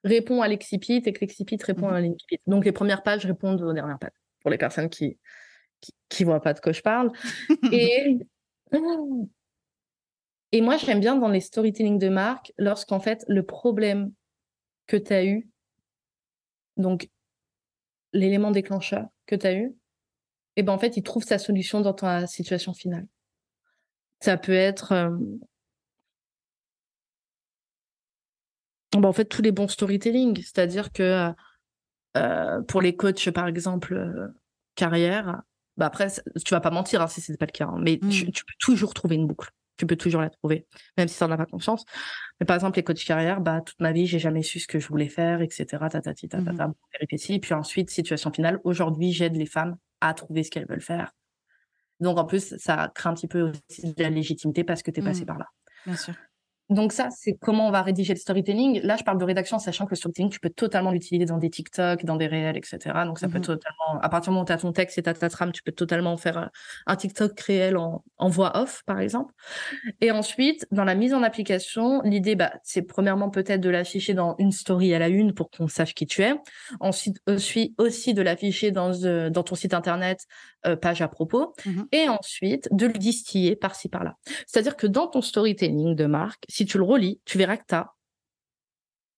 répond 0.03 0.41
à 0.41 0.47
l'excipit 0.47 1.01
et 1.05 1.13
que 1.13 1.19
l'excipit 1.21 1.57
répond 1.63 1.87
Mhm. 1.87 1.93
à 1.93 2.01
l'incipit. 2.01 2.39
Donc 2.47 2.65
les 2.65 2.71
premières 2.71 3.03
pages 3.03 3.25
répondent 3.25 3.61
aux 3.61 3.73
dernières 3.73 3.99
pages 3.99 4.11
pour 4.41 4.51
les 4.51 4.57
personnes 4.57 4.89
qui 4.89 5.17
qui, 5.83 5.91
qui 6.09 6.23
voient 6.23 6.41
pas 6.41 6.53
de 6.53 6.59
quoi 6.59 6.71
je 6.71 6.81
parle. 6.81 7.11
Et 7.71 8.19
et 10.51 10.61
moi, 10.61 10.77
j'aime 10.77 10.99
bien 10.99 11.15
dans 11.15 11.29
les 11.29 11.41
storytelling 11.41 11.99
de 11.99 12.09
marque, 12.09 12.53
lorsqu'en 12.57 12.99
fait, 12.99 13.25
le 13.27 13.43
problème 13.43 14.11
que 14.87 14.97
tu 14.97 15.13
as 15.13 15.25
eu, 15.25 15.49
donc 16.77 17.09
l'élément 18.13 18.51
déclencheur 18.51 19.07
que 19.25 19.35
tu 19.35 19.47
as 19.47 19.55
eu, 19.55 19.75
et 20.55 20.63
ben 20.63 20.73
en 20.73 20.79
fait, 20.79 20.97
il 20.97 21.03
trouve 21.03 21.23
sa 21.23 21.39
solution 21.39 21.81
dans 21.81 21.93
ta 21.93 22.27
situation 22.27 22.73
finale. 22.73 23.07
Ça 24.21 24.37
peut 24.37 24.53
être. 24.53 24.91
euh, 24.93 25.09
ben, 28.93 29.05
en 29.05 29.13
fait, 29.13 29.25
tous 29.25 29.41
les 29.41 29.51
bons 29.51 29.67
storytelling, 29.67 30.37
c'est-à-dire 30.37 30.91
que 30.91 31.31
euh, 32.17 32.61
pour 32.63 32.81
les 32.81 32.95
coachs, 32.95 33.31
par 33.31 33.47
exemple, 33.47 33.93
euh, 33.95 34.27
carrière, 34.75 35.41
bah 35.77 35.87
après, 35.87 36.07
tu 36.45 36.53
vas 36.53 36.61
pas 36.61 36.71
mentir 36.71 37.01
hein, 37.01 37.07
si 37.07 37.21
c'est 37.21 37.37
pas 37.37 37.45
le 37.47 37.51
cas, 37.51 37.65
hein, 37.67 37.77
mais 37.81 38.03
tu, 38.09 38.25
Mm. 38.27 38.31
tu 38.31 38.45
peux 38.45 38.53
toujours 38.59 38.93
trouver 38.93 39.15
une 39.15 39.27
boucle. 39.27 39.49
Tu 39.77 39.87
peux 39.87 39.95
toujours 39.95 40.21
la 40.21 40.29
trouver, 40.29 40.67
même 40.97 41.07
si 41.07 41.17
tu 41.17 41.23
n'en 41.23 41.31
as 41.31 41.37
pas 41.37 41.47
confiance. 41.47 41.83
Mais 42.39 42.45
par 42.45 42.55
exemple, 42.55 42.77
les 42.77 42.83
coachs 42.83 43.03
carrière, 43.05 43.41
bah, 43.41 43.61
toute 43.61 43.79
ma 43.81 43.91
vie, 43.93 44.07
j'ai 44.07 44.19
jamais 44.19 44.43
su 44.43 44.59
ce 44.59 44.67
que 44.67 44.79
je 44.79 44.87
voulais 44.89 45.09
faire, 45.09 45.41
etc. 45.41 45.89
Tatati, 45.89 46.29
tatata, 46.29 46.67
Mhm. 46.67 46.73
péripéties. 46.91 47.39
Puis 47.39 47.53
ensuite, 47.55 47.89
situation 47.91 48.31
finale. 48.33 48.59
Aujourd'hui, 48.65 49.13
j'aide 49.13 49.35
les 49.37 49.47
femmes 49.47 49.77
à 50.01 50.13
trouver 50.13 50.43
ce 50.43 50.51
qu'elles 50.51 50.67
veulent 50.67 50.81
faire. 50.81 51.11
Donc, 52.01 52.17
en 52.19 52.25
plus, 52.25 52.55
ça 52.57 52.91
crée 52.95 53.09
un 53.09 53.13
petit 53.15 53.27
peu 53.29 53.41
aussi 53.69 53.93
de 53.95 54.03
la 54.03 54.09
légitimité 54.11 54.63
parce 54.63 54.83
que 54.83 54.91
tu 54.91 55.01
es 55.01 55.03
passé 55.03 55.25
Mhm. 55.25 55.27
par 55.27 55.37
là. 55.39 55.47
Bien 55.85 55.97
sûr. 55.97 56.15
Donc 56.69 56.93
ça, 56.93 57.09
c'est 57.11 57.33
comment 57.41 57.67
on 57.67 57.71
va 57.71 57.81
rédiger 57.81 58.13
le 58.13 58.19
storytelling. 58.19 58.81
Là, 58.83 58.95
je 58.97 59.03
parle 59.03 59.17
de 59.17 59.25
rédaction, 59.25 59.59
sachant 59.59 59.85
que 59.85 59.91
le 59.91 59.95
storytelling, 59.95 60.31
tu 60.31 60.39
peux 60.39 60.49
totalement 60.49 60.91
l'utiliser 60.91 61.25
dans 61.25 61.37
des 61.37 61.49
TikTok, 61.49 62.05
dans 62.05 62.15
des 62.15 62.27
réels, 62.27 62.57
etc. 62.57 63.05
Donc 63.05 63.19
ça 63.19 63.27
peut 63.27 63.39
Mhm. 63.39 63.43
totalement, 63.43 63.99
à 64.01 64.09
partir 64.09 64.29
du 64.31 64.33
moment 64.35 64.43
où 64.43 64.45
tu 64.45 64.53
as 64.53 64.57
ton 64.57 64.71
texte 64.71 64.97
et 64.97 65.03
ta 65.03 65.13
trame, 65.13 65.51
tu 65.51 65.61
peux 65.61 65.71
totalement 65.73 66.15
faire 66.17 66.37
euh, 66.37 66.45
un 66.87 66.95
TikTok 66.95 67.39
réel 67.41 67.77
en, 67.77 68.03
en 68.17 68.29
voix 68.29 68.57
off, 68.61 68.81
par 68.85 68.99
exemple. 68.99 69.33
Et 70.01 70.11
ensuite, 70.11 70.65
dans 70.71 70.85
la 70.85 70.95
mise 70.95 71.13
en 71.13 71.23
application, 71.23 72.01
l'idée, 72.03 72.35
bah, 72.35 72.53
c'est 72.63 72.83
premièrement 72.83 73.29
peut-être 73.29 73.61
de 73.61 73.69
l'afficher 73.69 74.13
dans 74.13 74.35
une 74.39 74.51
story 74.51 74.93
à 74.93 74.99
la 74.99 75.09
une 75.09 75.33
pour 75.33 75.49
qu'on 75.49 75.67
sache 75.67 75.93
qui 75.93 76.05
tu 76.05 76.21
es. 76.23 76.33
Ensuite, 76.79 77.17
aussi, 77.27 77.75
aussi 77.77 78.13
de 78.13 78.21
l'afficher 78.21 78.71
dans, 78.71 78.93
euh, 79.03 79.29
dans 79.29 79.43
ton 79.43 79.55
site 79.55 79.73
internet, 79.73 80.25
euh, 80.65 80.75
page 80.75 81.01
à 81.01 81.07
propos. 81.07 81.53
Mhm. 81.65 81.87
Et 81.91 82.09
ensuite, 82.09 82.69
de 82.71 82.85
le 82.85 82.93
distiller 82.93 83.55
par-ci, 83.55 83.89
par-là. 83.89 84.17
C'est-à-dire 84.47 84.75
que 84.75 84.87
dans 84.87 85.07
ton 85.07 85.21
storytelling 85.21 85.95
de 85.95 86.05
marque, 86.05 86.45
si 86.49 86.65
tu 86.65 86.77
le 86.77 86.83
relis, 86.83 87.21
tu 87.25 87.37
verras 87.37 87.57
que 87.57 87.65
tu 87.67 87.75
as 87.75 87.93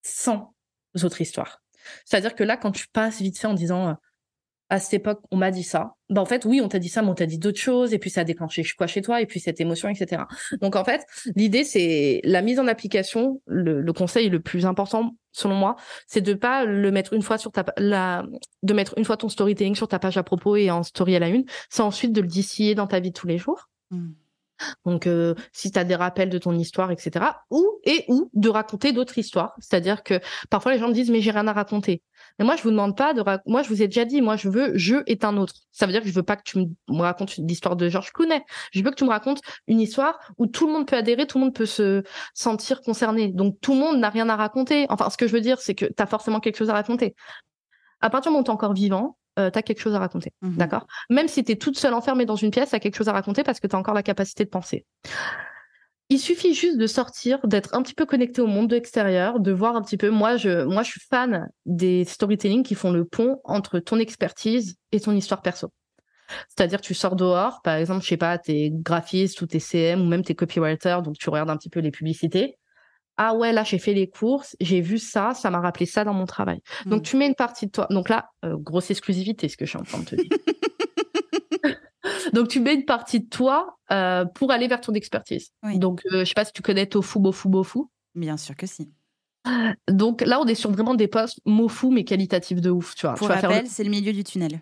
100 0.03 0.53
autres 1.03 1.21
histoires. 1.21 1.61
C'est-à-dire 2.05 2.35
que 2.35 2.43
là, 2.43 2.57
quand 2.57 2.71
tu 2.71 2.87
passes 2.87 3.21
vite 3.21 3.37
fait 3.37 3.47
en 3.47 3.53
disant 3.53 3.89
euh, 3.89 3.93
à 4.69 4.79
cette 4.79 4.95
époque, 4.95 5.21
on 5.31 5.37
m'a 5.37 5.51
dit 5.51 5.63
ça, 5.63 5.95
bah 6.09 6.21
en 6.21 6.25
fait, 6.25 6.45
oui, 6.45 6.59
on 6.61 6.67
t'a 6.67 6.79
dit 6.79 6.89
ça, 6.89 7.01
mais 7.01 7.09
on 7.09 7.15
t'a 7.15 7.27
dit 7.27 7.37
d'autres 7.37 7.59
choses, 7.59 7.93
et 7.93 7.99
puis 7.99 8.09
ça 8.09 8.21
a 8.21 8.23
déclenché 8.23 8.63
quoi 8.77 8.87
chez 8.87 9.01
toi, 9.01 9.21
et 9.21 9.25
puis 9.25 9.39
cette 9.39 9.61
émotion, 9.61 9.89
etc. 9.89 10.23
Donc 10.61 10.75
en 10.75 10.83
fait, 10.83 11.05
l'idée, 11.35 11.63
c'est 11.63 12.21
la 12.23 12.41
mise 12.41 12.59
en 12.59 12.67
application. 12.67 13.41
Le, 13.45 13.91
conseil 13.93 14.29
le 14.29 14.39
plus 14.39 14.65
important, 14.65 15.15
selon 15.31 15.55
moi, 15.55 15.75
c'est 16.07 16.21
de 16.21 16.33
pas 16.33 16.65
le 16.65 16.91
mettre 16.91 17.13
une 17.13 17.21
fois 17.21 17.37
sur 17.37 17.51
ta 17.51 17.63
la, 17.77 18.25
de 18.63 18.73
mettre 18.73 18.95
une 18.97 19.05
fois 19.05 19.17
ton 19.17 19.29
storytelling 19.29 19.75
sur 19.75 19.87
ta 19.87 19.99
page 19.99 20.17
à 20.17 20.23
propos 20.23 20.55
et 20.55 20.71
en 20.71 20.83
story 20.83 21.15
à 21.15 21.19
la 21.19 21.29
une, 21.29 21.45
c'est 21.69 21.83
ensuite 21.83 22.11
de 22.11 22.21
le 22.21 22.27
distiller 22.27 22.75
dans 22.75 22.87
ta 22.87 22.99
vie 22.99 23.11
de 23.11 23.15
tous 23.15 23.27
les 23.27 23.37
jours. 23.37 23.69
Mm. 23.91 24.13
Donc, 24.85 25.07
euh, 25.07 25.35
si 25.51 25.71
tu 25.71 25.79
as 25.79 25.83
des 25.83 25.95
rappels 25.95 26.29
de 26.29 26.37
ton 26.37 26.53
histoire, 26.57 26.91
etc. 26.91 27.25
Ou, 27.49 27.79
et 27.83 28.05
ou 28.07 28.29
de 28.33 28.49
raconter 28.49 28.93
d'autres 28.93 29.17
histoires. 29.17 29.53
C'est-à-dire 29.59 30.03
que 30.03 30.19
parfois 30.49 30.73
les 30.73 30.79
gens 30.79 30.87
me 30.87 30.93
disent, 30.93 31.09
mais 31.09 31.21
j'ai 31.21 31.31
rien 31.31 31.47
à 31.47 31.53
raconter. 31.53 32.01
Mais 32.39 32.45
moi, 32.45 32.55
je 32.55 32.63
vous 32.63 32.71
demande 32.71 32.97
pas 32.97 33.13
de 33.13 33.23
Moi, 33.45 33.63
je 33.63 33.69
vous 33.69 33.81
ai 33.81 33.87
déjà 33.87 34.05
dit, 34.05 34.21
moi, 34.21 34.35
je 34.35 34.49
veux 34.49 34.77
je 34.77 34.97
est 35.07 35.23
un 35.23 35.37
autre. 35.37 35.53
Ça 35.71 35.85
veut 35.85 35.91
dire 35.91 36.01
que 36.01 36.07
je 36.07 36.13
veux 36.13 36.23
pas 36.23 36.35
que 36.35 36.43
tu 36.43 36.59
me 36.59 37.01
racontes 37.01 37.37
l'histoire 37.37 37.75
de 37.75 37.89
Georges 37.89 38.11
Clooney. 38.11 38.43
Je 38.71 38.83
veux 38.83 38.91
que 38.91 38.95
tu 38.95 39.05
me 39.05 39.09
racontes 39.09 39.41
une 39.67 39.79
histoire 39.79 40.19
où 40.37 40.47
tout 40.47 40.67
le 40.67 40.73
monde 40.73 40.87
peut 40.87 40.97
adhérer, 40.97 41.27
tout 41.27 41.37
le 41.37 41.45
monde 41.45 41.55
peut 41.55 41.65
se 41.65 42.03
sentir 42.33 42.81
concerné. 42.81 43.29
Donc, 43.29 43.59
tout 43.61 43.73
le 43.73 43.79
monde 43.79 43.99
n'a 43.99 44.09
rien 44.09 44.29
à 44.29 44.35
raconter. 44.35 44.85
Enfin, 44.89 45.09
ce 45.09 45.17
que 45.17 45.27
je 45.27 45.33
veux 45.33 45.41
dire, 45.41 45.59
c'est 45.59 45.75
que 45.75 45.85
tu 45.85 45.93
as 45.97 46.07
forcément 46.07 46.39
quelque 46.39 46.57
chose 46.57 46.69
à 46.69 46.73
raconter. 46.73 47.15
À 48.01 48.09
partir 48.09 48.31
du 48.31 48.33
moment 48.33 48.41
où 48.41 48.45
tu 48.45 48.51
encore 48.51 48.73
vivant, 48.73 49.17
euh, 49.39 49.51
tu 49.51 49.59
as 49.59 49.61
quelque 49.61 49.79
chose 49.79 49.95
à 49.95 49.99
raconter. 49.99 50.31
Mhm. 50.41 50.55
D'accord? 50.57 50.87
Même 51.09 51.27
si 51.27 51.43
tu 51.43 51.51
es 51.51 51.55
toute 51.55 51.77
seule 51.77 51.93
enfermée 51.93 52.25
dans 52.25 52.35
une 52.35 52.51
pièce, 52.51 52.69
tu 52.69 52.75
as 52.75 52.79
quelque 52.79 52.95
chose 52.95 53.09
à 53.09 53.13
raconter 53.13 53.43
parce 53.43 53.59
que 53.59 53.67
tu 53.67 53.75
as 53.75 53.79
encore 53.79 53.93
la 53.93 54.03
capacité 54.03 54.43
de 54.45 54.49
penser. 54.49 54.85
Il 56.09 56.19
suffit 56.19 56.53
juste 56.53 56.77
de 56.77 56.85
sortir, 56.85 57.47
d'être 57.47 57.73
un 57.73 57.81
petit 57.81 57.95
peu 57.95 58.05
connecté 58.05 58.39
au 58.39 58.47
monde 58.47 58.71
extérieur, 58.73 59.39
de 59.39 59.51
voir 59.51 59.75
un 59.75 59.81
petit 59.81 59.97
peu. 59.97 60.09
Moi, 60.09 60.37
je, 60.37 60.63
moi, 60.63 60.83
je 60.83 60.91
suis 60.91 61.01
fan 61.09 61.47
des 61.65 62.05
storytelling 62.05 62.63
qui 62.63 62.75
font 62.75 62.91
le 62.91 63.05
pont 63.05 63.39
entre 63.43 63.79
ton 63.79 63.97
expertise 63.97 64.75
et 64.91 64.99
ton 64.99 65.13
histoire 65.13 65.41
perso. 65.41 65.71
C'est-à-dire, 66.47 66.81
tu 66.81 66.93
sors 66.93 67.15
dehors, 67.15 67.61
par 67.63 67.75
exemple, 67.75 68.03
je 68.03 68.07
sais 68.07 68.17
pas, 68.17 68.37
t'es 68.37 68.69
graphiste 68.71 69.41
ou 69.41 69.47
t'es 69.47 69.59
CM 69.59 70.01
ou 70.01 70.05
même 70.05 70.23
t'es 70.23 70.35
copywriter, 70.35 70.99
donc 71.03 71.17
tu 71.17 71.29
regardes 71.29 71.49
un 71.49 71.57
petit 71.57 71.69
peu 71.69 71.79
les 71.79 71.91
publicités. 71.91 72.57
Ah 73.17 73.33
ouais, 73.35 73.53
là, 73.53 73.63
j'ai 73.63 73.79
fait 73.79 73.93
les 73.93 74.09
courses, 74.09 74.55
j'ai 74.59 74.81
vu 74.81 74.97
ça, 74.99 75.33
ça 75.33 75.49
m'a 75.49 75.61
rappelé 75.61 75.85
ça 75.85 76.03
dans 76.03 76.13
mon 76.13 76.25
travail. 76.25 76.61
Donc, 76.85 76.99
Mm. 76.99 77.03
tu 77.03 77.17
mets 77.17 77.27
une 77.27 77.35
partie 77.35 77.65
de 77.67 77.71
toi. 77.71 77.87
Donc 77.89 78.09
là, 78.09 78.29
euh, 78.43 78.57
grosse 78.57 78.91
exclusivité, 78.91 79.47
ce 79.47 79.55
que 79.57 79.65
je 79.65 79.69
suis 79.71 79.79
en 79.79 79.83
train 79.83 79.99
de 79.99 80.05
te 80.05 80.15
dire. 80.15 80.29
Donc, 82.33 82.49
tu 82.49 82.59
mets 82.59 82.75
une 82.75 82.85
partie 82.85 83.19
de 83.19 83.27
toi 83.27 83.77
euh, 83.91 84.25
pour 84.25 84.51
aller 84.51 84.67
vers 84.67 84.79
ton 84.81 84.93
expertise. 84.93 85.51
Oui. 85.63 85.79
Donc, 85.79 86.01
euh, 86.11 86.19
je 86.19 86.25
sais 86.25 86.33
pas 86.35 86.45
si 86.45 86.53
tu 86.53 86.61
connais 86.61 86.85
Tofu, 86.85 87.19
Bofu, 87.19 87.49
Bofu. 87.49 87.79
Bien 88.13 88.37
sûr 88.37 88.55
que 88.55 88.67
si. 88.67 88.91
Donc 89.89 90.21
là, 90.21 90.39
on 90.41 90.45
est 90.45 90.55
sur 90.55 90.71
vraiment 90.71 90.95
des 90.95 91.07
postes 91.07 91.39
mots 91.45 91.67
fous 91.69 91.91
mais 91.91 92.03
qualitatifs 92.03 92.61
de 92.61 92.71
ouf, 92.71 92.95
tu 92.95 93.05
vois. 93.05 93.13
Pour 93.15 93.27
tu 93.27 93.33
rappel, 93.33 93.63
le- 93.63 93.69
c'est 93.69 93.83
le 93.83 93.91
milieu 93.91 94.11
du 94.11 94.23
tunnel. 94.23 94.59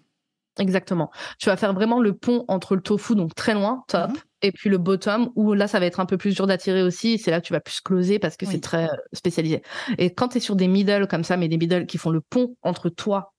Exactement. 0.59 1.09
Tu 1.39 1.47
vas 1.49 1.57
faire 1.57 1.73
vraiment 1.73 1.99
le 1.99 2.13
pont 2.13 2.45
entre 2.47 2.75
le 2.75 2.81
tofu, 2.81 3.15
donc 3.15 3.33
très 3.33 3.53
loin, 3.55 3.83
top, 3.87 4.11
Mhm. 4.11 4.17
et 4.43 4.51
puis 4.51 4.69
le 4.69 4.77
bottom, 4.77 5.31
où 5.35 5.53
là, 5.53 5.67
ça 5.67 5.79
va 5.79 5.85
être 5.87 5.99
un 5.99 6.05
peu 6.05 6.17
plus 6.17 6.35
dur 6.35 6.45
d'attirer 6.45 6.83
aussi. 6.83 7.17
C'est 7.17 7.31
là 7.31 7.41
que 7.41 7.45
tu 7.47 7.53
vas 7.53 7.59
plus 7.59 7.81
closer 7.81 8.19
parce 8.19 8.37
que 8.37 8.45
Oui. 8.45 8.51
c'est 8.53 8.59
très 8.61 8.85
euh, 8.89 8.95
spécialisé. 9.13 9.63
Et 9.97 10.13
quand 10.13 10.27
tu 10.29 10.37
es 10.37 10.39
sur 10.39 10.55
des 10.55 10.67
middle 10.67 11.07
comme 11.07 11.23
ça, 11.23 11.37
mais 11.37 11.47
des 11.47 11.57
middle 11.57 11.85
qui 11.87 11.97
font 11.97 12.11
le 12.11 12.21
pont 12.21 12.55
entre 12.61 12.89
toi 12.89 13.33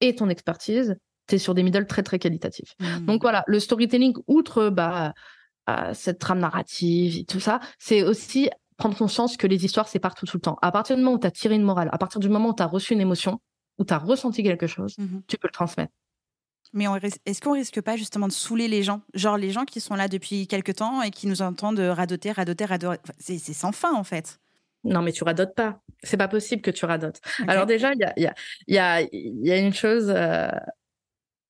et 0.00 0.14
ton 0.14 0.28
expertise, 0.28 0.96
tu 1.26 1.34
es 1.34 1.38
sur 1.38 1.54
des 1.54 1.64
middle 1.64 1.86
très, 1.86 2.04
très 2.04 2.18
qualitatifs. 2.20 2.74
Mm. 2.78 3.06
Donc 3.06 3.22
voilà, 3.22 3.42
le 3.48 3.58
storytelling, 3.58 4.14
outre 4.28 4.68
bah, 4.68 5.14
euh, 5.68 5.90
cette 5.94 6.20
trame 6.20 6.38
narrative 6.38 7.16
et 7.18 7.24
tout 7.24 7.40
ça, 7.40 7.58
c'est 7.80 8.04
aussi 8.04 8.48
prendre 8.76 8.96
conscience 8.96 9.36
que 9.36 9.48
les 9.48 9.64
histoires, 9.64 9.88
c'est 9.88 9.98
partout 9.98 10.26
tout 10.26 10.36
le 10.36 10.42
temps. 10.42 10.58
À 10.62 10.70
partir 10.70 10.94
du 10.96 11.02
moment 11.02 11.16
où 11.16 11.18
tu 11.18 11.26
as 11.26 11.30
tiré 11.32 11.56
une 11.56 11.62
morale, 11.64 11.88
à 11.92 11.98
partir 11.98 12.20
du 12.20 12.28
moment 12.28 12.50
où 12.50 12.54
tu 12.54 12.62
as 12.62 12.66
reçu 12.66 12.92
une 12.92 13.00
émotion, 13.00 13.40
où 13.78 13.84
tu 13.84 13.92
as 13.92 13.98
ressenti 13.98 14.42
quelque 14.44 14.66
chose, 14.68 14.94
Mhm. 14.98 15.22
tu 15.26 15.38
peux 15.38 15.48
le 15.48 15.52
transmettre. 15.52 15.92
Mais 16.72 16.86
est-ce 17.26 17.40
qu'on 17.40 17.52
risque 17.52 17.80
pas 17.80 17.96
justement 17.96 18.26
de 18.28 18.32
saouler 18.32 18.68
les 18.68 18.82
gens? 18.82 19.00
Genre 19.14 19.36
les 19.36 19.50
gens 19.50 19.64
qui 19.64 19.80
sont 19.80 19.94
là 19.94 20.08
depuis 20.08 20.46
quelques 20.46 20.76
temps 20.76 21.02
et 21.02 21.10
qui 21.10 21.26
nous 21.26 21.42
entendent 21.42 21.78
radoter, 21.80 22.32
radoter, 22.32 22.64
radoter. 22.64 22.98
Enfin, 23.02 23.14
c'est 23.18 23.38
sans 23.38 23.72
fin 23.72 23.94
en 23.94 24.04
fait. 24.04 24.38
Non, 24.84 25.02
mais 25.02 25.12
tu 25.12 25.24
radotes 25.24 25.54
pas. 25.54 25.80
C'est 26.02 26.16
pas 26.16 26.28
possible 26.28 26.62
que 26.62 26.70
tu 26.70 26.84
radotes. 26.84 27.20
Alors 27.48 27.66
déjà, 27.66 27.92
il 27.92 27.98
y 28.00 28.04
a, 28.04 28.12
il 28.16 28.22
y, 28.22 28.26
a, 28.26 28.34
il 28.68 28.74
y, 28.74 28.78
a, 28.78 29.00
il 29.00 29.46
y 29.46 29.50
a 29.52 29.56
une 29.58 29.74
chose. 29.74 30.08
euh, 30.14 30.48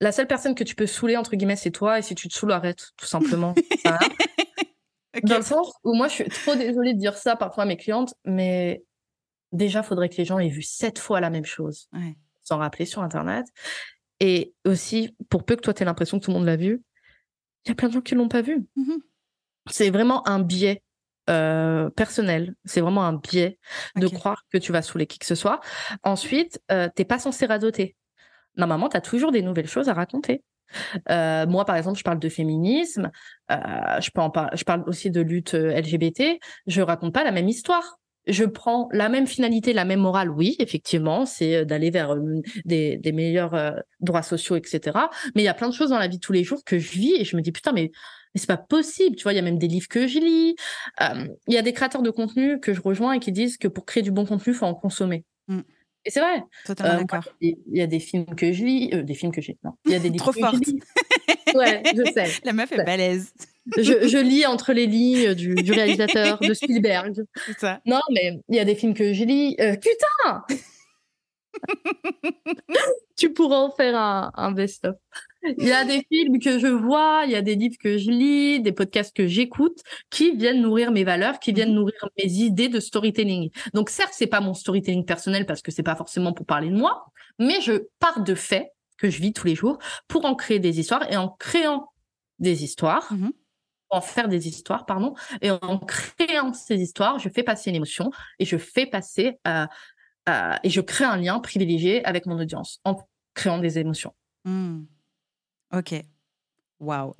La 0.00 0.12
seule 0.12 0.26
personne 0.26 0.54
que 0.54 0.64
tu 0.64 0.74
peux 0.74 0.86
saouler, 0.86 1.16
entre 1.16 1.36
guillemets, 1.36 1.56
c'est 1.56 1.70
toi. 1.70 1.98
Et 1.98 2.02
si 2.02 2.14
tu 2.14 2.28
te 2.28 2.34
saoules, 2.34 2.52
arrête, 2.52 2.92
tout 2.96 3.06
simplement. 3.06 3.54
Voilà. 3.84 3.98
Dans 5.22 5.36
le 5.38 5.42
sens 5.42 5.72
où 5.82 5.94
moi, 5.94 6.08
je 6.08 6.12
suis 6.14 6.28
trop 6.28 6.54
désolée 6.54 6.92
de 6.92 6.98
dire 6.98 7.16
ça 7.16 7.36
parfois 7.36 7.62
à 7.62 7.66
mes 7.66 7.78
clientes, 7.78 8.12
mais 8.26 8.84
déjà, 9.52 9.82
faudrait 9.82 10.10
que 10.10 10.16
les 10.16 10.26
gens 10.26 10.38
aient 10.38 10.48
vu 10.50 10.62
sept 10.62 10.98
fois 10.98 11.20
la 11.20 11.30
même 11.30 11.46
chose, 11.46 11.88
Ouais. 11.94 12.16
s'en 12.42 12.58
rappeler 12.58 12.84
sur 12.84 13.02
Internet. 13.02 13.46
Et 14.20 14.54
aussi, 14.64 15.14
pour 15.28 15.44
peu 15.44 15.56
que 15.56 15.60
toi, 15.60 15.74
tu 15.74 15.82
aies 15.82 15.86
l'impression 15.86 16.18
que 16.18 16.24
tout 16.24 16.30
le 16.30 16.36
monde 16.36 16.46
l'a 16.46 16.56
vu, 16.56 16.82
il 17.64 17.70
y 17.70 17.72
a 17.72 17.74
plein 17.74 17.88
de 17.88 17.94
gens 17.94 18.00
qui 18.00 18.14
l'ont 18.14 18.28
pas 18.28 18.42
vu. 18.42 18.66
Mhm. 18.76 18.98
C'est 19.68 19.90
vraiment 19.90 20.26
un 20.28 20.38
biais 20.38 20.82
euh, 21.28 21.90
personnel. 21.90 22.54
C'est 22.64 22.80
vraiment 22.80 23.04
un 23.04 23.14
biais 23.14 23.58
de 23.96 24.06
croire 24.06 24.44
que 24.52 24.58
tu 24.58 24.72
vas 24.72 24.82
saouler 24.82 25.06
qui 25.06 25.18
que 25.18 25.26
ce 25.26 25.34
soit. 25.34 25.60
Ensuite, 26.04 26.62
euh, 26.70 26.88
t'es 26.94 27.04
pas 27.04 27.18
censé 27.18 27.46
radoter. 27.46 27.96
Normalement, 28.56 28.88
tu 28.88 28.96
as 28.96 29.00
toujours 29.00 29.32
des 29.32 29.42
nouvelles 29.42 29.68
choses 29.68 29.88
à 29.88 29.94
raconter. 29.94 30.44
Euh, 31.10 31.46
moi, 31.46 31.64
par 31.64 31.76
exemple, 31.76 31.98
je 31.98 32.04
parle 32.04 32.20
de 32.20 32.28
féminisme, 32.28 33.10
je, 33.50 34.10
peux 34.10 34.20
en 34.20 34.30
par- 34.30 34.56
je 34.56 34.64
parle 34.64 34.84
aussi 34.86 35.10
de 35.10 35.20
lutte 35.20 35.54
LGBT. 35.54 36.38
Je 36.66 36.80
raconte 36.80 37.12
pas 37.12 37.24
la 37.24 37.32
même 37.32 37.48
histoire. 37.48 37.98
Je 38.26 38.44
prends 38.44 38.88
la 38.92 39.08
même 39.08 39.26
finalité, 39.26 39.72
la 39.72 39.84
même 39.84 40.00
morale. 40.00 40.30
Oui, 40.30 40.56
effectivement, 40.58 41.26
c'est 41.26 41.56
euh, 41.56 41.64
d'aller 41.64 41.90
vers 41.90 42.12
euh, 42.14 42.40
des, 42.64 42.96
des 42.96 43.12
meilleurs 43.12 43.54
euh, 43.54 43.72
droits 44.00 44.22
sociaux, 44.22 44.56
etc. 44.56 44.96
Mais 45.34 45.42
il 45.42 45.44
y 45.44 45.48
a 45.48 45.54
plein 45.54 45.68
de 45.68 45.74
choses 45.74 45.90
dans 45.90 45.98
la 45.98 46.08
vie 46.08 46.16
de 46.16 46.20
tous 46.20 46.32
les 46.32 46.42
jours 46.44 46.62
que 46.64 46.78
je 46.78 46.90
vis 46.90 47.14
et 47.14 47.24
je 47.24 47.36
me 47.36 47.42
dis 47.42 47.52
putain, 47.52 47.72
mais, 47.72 47.90
mais 48.34 48.40
c'est 48.40 48.46
pas 48.48 48.56
possible. 48.56 49.14
Tu 49.16 49.22
vois, 49.22 49.32
il 49.32 49.36
y 49.36 49.38
a 49.38 49.42
même 49.42 49.58
des 49.58 49.68
livres 49.68 49.88
que 49.88 50.06
je 50.08 50.18
lis. 50.18 50.56
Euh, 51.00 51.28
Il 51.46 51.54
y 51.54 51.58
a 51.58 51.62
des 51.62 51.72
créateurs 51.72 52.02
de 52.02 52.10
contenu 52.10 52.58
que 52.60 52.74
je 52.74 52.80
rejoins 52.80 53.12
et 53.12 53.20
qui 53.20 53.30
disent 53.32 53.56
que 53.58 53.68
pour 53.68 53.84
créer 53.86 54.02
du 54.02 54.10
bon 54.10 54.26
contenu, 54.26 54.52
faut 54.54 54.66
en 54.66 54.74
consommer. 54.74 55.24
Mm. 55.48 55.60
Et 56.04 56.10
c'est 56.10 56.20
vrai. 56.20 56.42
Totalement 56.64 56.94
Euh, 56.94 56.98
d'accord. 57.04 57.24
Il 57.40 57.56
y 57.72 57.80
a 57.82 57.86
des 57.86 57.98
films 58.00 58.26
que 58.36 58.52
je 58.52 58.64
lis, 58.64 58.90
des 59.04 59.14
films 59.14 59.32
que 59.32 59.40
j'ai. 59.40 59.56
Non, 59.64 59.72
il 59.86 59.92
y 59.92 59.94
a 59.94 59.98
des 59.98 60.08
livres 60.10 60.24
Trop 60.24 60.32
que 60.32 60.40
forte. 60.40 60.54
je 60.64 60.70
lis. 60.72 60.80
Ouais, 61.54 61.82
je 61.84 62.02
sais. 62.12 62.26
La 62.44 62.52
meuf 62.52 62.70
est 62.72 62.78
Ouais. 62.78 62.84
balèze. 62.84 63.32
Je, 63.76 64.08
je 64.08 64.18
lis 64.18 64.46
entre 64.46 64.72
les 64.72 64.86
lignes 64.86 65.34
du, 65.34 65.54
du 65.54 65.72
réalisateur 65.72 66.38
de 66.38 66.54
Spielberg. 66.54 67.24
Ça. 67.58 67.80
Non, 67.86 68.00
mais 68.12 68.38
il 68.48 68.56
y 68.56 68.60
a 68.60 68.64
des 68.64 68.74
films 68.74 68.94
que 68.94 69.12
je 69.12 69.24
lis. 69.24 69.56
Euh, 69.60 69.76
putain 69.76 70.44
Tu 73.16 73.32
pourras 73.32 73.56
en 73.56 73.70
faire 73.70 73.96
un, 73.96 74.30
un 74.34 74.52
best-of. 74.52 74.96
Il 75.58 75.66
y 75.66 75.72
a 75.72 75.84
des 75.84 76.04
films 76.10 76.40
que 76.40 76.58
je 76.58 76.66
vois, 76.66 77.22
il 77.24 77.30
y 77.30 77.36
a 77.36 77.42
des 77.42 77.54
livres 77.54 77.76
que 77.80 77.98
je 77.98 78.10
lis, 78.10 78.60
des 78.60 78.72
podcasts 78.72 79.14
que 79.14 79.28
j'écoute, 79.28 79.78
qui 80.10 80.36
viennent 80.36 80.60
nourrir 80.60 80.90
mes 80.90 81.04
valeurs, 81.04 81.38
qui 81.38 81.52
viennent 81.52 81.72
nourrir 81.72 82.08
mes 82.18 82.30
idées 82.30 82.68
de 82.68 82.80
storytelling. 82.80 83.50
Donc 83.72 83.90
certes, 83.90 84.12
c'est 84.12 84.26
pas 84.26 84.40
mon 84.40 84.54
storytelling 84.54 85.04
personnel 85.04 85.46
parce 85.46 85.62
que 85.62 85.70
c'est 85.70 85.84
pas 85.84 85.94
forcément 85.94 86.32
pour 86.32 86.46
parler 86.46 86.68
de 86.68 86.76
moi, 86.76 87.04
mais 87.38 87.60
je 87.60 87.84
pars 88.00 88.24
de 88.24 88.34
faits 88.34 88.66
que 88.98 89.08
je 89.08 89.20
vis 89.20 89.32
tous 89.32 89.46
les 89.46 89.54
jours 89.54 89.78
pour 90.08 90.24
en 90.24 90.34
créer 90.34 90.58
des 90.58 90.80
histoires 90.80 91.10
et 91.12 91.16
en 91.16 91.28
créant 91.28 91.88
des 92.38 92.64
histoires, 92.64 93.12
Mhm. 93.12 93.32
En 93.90 94.00
faire 94.00 94.28
des 94.28 94.48
histoires, 94.48 94.86
pardon, 94.86 95.14
et 95.40 95.50
en 95.50 95.78
créant 95.78 96.52
ces 96.52 96.76
histoires, 96.76 97.18
je 97.18 97.28
fais 97.28 97.42
passer 97.42 97.70
une 97.70 97.76
émotion 97.76 98.10
et 98.38 98.44
je 98.44 98.56
fais 98.56 98.86
passer 98.86 99.38
euh, 99.46 99.66
euh, 100.28 100.54
et 100.62 100.70
je 100.70 100.80
crée 100.80 101.04
un 101.04 101.16
lien 101.16 101.38
privilégié 101.40 102.04
avec 102.04 102.26
mon 102.26 102.38
audience 102.38 102.80
en 102.84 102.96
créant 103.34 103.58
des 103.58 103.78
émotions. 103.78 104.12
Hmm. 104.44 104.84
Ok. 105.72 105.94
Waouh. 106.80 107.14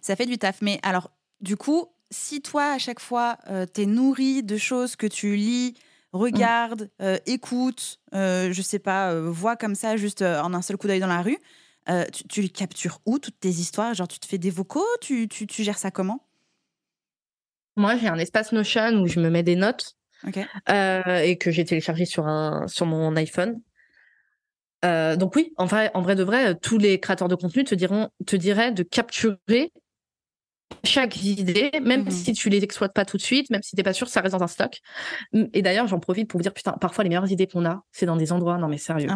Ça 0.00 0.16
fait 0.16 0.26
du 0.26 0.38
taf. 0.38 0.60
Mais 0.60 0.78
alors, 0.82 1.10
du 1.40 1.56
coup, 1.56 1.86
si 2.10 2.42
toi, 2.42 2.72
à 2.72 2.78
chaque 2.78 3.00
fois, 3.00 3.38
euh, 3.48 3.66
t'es 3.66 3.86
nourri 3.86 4.42
de 4.42 4.56
choses 4.56 4.96
que 4.96 5.06
tu 5.06 5.34
lis, 5.34 5.74
regardes, 6.12 6.90
euh, 7.00 7.18
écoutes, 7.26 8.00
je 8.12 8.60
sais 8.62 8.78
pas, 8.78 9.18
vois 9.18 9.56
comme 9.56 9.74
ça, 9.74 9.96
juste 9.96 10.22
en 10.22 10.52
un 10.52 10.62
seul 10.62 10.76
coup 10.76 10.86
d'œil 10.86 11.00
dans 11.00 11.06
la 11.06 11.22
rue, 11.22 11.38
euh, 11.88 12.04
tu, 12.12 12.26
tu 12.28 12.42
les 12.42 12.48
captures 12.48 13.00
où, 13.06 13.18
toutes 13.18 13.38
tes 13.40 13.48
histoires? 13.48 13.94
Genre, 13.94 14.08
tu 14.08 14.18
te 14.18 14.26
fais 14.26 14.38
des 14.38 14.50
vocaux? 14.50 14.86
Tu, 15.00 15.28
tu, 15.28 15.46
tu 15.46 15.62
gères 15.62 15.78
ça 15.78 15.90
comment? 15.90 16.26
Moi, 17.76 17.96
j'ai 17.96 18.08
un 18.08 18.18
espace 18.18 18.52
Notion 18.52 19.02
où 19.02 19.06
je 19.06 19.18
me 19.20 19.30
mets 19.30 19.42
des 19.42 19.56
notes 19.56 19.96
euh, 20.70 21.18
et 21.18 21.38
que 21.38 21.50
j'ai 21.50 21.64
téléchargé 21.64 22.04
sur 22.04 22.26
un 22.26 22.68
sur 22.68 22.86
mon 22.86 23.16
iPhone. 23.16 23.60
Euh, 24.84 25.16
donc 25.16 25.36
oui, 25.36 25.52
en 25.56 25.64
vrai, 25.66 25.90
en 25.94 26.02
vrai 26.02 26.14
de 26.14 26.22
vrai, 26.24 26.54
tous 26.56 26.76
les 26.76 26.98
créateurs 27.00 27.28
de 27.28 27.34
contenu 27.36 27.64
te 27.64 27.74
diront, 27.74 28.08
te 28.26 28.36
diraient 28.36 28.72
de 28.72 28.82
capturer 28.82 29.72
chaque 30.84 31.22
idée, 31.22 31.70
même 31.80 32.02
Mhm. 32.04 32.10
si 32.10 32.32
tu 32.32 32.48
les 32.48 32.64
exploites 32.64 32.92
pas 32.92 33.04
tout 33.04 33.16
de 33.16 33.22
suite, 33.22 33.48
même 33.50 33.62
si 33.62 33.76
t'es 33.76 33.84
pas 33.84 33.92
sûr, 33.92 34.08
ça 34.08 34.20
reste 34.20 34.34
dans 34.34 34.42
un 34.42 34.48
stock. 34.48 34.80
Et 35.52 35.62
d'ailleurs, 35.62 35.86
j'en 35.86 36.00
profite 36.00 36.28
pour 36.28 36.38
vous 36.38 36.42
dire, 36.42 36.52
putain, 36.52 36.72
parfois 36.72 37.04
les 37.04 37.10
meilleures 37.10 37.30
idées 37.30 37.46
qu'on 37.46 37.64
a, 37.64 37.84
c'est 37.92 38.06
dans 38.06 38.16
des 38.16 38.32
endroits, 38.32 38.58
non 38.58 38.68
mais 38.68 38.78
sérieux. 38.78 39.06
quoi. 39.06 39.14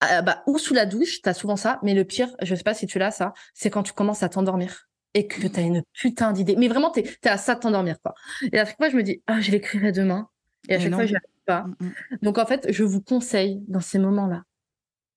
Improbable. 0.00 0.18
Euh, 0.18 0.22
bah, 0.22 0.42
ou 0.46 0.58
sous 0.58 0.74
la 0.74 0.86
douche, 0.86 1.20
t'as 1.22 1.34
souvent 1.34 1.56
ça, 1.56 1.78
mais 1.82 1.94
le 1.94 2.04
pire, 2.04 2.28
je 2.42 2.54
sais 2.54 2.62
pas 2.62 2.74
si 2.74 2.86
tu 2.86 2.98
l'as 2.98 3.10
ça, 3.10 3.32
c'est 3.54 3.70
quand 3.70 3.82
tu 3.82 3.92
commences 3.92 4.22
à 4.22 4.28
t'endormir 4.28 4.90
et 5.14 5.26
que 5.26 5.46
t'as 5.46 5.62
une 5.62 5.82
putain 5.92 6.32
d'idée. 6.32 6.56
Mais 6.56 6.68
vraiment, 6.68 6.90
t'es 6.90 7.02
es 7.02 7.28
à 7.28 7.36
ça 7.36 7.54
de 7.54 7.60
t'endormir, 7.60 8.00
quoi. 8.00 8.14
Et 8.52 8.58
à 8.58 8.64
chaque 8.64 8.76
fois, 8.76 8.88
je 8.88 8.96
me 8.96 9.02
dis, 9.02 9.22
ah, 9.26 9.40
je 9.40 9.50
l'écrirai 9.50 9.92
demain. 9.92 10.28
Et 10.68 10.74
à 10.74 10.78
Mais 10.78 10.84
chaque 10.84 10.92
non. 10.92 10.98
fois, 10.98 11.06
j'y 11.06 11.16
arrive 11.16 11.44
pas. 11.46 11.62
Mm, 11.62 11.86
mm. 11.86 12.18
Donc, 12.22 12.38
en 12.38 12.46
fait, 12.46 12.70
je 12.70 12.84
vous 12.84 13.00
conseille 13.00 13.60
dans 13.66 13.80
ces 13.80 13.98
moments-là. 13.98 14.42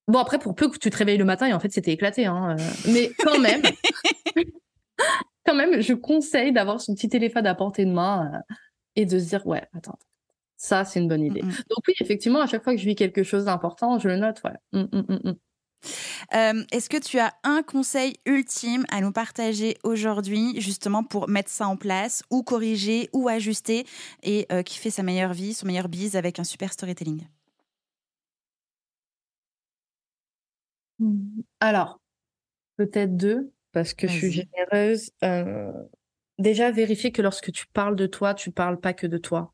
Bon, 0.08 0.20
après, 0.20 0.40
pour 0.40 0.56
peu 0.56 0.70
que 0.70 0.78
tu 0.78 0.90
te 0.90 0.98
réveilles 0.98 1.18
le 1.18 1.26
matin 1.26 1.48
et 1.48 1.54
en 1.54 1.60
fait, 1.60 1.72
c'était 1.72 1.94
éclaté, 1.94 2.26
hein. 2.26 2.58
euh, 2.60 2.92
Mais 2.92 3.12
quand 3.20 3.40
même, 3.40 3.62
quand 5.46 5.56
même, 5.56 5.82
je 5.82 5.94
conseille 5.94 6.52
d'avoir 6.52 6.82
son 6.82 6.94
petit 6.94 7.08
téléphone 7.08 7.46
à 7.46 7.56
portée 7.56 7.86
de 7.86 7.92
main 7.92 8.32
euh, 8.34 8.56
et 8.96 9.06
de 9.06 9.18
se 9.18 9.30
dire, 9.30 9.46
ouais, 9.48 9.64
attends, 9.74 9.98
ça, 10.64 10.86
c'est 10.86 11.02
une 11.02 11.10
bonne 11.10 11.24
idée. 11.24 11.42
Mm, 11.42 11.48
mm. 11.48 11.64
Donc, 11.70 11.80
oui, 11.90 11.94
effectivement, 12.00 12.40
à 12.40 12.48
chaque 12.48 12.64
fois 12.64 12.74
que 12.74 12.80
je 12.80 12.86
vis 12.86 12.96
quelque 12.96 13.24
chose 13.24 13.44
d'important, 13.44 14.00
je 14.00 14.08
le 14.08 14.16
note, 14.16 14.42
ouais. 14.46 14.54
Mm. 14.72 15.32
Euh, 16.36 16.64
Est-ce 16.72 16.90
que 16.90 16.96
tu 16.96 17.20
as 17.20 17.34
un 17.44 17.64
conseil 17.64 18.14
ultime 18.26 18.86
à 18.90 19.02
nous 19.02 19.12
partager 19.12 19.76
aujourd'hui, 19.84 20.62
justement 20.62 21.04
pour 21.04 21.28
mettre 21.28 21.50
ça 21.50 21.68
en 21.68 21.76
place, 21.76 22.24
ou 22.30 22.44
corriger, 22.44 23.10
ou 23.12 23.28
ajuster, 23.28 23.86
et 24.24 24.48
euh, 24.54 24.64
qui 24.64 24.78
fait 24.78 24.90
sa 24.90 25.04
meilleure 25.04 25.34
vie, 25.34 25.54
son 25.54 25.68
meilleur 25.68 25.90
bise 25.90 26.16
avec 26.16 26.40
un 26.40 26.46
super 26.46 26.72
storytelling? 26.72 27.28
Alors, 31.60 32.00
peut-être 32.78 33.18
deux, 33.18 33.52
parce 33.74 33.94
que 33.94 34.08
je 34.08 34.14
suis 34.14 34.32
généreuse. 34.32 35.12
Euh, 35.26 35.74
déjà, 36.40 36.72
vérifier 36.72 37.12
que 37.12 37.22
lorsque 37.22 37.52
tu 37.52 37.68
parles 37.74 37.98
de 37.98 38.08
toi, 38.08 38.34
tu 38.34 38.50
parles 38.50 38.80
pas 38.80 38.94
que 38.94 39.08
de 39.08 39.18
toi. 39.18 39.54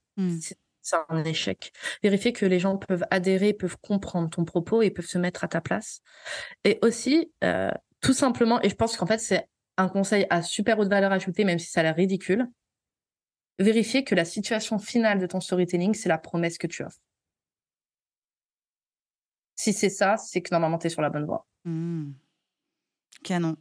C'est 0.89 0.97
un 1.10 1.23
échec. 1.23 1.71
Vérifier 2.02 2.34
que 2.34 2.45
les 2.45 2.60
gens 2.60 2.78
peuvent 2.78 3.06
adhérer, 3.12 3.54
peuvent 3.54 3.78
comprendre 3.78 4.30
ton 4.30 4.45
propos 4.45 4.82
et 4.82 4.89
peuvent 4.89 5.06
se 5.06 5.17
mettre 5.17 5.43
à 5.43 5.47
ta 5.47 5.62
place. 5.62 6.02
Et 6.63 6.80
aussi, 6.82 7.32
euh, 7.43 7.71
tout 8.02 8.13
simplement, 8.13 8.62
et 8.62 8.69
je 8.69 8.75
pense 8.75 8.97
qu'en 8.97 9.06
fait, 9.06 9.19
c'est 9.19 9.47
un 9.78 9.88
conseil 9.88 10.25
à 10.30 10.41
super 10.41 10.80
haute 10.80 10.89
valeur 10.89 11.12
ajoutée, 11.12 11.43
même 11.45 11.60
si 11.60 11.69
ça 11.69 11.82
a 11.82 11.84
l'air 11.84 11.95
ridicule, 11.95 12.47
vérifier 13.60 14.04
que 14.04 14.15
la 14.15 14.25
situation 14.25 14.80
finale 14.80 15.19
de 15.19 15.28
ton 15.28 15.39
storytelling, 15.39 15.93
c'est 15.93 16.10
la 16.10 16.17
promesse 16.17 16.58
que 16.58 16.67
tu 16.67 16.84
offres. 16.84 16.99
Si 19.56 19.73
c'est 19.73 19.89
ça, 19.89 20.17
c'est 20.17 20.41
que 20.41 20.49
normalement, 20.52 20.78
tu 20.78 20.88
es 20.88 20.89
sur 20.89 21.02
la 21.02 21.10
bonne 21.10 21.25
voie. 21.25 21.45
Hmm. 21.65 22.13
Canon. 23.23 23.58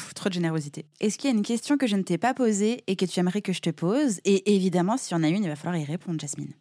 Pff, 0.00 0.14
trop 0.14 0.28
de 0.28 0.34
générosité. 0.34 0.86
Est-ce 1.00 1.18
qu'il 1.18 1.30
y 1.30 1.32
a 1.32 1.36
une 1.36 1.42
question 1.44 1.76
que 1.76 1.86
je 1.86 1.96
ne 1.96 2.02
t'ai 2.02 2.16
pas 2.18 2.32
posée 2.34 2.82
et 2.86 2.96
que 2.96 3.04
tu 3.04 3.20
aimerais 3.20 3.42
que 3.42 3.52
je 3.52 3.60
te 3.60 3.70
pose? 3.70 4.20
Et 4.24 4.54
évidemment, 4.54 4.96
s'il 4.96 5.16
y 5.16 5.20
en 5.20 5.22
a 5.22 5.28
une, 5.28 5.44
il 5.44 5.48
va 5.48 5.56
falloir 5.56 5.76
y 5.80 5.84
répondre, 5.84 6.18
Jasmine. 6.18 6.52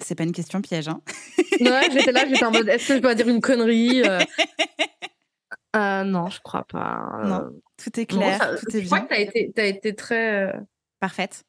C'est 0.00 0.14
pas 0.14 0.24
une 0.24 0.32
question 0.32 0.60
piège, 0.60 0.88
hein? 0.88 1.00
Ouais, 1.60 1.88
j'étais 1.92 2.12
là, 2.12 2.24
j'étais 2.28 2.44
en 2.44 2.50
mode, 2.52 2.68
est-ce 2.68 2.88
que 2.88 2.94
je 2.94 2.98
dois 3.00 3.14
dire 3.14 3.28
une 3.28 3.40
connerie 3.40 4.02
euh? 4.02 4.18
Euh, 5.76 6.02
Non, 6.04 6.28
je 6.30 6.40
crois 6.40 6.64
pas. 6.64 7.20
Non, 7.24 7.34
Euh, 7.42 7.50
Tout 7.82 8.00
est 8.00 8.10
non, 8.12 8.18
clair, 8.18 8.38
ça- 8.38 8.56
tout 8.56 8.76
est 8.76 8.80
je 8.82 8.86
crois 8.86 9.00
bien. 9.00 9.06
que 9.08 9.14
t'as 9.14 9.20
été, 9.20 9.52
t'as 9.54 9.66
été 9.66 9.94
très. 9.94 10.54
Parfaite. 10.98 11.44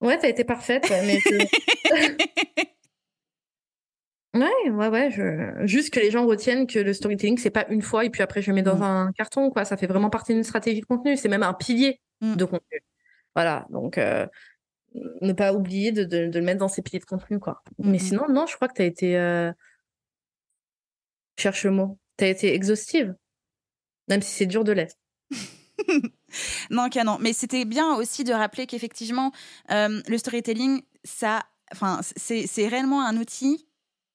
Ouais, 0.00 0.18
t'as 0.18 0.28
été 0.28 0.44
parfaite, 0.44 0.86
mais 0.90 1.18
je- 1.20 2.64
Ouais, 4.34 4.70
ouais, 4.70 4.88
ouais. 4.88 5.10
Je... 5.12 5.64
Juste 5.66 5.92
que 5.94 6.00
les 6.00 6.10
gens 6.10 6.26
retiennent 6.26 6.66
que 6.66 6.78
le 6.80 6.92
storytelling, 6.92 7.38
c'est 7.38 7.50
pas 7.50 7.66
une 7.68 7.82
fois 7.82 8.04
et 8.04 8.10
puis 8.10 8.20
après 8.22 8.42
je 8.42 8.50
le 8.50 8.54
mets 8.56 8.62
dans 8.62 8.76
Mm. 8.78 8.82
un 8.82 9.12
carton, 9.12 9.50
quoi. 9.50 9.64
Ça 9.64 9.76
fait 9.76 9.86
vraiment 9.86 10.10
partie 10.10 10.34
d'une 10.34 10.42
stratégie 10.42 10.80
de 10.80 10.86
contenu. 10.86 11.16
C'est 11.16 11.28
même 11.28 11.42
un 11.44 11.54
pilier 11.54 12.00
Mm. 12.20 12.34
de 12.36 12.44
contenu. 12.44 12.80
Voilà. 13.36 13.66
Donc, 13.70 13.96
euh, 13.98 14.26
ne 15.20 15.32
pas 15.32 15.52
oublier 15.52 15.92
de, 15.92 16.04
de, 16.04 16.26
de 16.28 16.38
le 16.38 16.44
mettre 16.44 16.58
dans 16.60 16.68
ses 16.68 16.82
piliers 16.82 16.98
de 17.00 17.04
contenu, 17.04 17.38
quoi. 17.38 17.62
Mm, 17.78 17.90
Mais 17.90 17.98
sinon, 17.98 18.28
non, 18.28 18.46
je 18.46 18.56
crois 18.56 18.68
que 18.68 18.74
tu 18.74 18.82
as 18.82 18.86
été. 18.86 19.16
euh, 19.18 19.52
Cherche 21.36 21.64
le 21.64 21.70
mot. 21.72 21.98
Tu 22.16 22.24
as 22.24 22.28
été 22.28 22.54
exhaustive. 22.54 23.14
Même 24.08 24.22
si 24.22 24.32
c'est 24.32 24.46
dur 24.46 24.64
de 24.64 24.72
l'être. 24.72 24.96
Non, 26.70 26.88
canon. 26.88 27.18
Mais 27.20 27.32
c'était 27.32 27.64
bien 27.64 27.94
aussi 27.94 28.24
de 28.24 28.32
rappeler 28.32 28.66
qu'effectivement, 28.66 29.30
euh, 29.70 30.00
le 30.08 30.18
storytelling, 30.18 30.82
ça, 31.04 31.44
enfin, 31.72 32.00
c'est 32.16 32.66
réellement 32.66 33.06
un 33.06 33.16
outil 33.16 33.68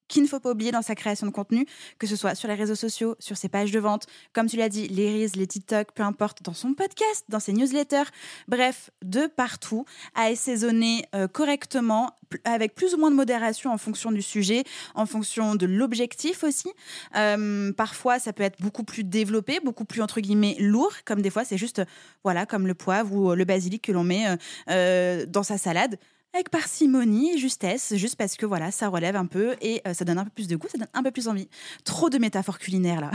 qu'il 0.10 0.22
ne 0.24 0.28
faut 0.28 0.41
pas 0.41 0.51
oublier 0.51 0.72
dans 0.72 0.82
sa 0.82 0.95
création 0.95 1.26
de 1.26 1.32
contenu, 1.32 1.66
que 1.97 2.07
ce 2.07 2.18
soit 2.18 2.36
sur 2.36 2.49
les 2.49 2.55
réseaux 2.55 2.76
sociaux, 2.76 3.16
sur 3.20 3.38
ses 3.38 3.47
pages 3.47 3.72
de 3.72 3.80
vente, 3.80 4.07
comme 4.34 4.47
tu 4.47 4.57
l'as 4.57 4.68
dit, 4.68 4.89
les 4.89 5.10
Reels, 5.10 5.32
les 5.36 5.47
TikTok, 5.47 5.93
peu 5.93 6.03
importe, 6.03 6.43
dans 6.43 6.53
son 6.53 6.74
podcast, 6.74 7.24
dans 7.30 7.39
ses 7.39 7.53
newsletters, 7.53 8.10
bref, 8.49 8.89
de 9.01 9.28
partout, 9.28 9.86
à 10.16 10.24
assaisonner 10.24 11.05
euh, 11.16 11.28
correctement, 11.28 12.12
avec 12.43 12.76
plus 12.76 12.93
ou 12.93 12.97
moins 12.97 13.12
de 13.12 13.16
modération 13.16 13.72
en 13.72 13.78
fonction 13.78 14.12
du 14.12 14.22
sujet, 14.22 14.64
en 14.95 15.05
fonction 15.05 15.55
de 15.55 15.66
l'objectif 15.66 16.43
aussi. 16.43 16.70
Euh, 17.16 17.72
parfois, 17.74 18.20
ça 18.20 18.34
peut 18.34 18.43
être 18.43 18.62
beaucoup 18.62 18.84
plus 18.84 19.03
développé, 19.03 19.60
beaucoup 19.64 19.86
plus 19.86 20.01
entre 20.01 20.20
guillemets 20.20 20.55
lourd, 20.60 20.93
comme 21.05 21.22
des 21.22 21.30
fois, 21.30 21.45
c'est 21.45 21.57
juste, 21.57 21.82
voilà, 22.24 22.45
comme 22.45 22.68
le 22.68 22.74
poivre 22.74 23.14
ou 23.14 23.34
le 23.34 23.45
basilic 23.45 23.84
que 23.84 23.91
l'on 23.91 24.03
met 24.03 24.28
euh, 24.28 24.36
euh, 24.70 25.26
dans 25.28 25.43
sa 25.43 25.57
salade. 25.57 25.97
Avec 26.32 26.50
parcimonie 26.52 27.34
et 27.34 27.38
justesse, 27.40 27.96
juste 27.96 28.16
parce 28.16 28.36
que 28.36 28.46
voilà, 28.46 28.70
ça 28.70 28.88
relève 28.88 29.16
un 29.16 29.26
peu 29.26 29.56
et 29.62 29.82
euh, 29.88 29.96
ça 29.96 30.06
donne 30.06 30.20
un 30.20 30.26
peu 30.26 30.30
plus 30.30 30.48
de 30.48 30.56
goût, 30.56 30.68
ça 30.68 30.78
donne 30.78 30.88
un 30.94 31.02
peu 31.02 31.10
plus 31.10 31.28
envie. 31.28 31.50
Trop 31.86 32.12
de 32.12 32.20
métaphores 32.20 32.60
culinaires 32.60 33.02
là. 33.02 33.10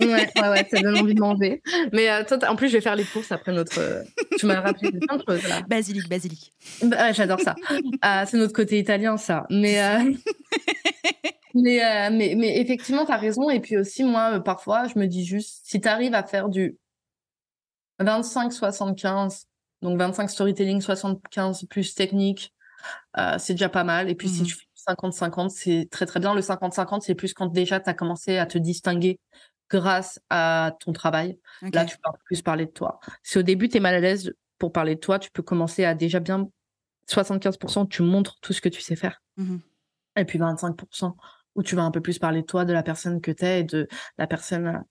Ouais, 0.00 0.06
ouais, 0.36 0.48
ouais, 0.48 0.68
ça 0.70 0.80
donne 0.80 0.96
envie 0.98 1.14
de 1.14 1.20
manger. 1.20 1.60
Mais 1.92 2.08
euh, 2.08 2.22
toi, 2.24 2.38
en 2.48 2.54
plus, 2.54 2.68
je 2.68 2.74
vais 2.74 2.80
faire 2.80 2.94
les 2.94 3.04
courses 3.04 3.32
après 3.32 3.52
notre. 3.52 3.80
euh, 3.80 4.04
Tu 4.38 4.46
m'as 4.46 4.60
rappelé 4.60 4.92
de 4.92 4.98
plein 5.00 5.16
de 5.16 5.24
choses 5.28 5.48
là. 5.48 5.60
Basilic, 5.68 6.08
basilic. 6.08 6.52
Bah, 6.82 7.08
ouais, 7.08 7.14
J'adore 7.14 7.40
ça. 7.40 7.56
C'est 8.26 8.36
notre 8.36 8.52
côté 8.52 8.78
italien, 8.78 9.16
ça. 9.16 9.44
Mais, 9.50 9.80
mais, 11.54 12.10
mais, 12.10 12.34
mais 12.36 12.60
effectivement, 12.60 13.04
tu 13.04 13.12
as 13.12 13.16
raison. 13.16 13.50
Et 13.50 13.58
puis 13.60 13.76
aussi, 13.76 14.04
moi, 14.04 14.38
parfois, 14.40 14.86
je 14.86 14.98
me 15.00 15.06
dis 15.06 15.24
juste, 15.24 15.62
si 15.64 15.80
tu 15.80 15.88
arrives 15.88 16.14
à 16.14 16.22
faire 16.22 16.48
du 16.48 16.76
25-75, 18.00 19.44
donc 19.82 19.98
25 19.98 20.30
storytelling, 20.30 20.80
75 20.80 21.64
plus 21.68 21.94
technique, 21.94 22.54
euh, 23.18 23.36
c'est 23.38 23.54
déjà 23.54 23.68
pas 23.68 23.84
mal. 23.84 24.08
Et 24.08 24.14
puis, 24.14 24.28
si 24.28 24.40
Mhm. 24.42 24.46
tu 24.46 24.54
fais 24.54 24.66
50-50, 24.74 25.50
c'est 25.50 25.88
très, 25.90 26.06
très 26.06 26.18
bien. 26.20 26.34
Le 26.34 26.40
50-50, 26.42 27.02
c'est 27.02 27.14
plus 27.14 27.34
quand 27.34 27.46
déjà 27.46 27.78
tu 27.80 27.88
as 27.90 27.94
commencé 27.94 28.38
à 28.38 28.46
te 28.46 28.58
distinguer 28.58 29.20
grâce 29.70 30.20
à 30.30 30.76
ton 30.80 30.92
travail. 30.92 31.38
Là, 31.72 31.84
tu 31.84 31.96
peux 31.96 32.08
un 32.08 32.12
peu 32.12 32.18
plus 32.24 32.42
parler 32.42 32.66
de 32.66 32.70
toi. 32.72 33.00
Si 33.22 33.38
au 33.38 33.42
début, 33.42 33.68
tu 33.68 33.76
es 33.76 33.80
mal 33.80 33.94
à 33.94 34.00
l'aise 34.00 34.32
pour 34.58 34.72
parler 34.72 34.94
de 34.96 35.00
toi, 35.00 35.18
tu 35.18 35.30
peux 35.30 35.42
commencer 35.42 35.84
à 35.84 35.94
déjà 35.94 36.20
bien 36.20 36.48
75%, 37.08 37.86
tu 37.86 38.02
montres 38.02 38.38
tout 38.40 38.52
ce 38.52 38.60
que 38.60 38.68
tu 38.68 38.80
sais 38.80 38.96
faire. 38.96 39.22
Mhm. 39.36 39.60
Et 40.16 40.24
puis 40.24 40.38
25%, 40.38 41.16
où 41.54 41.62
tu 41.62 41.74
vas 41.74 41.82
un 41.82 41.90
peu 41.90 42.00
plus 42.00 42.18
parler 42.18 42.42
de 42.42 42.46
toi, 42.46 42.64
de 42.64 42.72
la 42.72 42.82
personne 42.82 43.20
que 43.20 43.30
tu 43.30 43.44
es 43.44 43.60
et 43.60 43.64
de 43.64 43.88
la 44.18 44.26
personne 44.26 44.84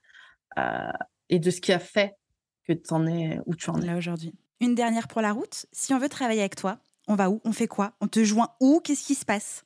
euh, 0.57 0.91
et 1.29 1.39
de 1.39 1.51
ce 1.51 1.61
qui 1.61 1.71
a 1.73 1.79
fait 1.79 2.15
que 2.67 2.73
tu 2.73 2.93
en 2.93 3.05
es 3.07 3.39
où 3.45 3.55
tu 3.55 3.69
en 3.69 3.79
es. 3.81 3.85
Là 3.85 3.97
aujourd'hui. 3.97 4.33
Une 4.61 4.75
dernière 4.75 5.07
pour 5.07 5.21
la 5.21 5.33
route. 5.33 5.65
Si 5.71 5.91
on 5.93 5.97
veut 5.97 6.07
travailler 6.07 6.41
avec 6.41 6.55
toi, 6.55 6.77
on 7.07 7.15
va 7.15 7.31
où? 7.31 7.41
On 7.43 7.51
fait 7.51 7.67
quoi? 7.67 7.93
On 7.99 8.07
te 8.07 8.23
joint 8.23 8.49
où? 8.59 8.79
Qu'est-ce 8.79 9.03
qui 9.03 9.15
se 9.15 9.25
passe? 9.25 9.65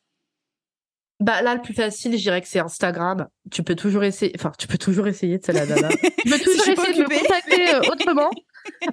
Bah 1.19 1.41
là, 1.41 1.53
le 1.53 1.61
plus 1.61 1.73
facile, 1.73 2.13
je 2.17 2.21
dirais 2.21 2.41
que 2.41 2.47
c'est 2.47 2.59
Instagram. 2.59 3.27
Tu 3.51 3.61
peux 3.61 3.75
toujours 3.75 4.05
essayer, 4.05 4.31
enfin, 4.37 4.53
tu 4.57 4.67
peux 4.67 4.77
toujours 4.77 5.07
essayer 5.07 5.37
de 5.37 5.51
la 5.51 5.65
dada. 5.67 5.89
tu 5.89 6.29
peux 6.29 6.39
toujours 6.39 6.69
essayer 6.69 6.93
de 6.93 7.01
me 7.01 7.19
contacter 7.19 7.73
euh, 7.73 7.81
autrement. 7.91 8.31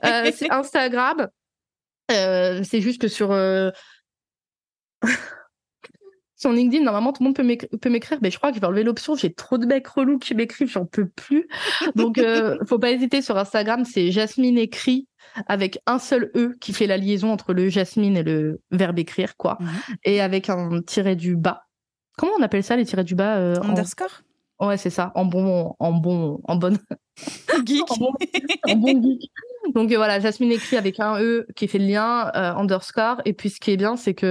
Euh, 0.04 0.32
c'est 0.34 0.50
Instagram. 0.50 1.28
Euh, 2.10 2.62
c'est 2.64 2.80
juste 2.80 3.00
que 3.00 3.08
sur 3.08 3.30
sur 6.42 6.52
LinkedIn, 6.52 6.84
normalement, 6.84 7.12
tout 7.12 7.22
le 7.22 7.28
monde 7.28 7.36
peut 7.36 7.42
m'écri- 7.42 7.68
peut 7.80 7.88
m'écrire, 7.88 8.18
mais 8.20 8.30
je 8.30 8.36
crois 8.36 8.50
que 8.50 8.56
je 8.56 8.60
vais 8.60 8.66
enlever 8.66 8.84
l'option. 8.84 9.14
J'ai 9.16 9.32
trop 9.32 9.56
de 9.58 9.64
mecs 9.66 9.86
relous 9.86 10.18
qui 10.18 10.34
m'écrivent, 10.34 10.68
j'en 10.70 10.84
peux 10.84 11.06
plus. 11.08 11.48
Donc, 11.96 12.18
euh, 12.18 12.58
faut 12.68 12.78
pas 12.78 12.90
hésiter 12.90 13.22
sur 13.22 13.38
Instagram, 13.38 13.84
c'est 13.84 14.10
Jasmine 14.12 14.58
écrit 14.58 15.08
avec 15.46 15.78
un 15.86 15.98
seul 15.98 16.30
E 16.36 16.54
qui 16.60 16.72
fait 16.74 16.86
la 16.86 16.98
liaison 16.98 17.30
entre 17.32 17.54
le 17.54 17.68
Jasmine 17.70 18.16
et 18.18 18.22
le 18.22 18.60
verbe 18.70 18.98
écrire, 18.98 19.36
quoi. 19.38 19.56
Mhm. 19.60 19.68
Et 20.04 20.20
avec 20.20 20.50
un 20.50 20.82
tiret 20.82 21.16
du 21.16 21.36
bas. 21.36 21.62
Comment 22.18 22.32
on 22.38 22.42
appelle 22.42 22.62
ça, 22.62 22.76
les 22.76 22.84
tirets 22.84 23.04
du 23.04 23.14
bas 23.14 23.36
euh, 23.38 23.56
en- 23.62 23.70
Underscore? 23.70 24.22
Ouais, 24.60 24.76
c'est 24.76 24.90
ça, 24.90 25.10
en 25.14 25.24
bon, 25.24 25.74
en 25.80 25.92
bon, 25.92 26.40
en 26.44 26.56
bonne, 26.56 26.78
Geek. 27.66 27.90
en 27.90 27.96
bon, 27.96 28.12
en 28.68 28.76
bon 28.76 29.02
geek. 29.02 29.30
Donc 29.74 29.90
euh, 29.90 29.96
voilà, 29.96 30.20
Jasmine 30.20 30.52
écrit 30.52 30.76
avec 30.76 31.00
un 31.00 31.20
E 31.20 31.46
qui 31.56 31.66
fait 31.68 31.78
le 31.78 31.86
lien, 31.86 32.30
euh, 32.36 32.52
underscore. 32.54 33.22
Et 33.24 33.32
puis 33.32 33.48
ce 33.50 33.58
qui 33.58 33.70
est 33.72 33.76
bien, 33.76 33.96
c'est 33.96 34.14
que 34.14 34.26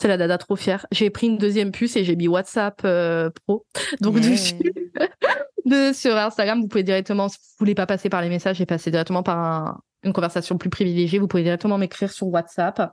c'est 0.00 0.08
la 0.08 0.16
dada 0.16 0.38
trop 0.38 0.56
fière. 0.56 0.86
J'ai 0.92 1.10
pris 1.10 1.26
une 1.28 1.38
deuxième 1.38 1.70
puce 1.72 1.96
et 1.96 2.04
j'ai 2.04 2.16
mis 2.16 2.28
WhatsApp 2.28 2.80
euh, 2.84 3.30
Pro. 3.46 3.64
Donc 4.00 4.16
Yeah. 4.18 4.30
dessus, 4.30 4.54
de, 5.64 5.92
sur 5.92 6.16
Instagram, 6.16 6.60
vous 6.60 6.68
pouvez 6.68 6.82
directement, 6.82 7.28
si 7.28 7.38
vous 7.38 7.44
voulez 7.58 7.74
pas 7.74 7.86
passer 7.86 8.08
par 8.08 8.20
les 8.22 8.28
messages 8.28 8.60
et 8.60 8.66
passer 8.66 8.90
directement 8.90 9.22
par 9.22 9.38
un- 9.38 9.80
une 10.02 10.12
conversation 10.12 10.58
plus 10.58 10.68
privilégiée, 10.68 11.18
vous 11.18 11.28
pouvez 11.28 11.42
directement 11.44 11.78
m'écrire 11.78 12.12
sur 12.12 12.26
WhatsApp. 12.26 12.92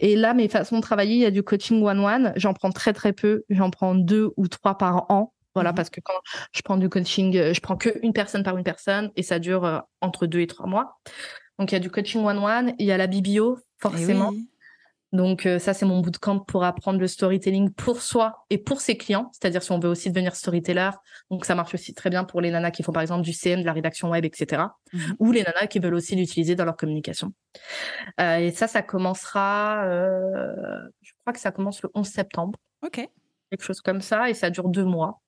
Et 0.00 0.16
là, 0.16 0.34
mes 0.34 0.48
façons 0.48 0.76
de 0.76 0.82
travailler, 0.82 1.14
il 1.14 1.20
y 1.20 1.24
a 1.24 1.30
du 1.30 1.42
coaching 1.42 1.82
one-one. 1.82 2.32
J'en 2.36 2.52
prends 2.52 2.70
très 2.70 2.92
très 2.92 3.14
peu. 3.14 3.42
J'en 3.48 3.70
prends 3.70 3.94
deux 3.94 4.30
ou 4.36 4.48
trois 4.48 4.76
par 4.76 5.10
an. 5.10 5.32
Voilà, 5.54 5.70
Mhm. 5.70 5.76
parce 5.76 5.88
que 5.90 6.00
quand 6.02 6.14
je 6.54 6.60
prends 6.62 6.76
du 6.76 6.88
coaching, 6.90 7.36
euh, 7.36 7.54
je 7.54 7.60
prends 7.60 7.76
que 7.76 7.88
une 8.02 8.12
personne 8.12 8.42
par 8.42 8.56
une 8.58 8.64
personne 8.64 9.10
et 9.16 9.22
ça 9.22 9.38
dure 9.38 9.64
euh, 9.64 9.78
entre 10.02 10.26
deux 10.26 10.40
et 10.40 10.46
trois 10.46 10.66
mois. 10.66 10.98
Donc 11.58 11.72
il 11.72 11.74
y 11.74 11.76
a 11.76 11.80
du 11.80 11.90
coaching 11.90 12.22
one-one, 12.24 12.74
il 12.78 12.86
y 12.86 12.92
a 12.92 12.96
la 12.98 13.06
BBO, 13.06 13.58
Eh 13.58 13.62
forcément. 13.80 14.28
oui. 14.30 14.46
Donc 15.12 15.44
euh, 15.44 15.58
ça, 15.58 15.74
c'est 15.74 15.84
mon 15.84 16.00
bootcamp 16.00 16.40
pour 16.40 16.64
apprendre 16.64 16.98
le 16.98 17.06
storytelling 17.06 17.70
pour 17.70 18.00
soi 18.00 18.44
et 18.48 18.56
pour 18.56 18.80
ses 18.80 18.96
clients. 18.96 19.30
C'est-à-dire 19.32 19.62
si 19.62 19.70
on 19.70 19.78
veut 19.78 19.90
aussi 19.90 20.10
devenir 20.10 20.34
storyteller. 20.34 20.90
Donc 21.30 21.44
ça 21.44 21.54
marche 21.54 21.74
aussi 21.74 21.92
très 21.92 22.08
bien 22.08 22.24
pour 22.24 22.40
les 22.40 22.50
nanas 22.50 22.70
qui 22.70 22.82
font 22.82 22.92
par 22.92 23.02
exemple 23.02 23.22
du 23.22 23.32
CM, 23.32 23.60
de 23.60 23.66
la 23.66 23.74
rédaction 23.74 24.10
web, 24.10 24.24
etc. 24.24 24.62
Mhm. 24.92 25.16
Ou 25.18 25.32
les 25.32 25.42
nanas 25.42 25.66
qui 25.66 25.78
veulent 25.80 25.94
aussi 25.94 26.16
l'utiliser 26.16 26.54
dans 26.54 26.64
leur 26.64 26.76
communication. 26.76 27.32
Euh, 28.20 28.38
et 28.38 28.50
ça, 28.52 28.66
ça 28.68 28.82
commencera, 28.82 29.84
euh, 29.84 30.78
je 31.02 31.12
crois 31.20 31.34
que 31.34 31.40
ça 31.40 31.52
commence 31.52 31.82
le 31.82 31.90
11 31.94 32.06
septembre, 32.06 32.58
Ok. 32.82 33.06
quelque 33.50 33.62
chose 33.62 33.82
comme 33.82 34.00
ça, 34.00 34.30
et 34.30 34.34
ça 34.34 34.48
dure 34.48 34.68
deux 34.68 34.84
mois. 34.84 35.20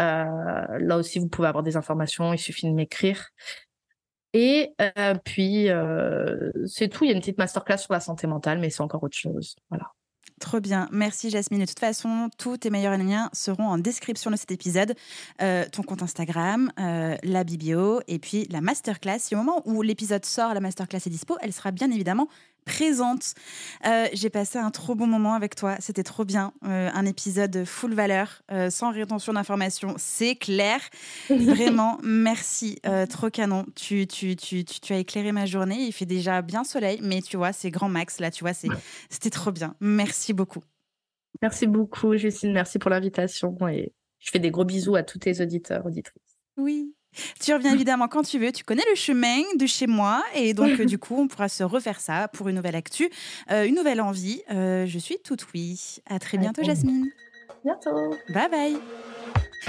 Euh, 0.00 0.66
là 0.80 0.96
aussi, 0.96 1.20
vous 1.20 1.28
pouvez 1.28 1.46
avoir 1.46 1.62
des 1.62 1.76
informations, 1.76 2.32
il 2.32 2.38
suffit 2.38 2.66
de 2.66 2.74
m'écrire. 2.74 3.28
Et 4.34 4.74
euh, 4.80 5.14
puis, 5.24 5.70
euh, 5.70 6.50
c'est 6.66 6.88
tout. 6.88 7.04
Il 7.04 7.08
y 7.08 7.12
a 7.12 7.14
une 7.14 7.20
petite 7.20 7.38
masterclass 7.38 7.78
sur 7.78 7.92
la 7.92 8.00
santé 8.00 8.26
mentale, 8.26 8.58
mais 8.58 8.68
c'est 8.68 8.82
encore 8.82 9.02
autre 9.02 9.16
chose. 9.16 9.54
Voilà. 9.70 9.92
Trop 10.40 10.58
bien. 10.58 10.88
Merci 10.90 11.30
Jasmine. 11.30 11.60
De 11.60 11.66
toute 11.66 11.78
façon, 11.78 12.28
tous 12.36 12.56
tes 12.56 12.70
meilleurs 12.70 12.98
liens 12.98 13.30
seront 13.32 13.68
en 13.68 13.78
description 13.78 14.32
de 14.32 14.36
cet 14.36 14.50
épisode. 14.50 14.94
Euh, 15.40 15.64
ton 15.70 15.84
compte 15.84 16.02
Instagram, 16.02 16.72
la 16.76 17.44
Biblio 17.44 18.00
et 18.08 18.18
puis 18.18 18.48
la 18.50 18.60
masterclass. 18.60 19.20
Et 19.30 19.36
au 19.36 19.38
moment 19.38 19.62
où 19.64 19.82
l'épisode 19.82 20.24
sort, 20.24 20.52
la 20.52 20.60
masterclass 20.60 21.06
est 21.06 21.10
dispo, 21.10 21.36
elle 21.40 21.52
sera 21.52 21.70
bien 21.70 21.90
évidemment 21.92 22.28
présente. 22.64 23.34
Euh, 23.86 24.06
J'ai 24.12 24.30
passé 24.30 24.58
un 24.58 24.70
trop 24.70 24.94
bon 24.94 25.06
moment 25.06 25.34
avec 25.34 25.54
toi. 25.54 25.76
C'était 25.80 26.02
trop 26.02 26.24
bien. 26.24 26.52
Euh, 26.64 26.90
un 26.92 27.06
épisode 27.06 27.64
full 27.64 27.94
valeur, 27.94 28.42
euh, 28.50 28.70
sans 28.70 28.92
rétention 28.92 29.32
d'informations. 29.32 29.94
C'est 29.98 30.36
clair. 30.36 30.80
Vraiment, 31.28 31.98
merci. 32.02 32.78
Trop 33.10 33.30
canon. 33.30 33.66
Tu, 33.74 34.06
tu, 34.06 34.36
tu, 34.36 34.64
tu, 34.64 34.80
tu 34.80 34.92
as 34.92 34.98
éclairé 34.98 35.32
ma 35.32 35.46
journée. 35.46 35.86
Il 35.86 35.92
fait 35.92 36.06
déjà 36.06 36.42
bien 36.42 36.64
soleil, 36.64 36.98
mais 37.02 37.22
tu 37.22 37.36
vois, 37.36 37.52
c'est 37.52 37.70
grand 37.70 37.88
max. 37.88 38.20
Là, 38.20 38.30
tu 38.30 38.44
vois, 38.44 38.54
c'était 38.54 39.30
trop 39.30 39.52
bien. 39.52 39.74
Merci 39.80 40.32
beaucoup. 40.32 40.62
Merci 41.42 41.66
beaucoup, 41.66 42.16
Justine. 42.16 42.52
Merci 42.52 42.78
pour 42.78 42.90
l'invitation. 42.90 43.56
Et 43.68 43.92
je 44.18 44.30
fais 44.30 44.38
des 44.38 44.50
gros 44.50 44.64
bisous 44.64 44.96
à 44.96 45.02
tous 45.02 45.18
tes 45.18 45.40
auditeurs, 45.40 45.84
auditrices. 45.84 46.38
Oui. 46.56 46.94
Tu 47.40 47.52
reviens 47.52 47.72
évidemment 47.72 48.08
quand 48.08 48.22
tu 48.22 48.38
veux. 48.38 48.52
Tu 48.52 48.64
connais 48.64 48.84
le 48.90 48.96
chemin 48.96 49.42
de 49.56 49.66
chez 49.66 49.86
moi. 49.86 50.22
Et 50.34 50.54
donc, 50.54 50.68
euh, 50.80 50.84
du 50.84 50.98
coup, 50.98 51.16
on 51.18 51.28
pourra 51.28 51.48
se 51.48 51.62
refaire 51.62 52.00
ça 52.00 52.28
pour 52.28 52.48
une 52.48 52.56
nouvelle 52.56 52.76
actu, 52.76 53.10
euh, 53.50 53.66
une 53.66 53.74
nouvelle 53.74 54.00
envie. 54.00 54.42
Euh, 54.50 54.86
je 54.86 54.98
suis 54.98 55.18
toute 55.22 55.46
oui. 55.54 55.98
À 56.08 56.18
très 56.18 56.38
bientôt, 56.38 56.62
Jasmine. 56.62 57.10
Bientôt. 57.64 58.14
Bye 58.28 58.50
bye. 58.50 58.78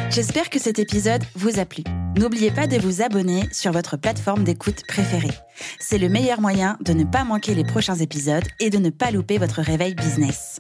J'espère 0.10 0.50
que 0.50 0.60
cet 0.60 0.80
épisode 0.80 1.24
vous 1.36 1.60
a 1.60 1.66
plu. 1.66 1.84
N'oubliez 2.18 2.52
pas 2.52 2.68
de 2.68 2.78
vous 2.78 3.02
abonner 3.02 3.44
sur 3.52 3.72
votre 3.72 3.98
plateforme 3.98 4.44
d'écoute 4.44 4.84
préférée. 4.88 5.34
C'est 5.80 5.98
le 5.98 6.08
meilleur 6.08 6.40
moyen 6.40 6.78
de 6.82 6.94
ne 6.94 7.04
pas 7.04 7.24
manquer 7.24 7.54
les 7.54 7.64
prochains 7.64 7.96
épisodes 7.96 8.46
et 8.60 8.70
de 8.70 8.78
ne 8.78 8.90
pas 8.90 9.12
louper 9.12 9.38
votre 9.38 9.62
réveil 9.62 9.96
business. 9.96 10.60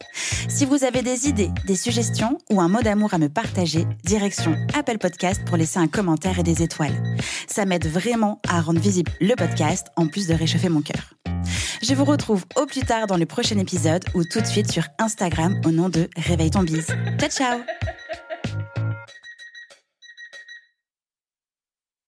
Si 0.50 0.66
vous 0.66 0.84
avez 0.84 1.02
des 1.02 1.28
idées, 1.28 1.52
des 1.66 1.76
suggestions 1.76 2.38
ou 2.50 2.60
un 2.60 2.68
mot 2.68 2.82
d'amour 2.82 3.14
à 3.14 3.18
me 3.18 3.30
partager, 3.30 3.86
direction 4.04 4.56
Apple 4.74 4.98
Podcast 4.98 5.44
pour 5.46 5.58
laisser 5.58 5.80
un 5.80 5.88
commentaire 5.88 6.40
et 6.40 6.44
des 6.44 6.62
étoiles. 6.62 6.96
Ça 7.48 7.66
m'aide 7.66 7.88
vraiment 7.88 8.42
à 8.48 8.62
rendre 8.62 8.80
visible 8.80 9.12
le 9.22 9.36
podcast 9.36 9.88
en 9.96 10.08
plus 10.08 10.28
de 10.28 10.34
réchauffer 10.34 10.70
mon 10.70 10.82
cœur. 10.82 11.14
Je 11.82 11.94
vous 11.94 12.06
retrouve 12.06 12.46
au 12.56 12.66
plus 12.66 12.82
tard 12.82 13.08
dans 13.08 13.18
le 13.18 13.26
prochain 13.26 13.58
épisode 13.58 14.04
ou 14.14 14.24
tout 14.24 14.42
de 14.42 14.46
suite 14.46 14.72
sur 14.72 14.84
Instagram 15.00 15.60
au 15.66 15.72
nom 15.72 15.90
de 15.90 16.10
Réveille 16.18 16.52
ton 16.52 16.64
bise. 16.64 16.88
Ciao 17.20 17.30
ciao 17.30 17.60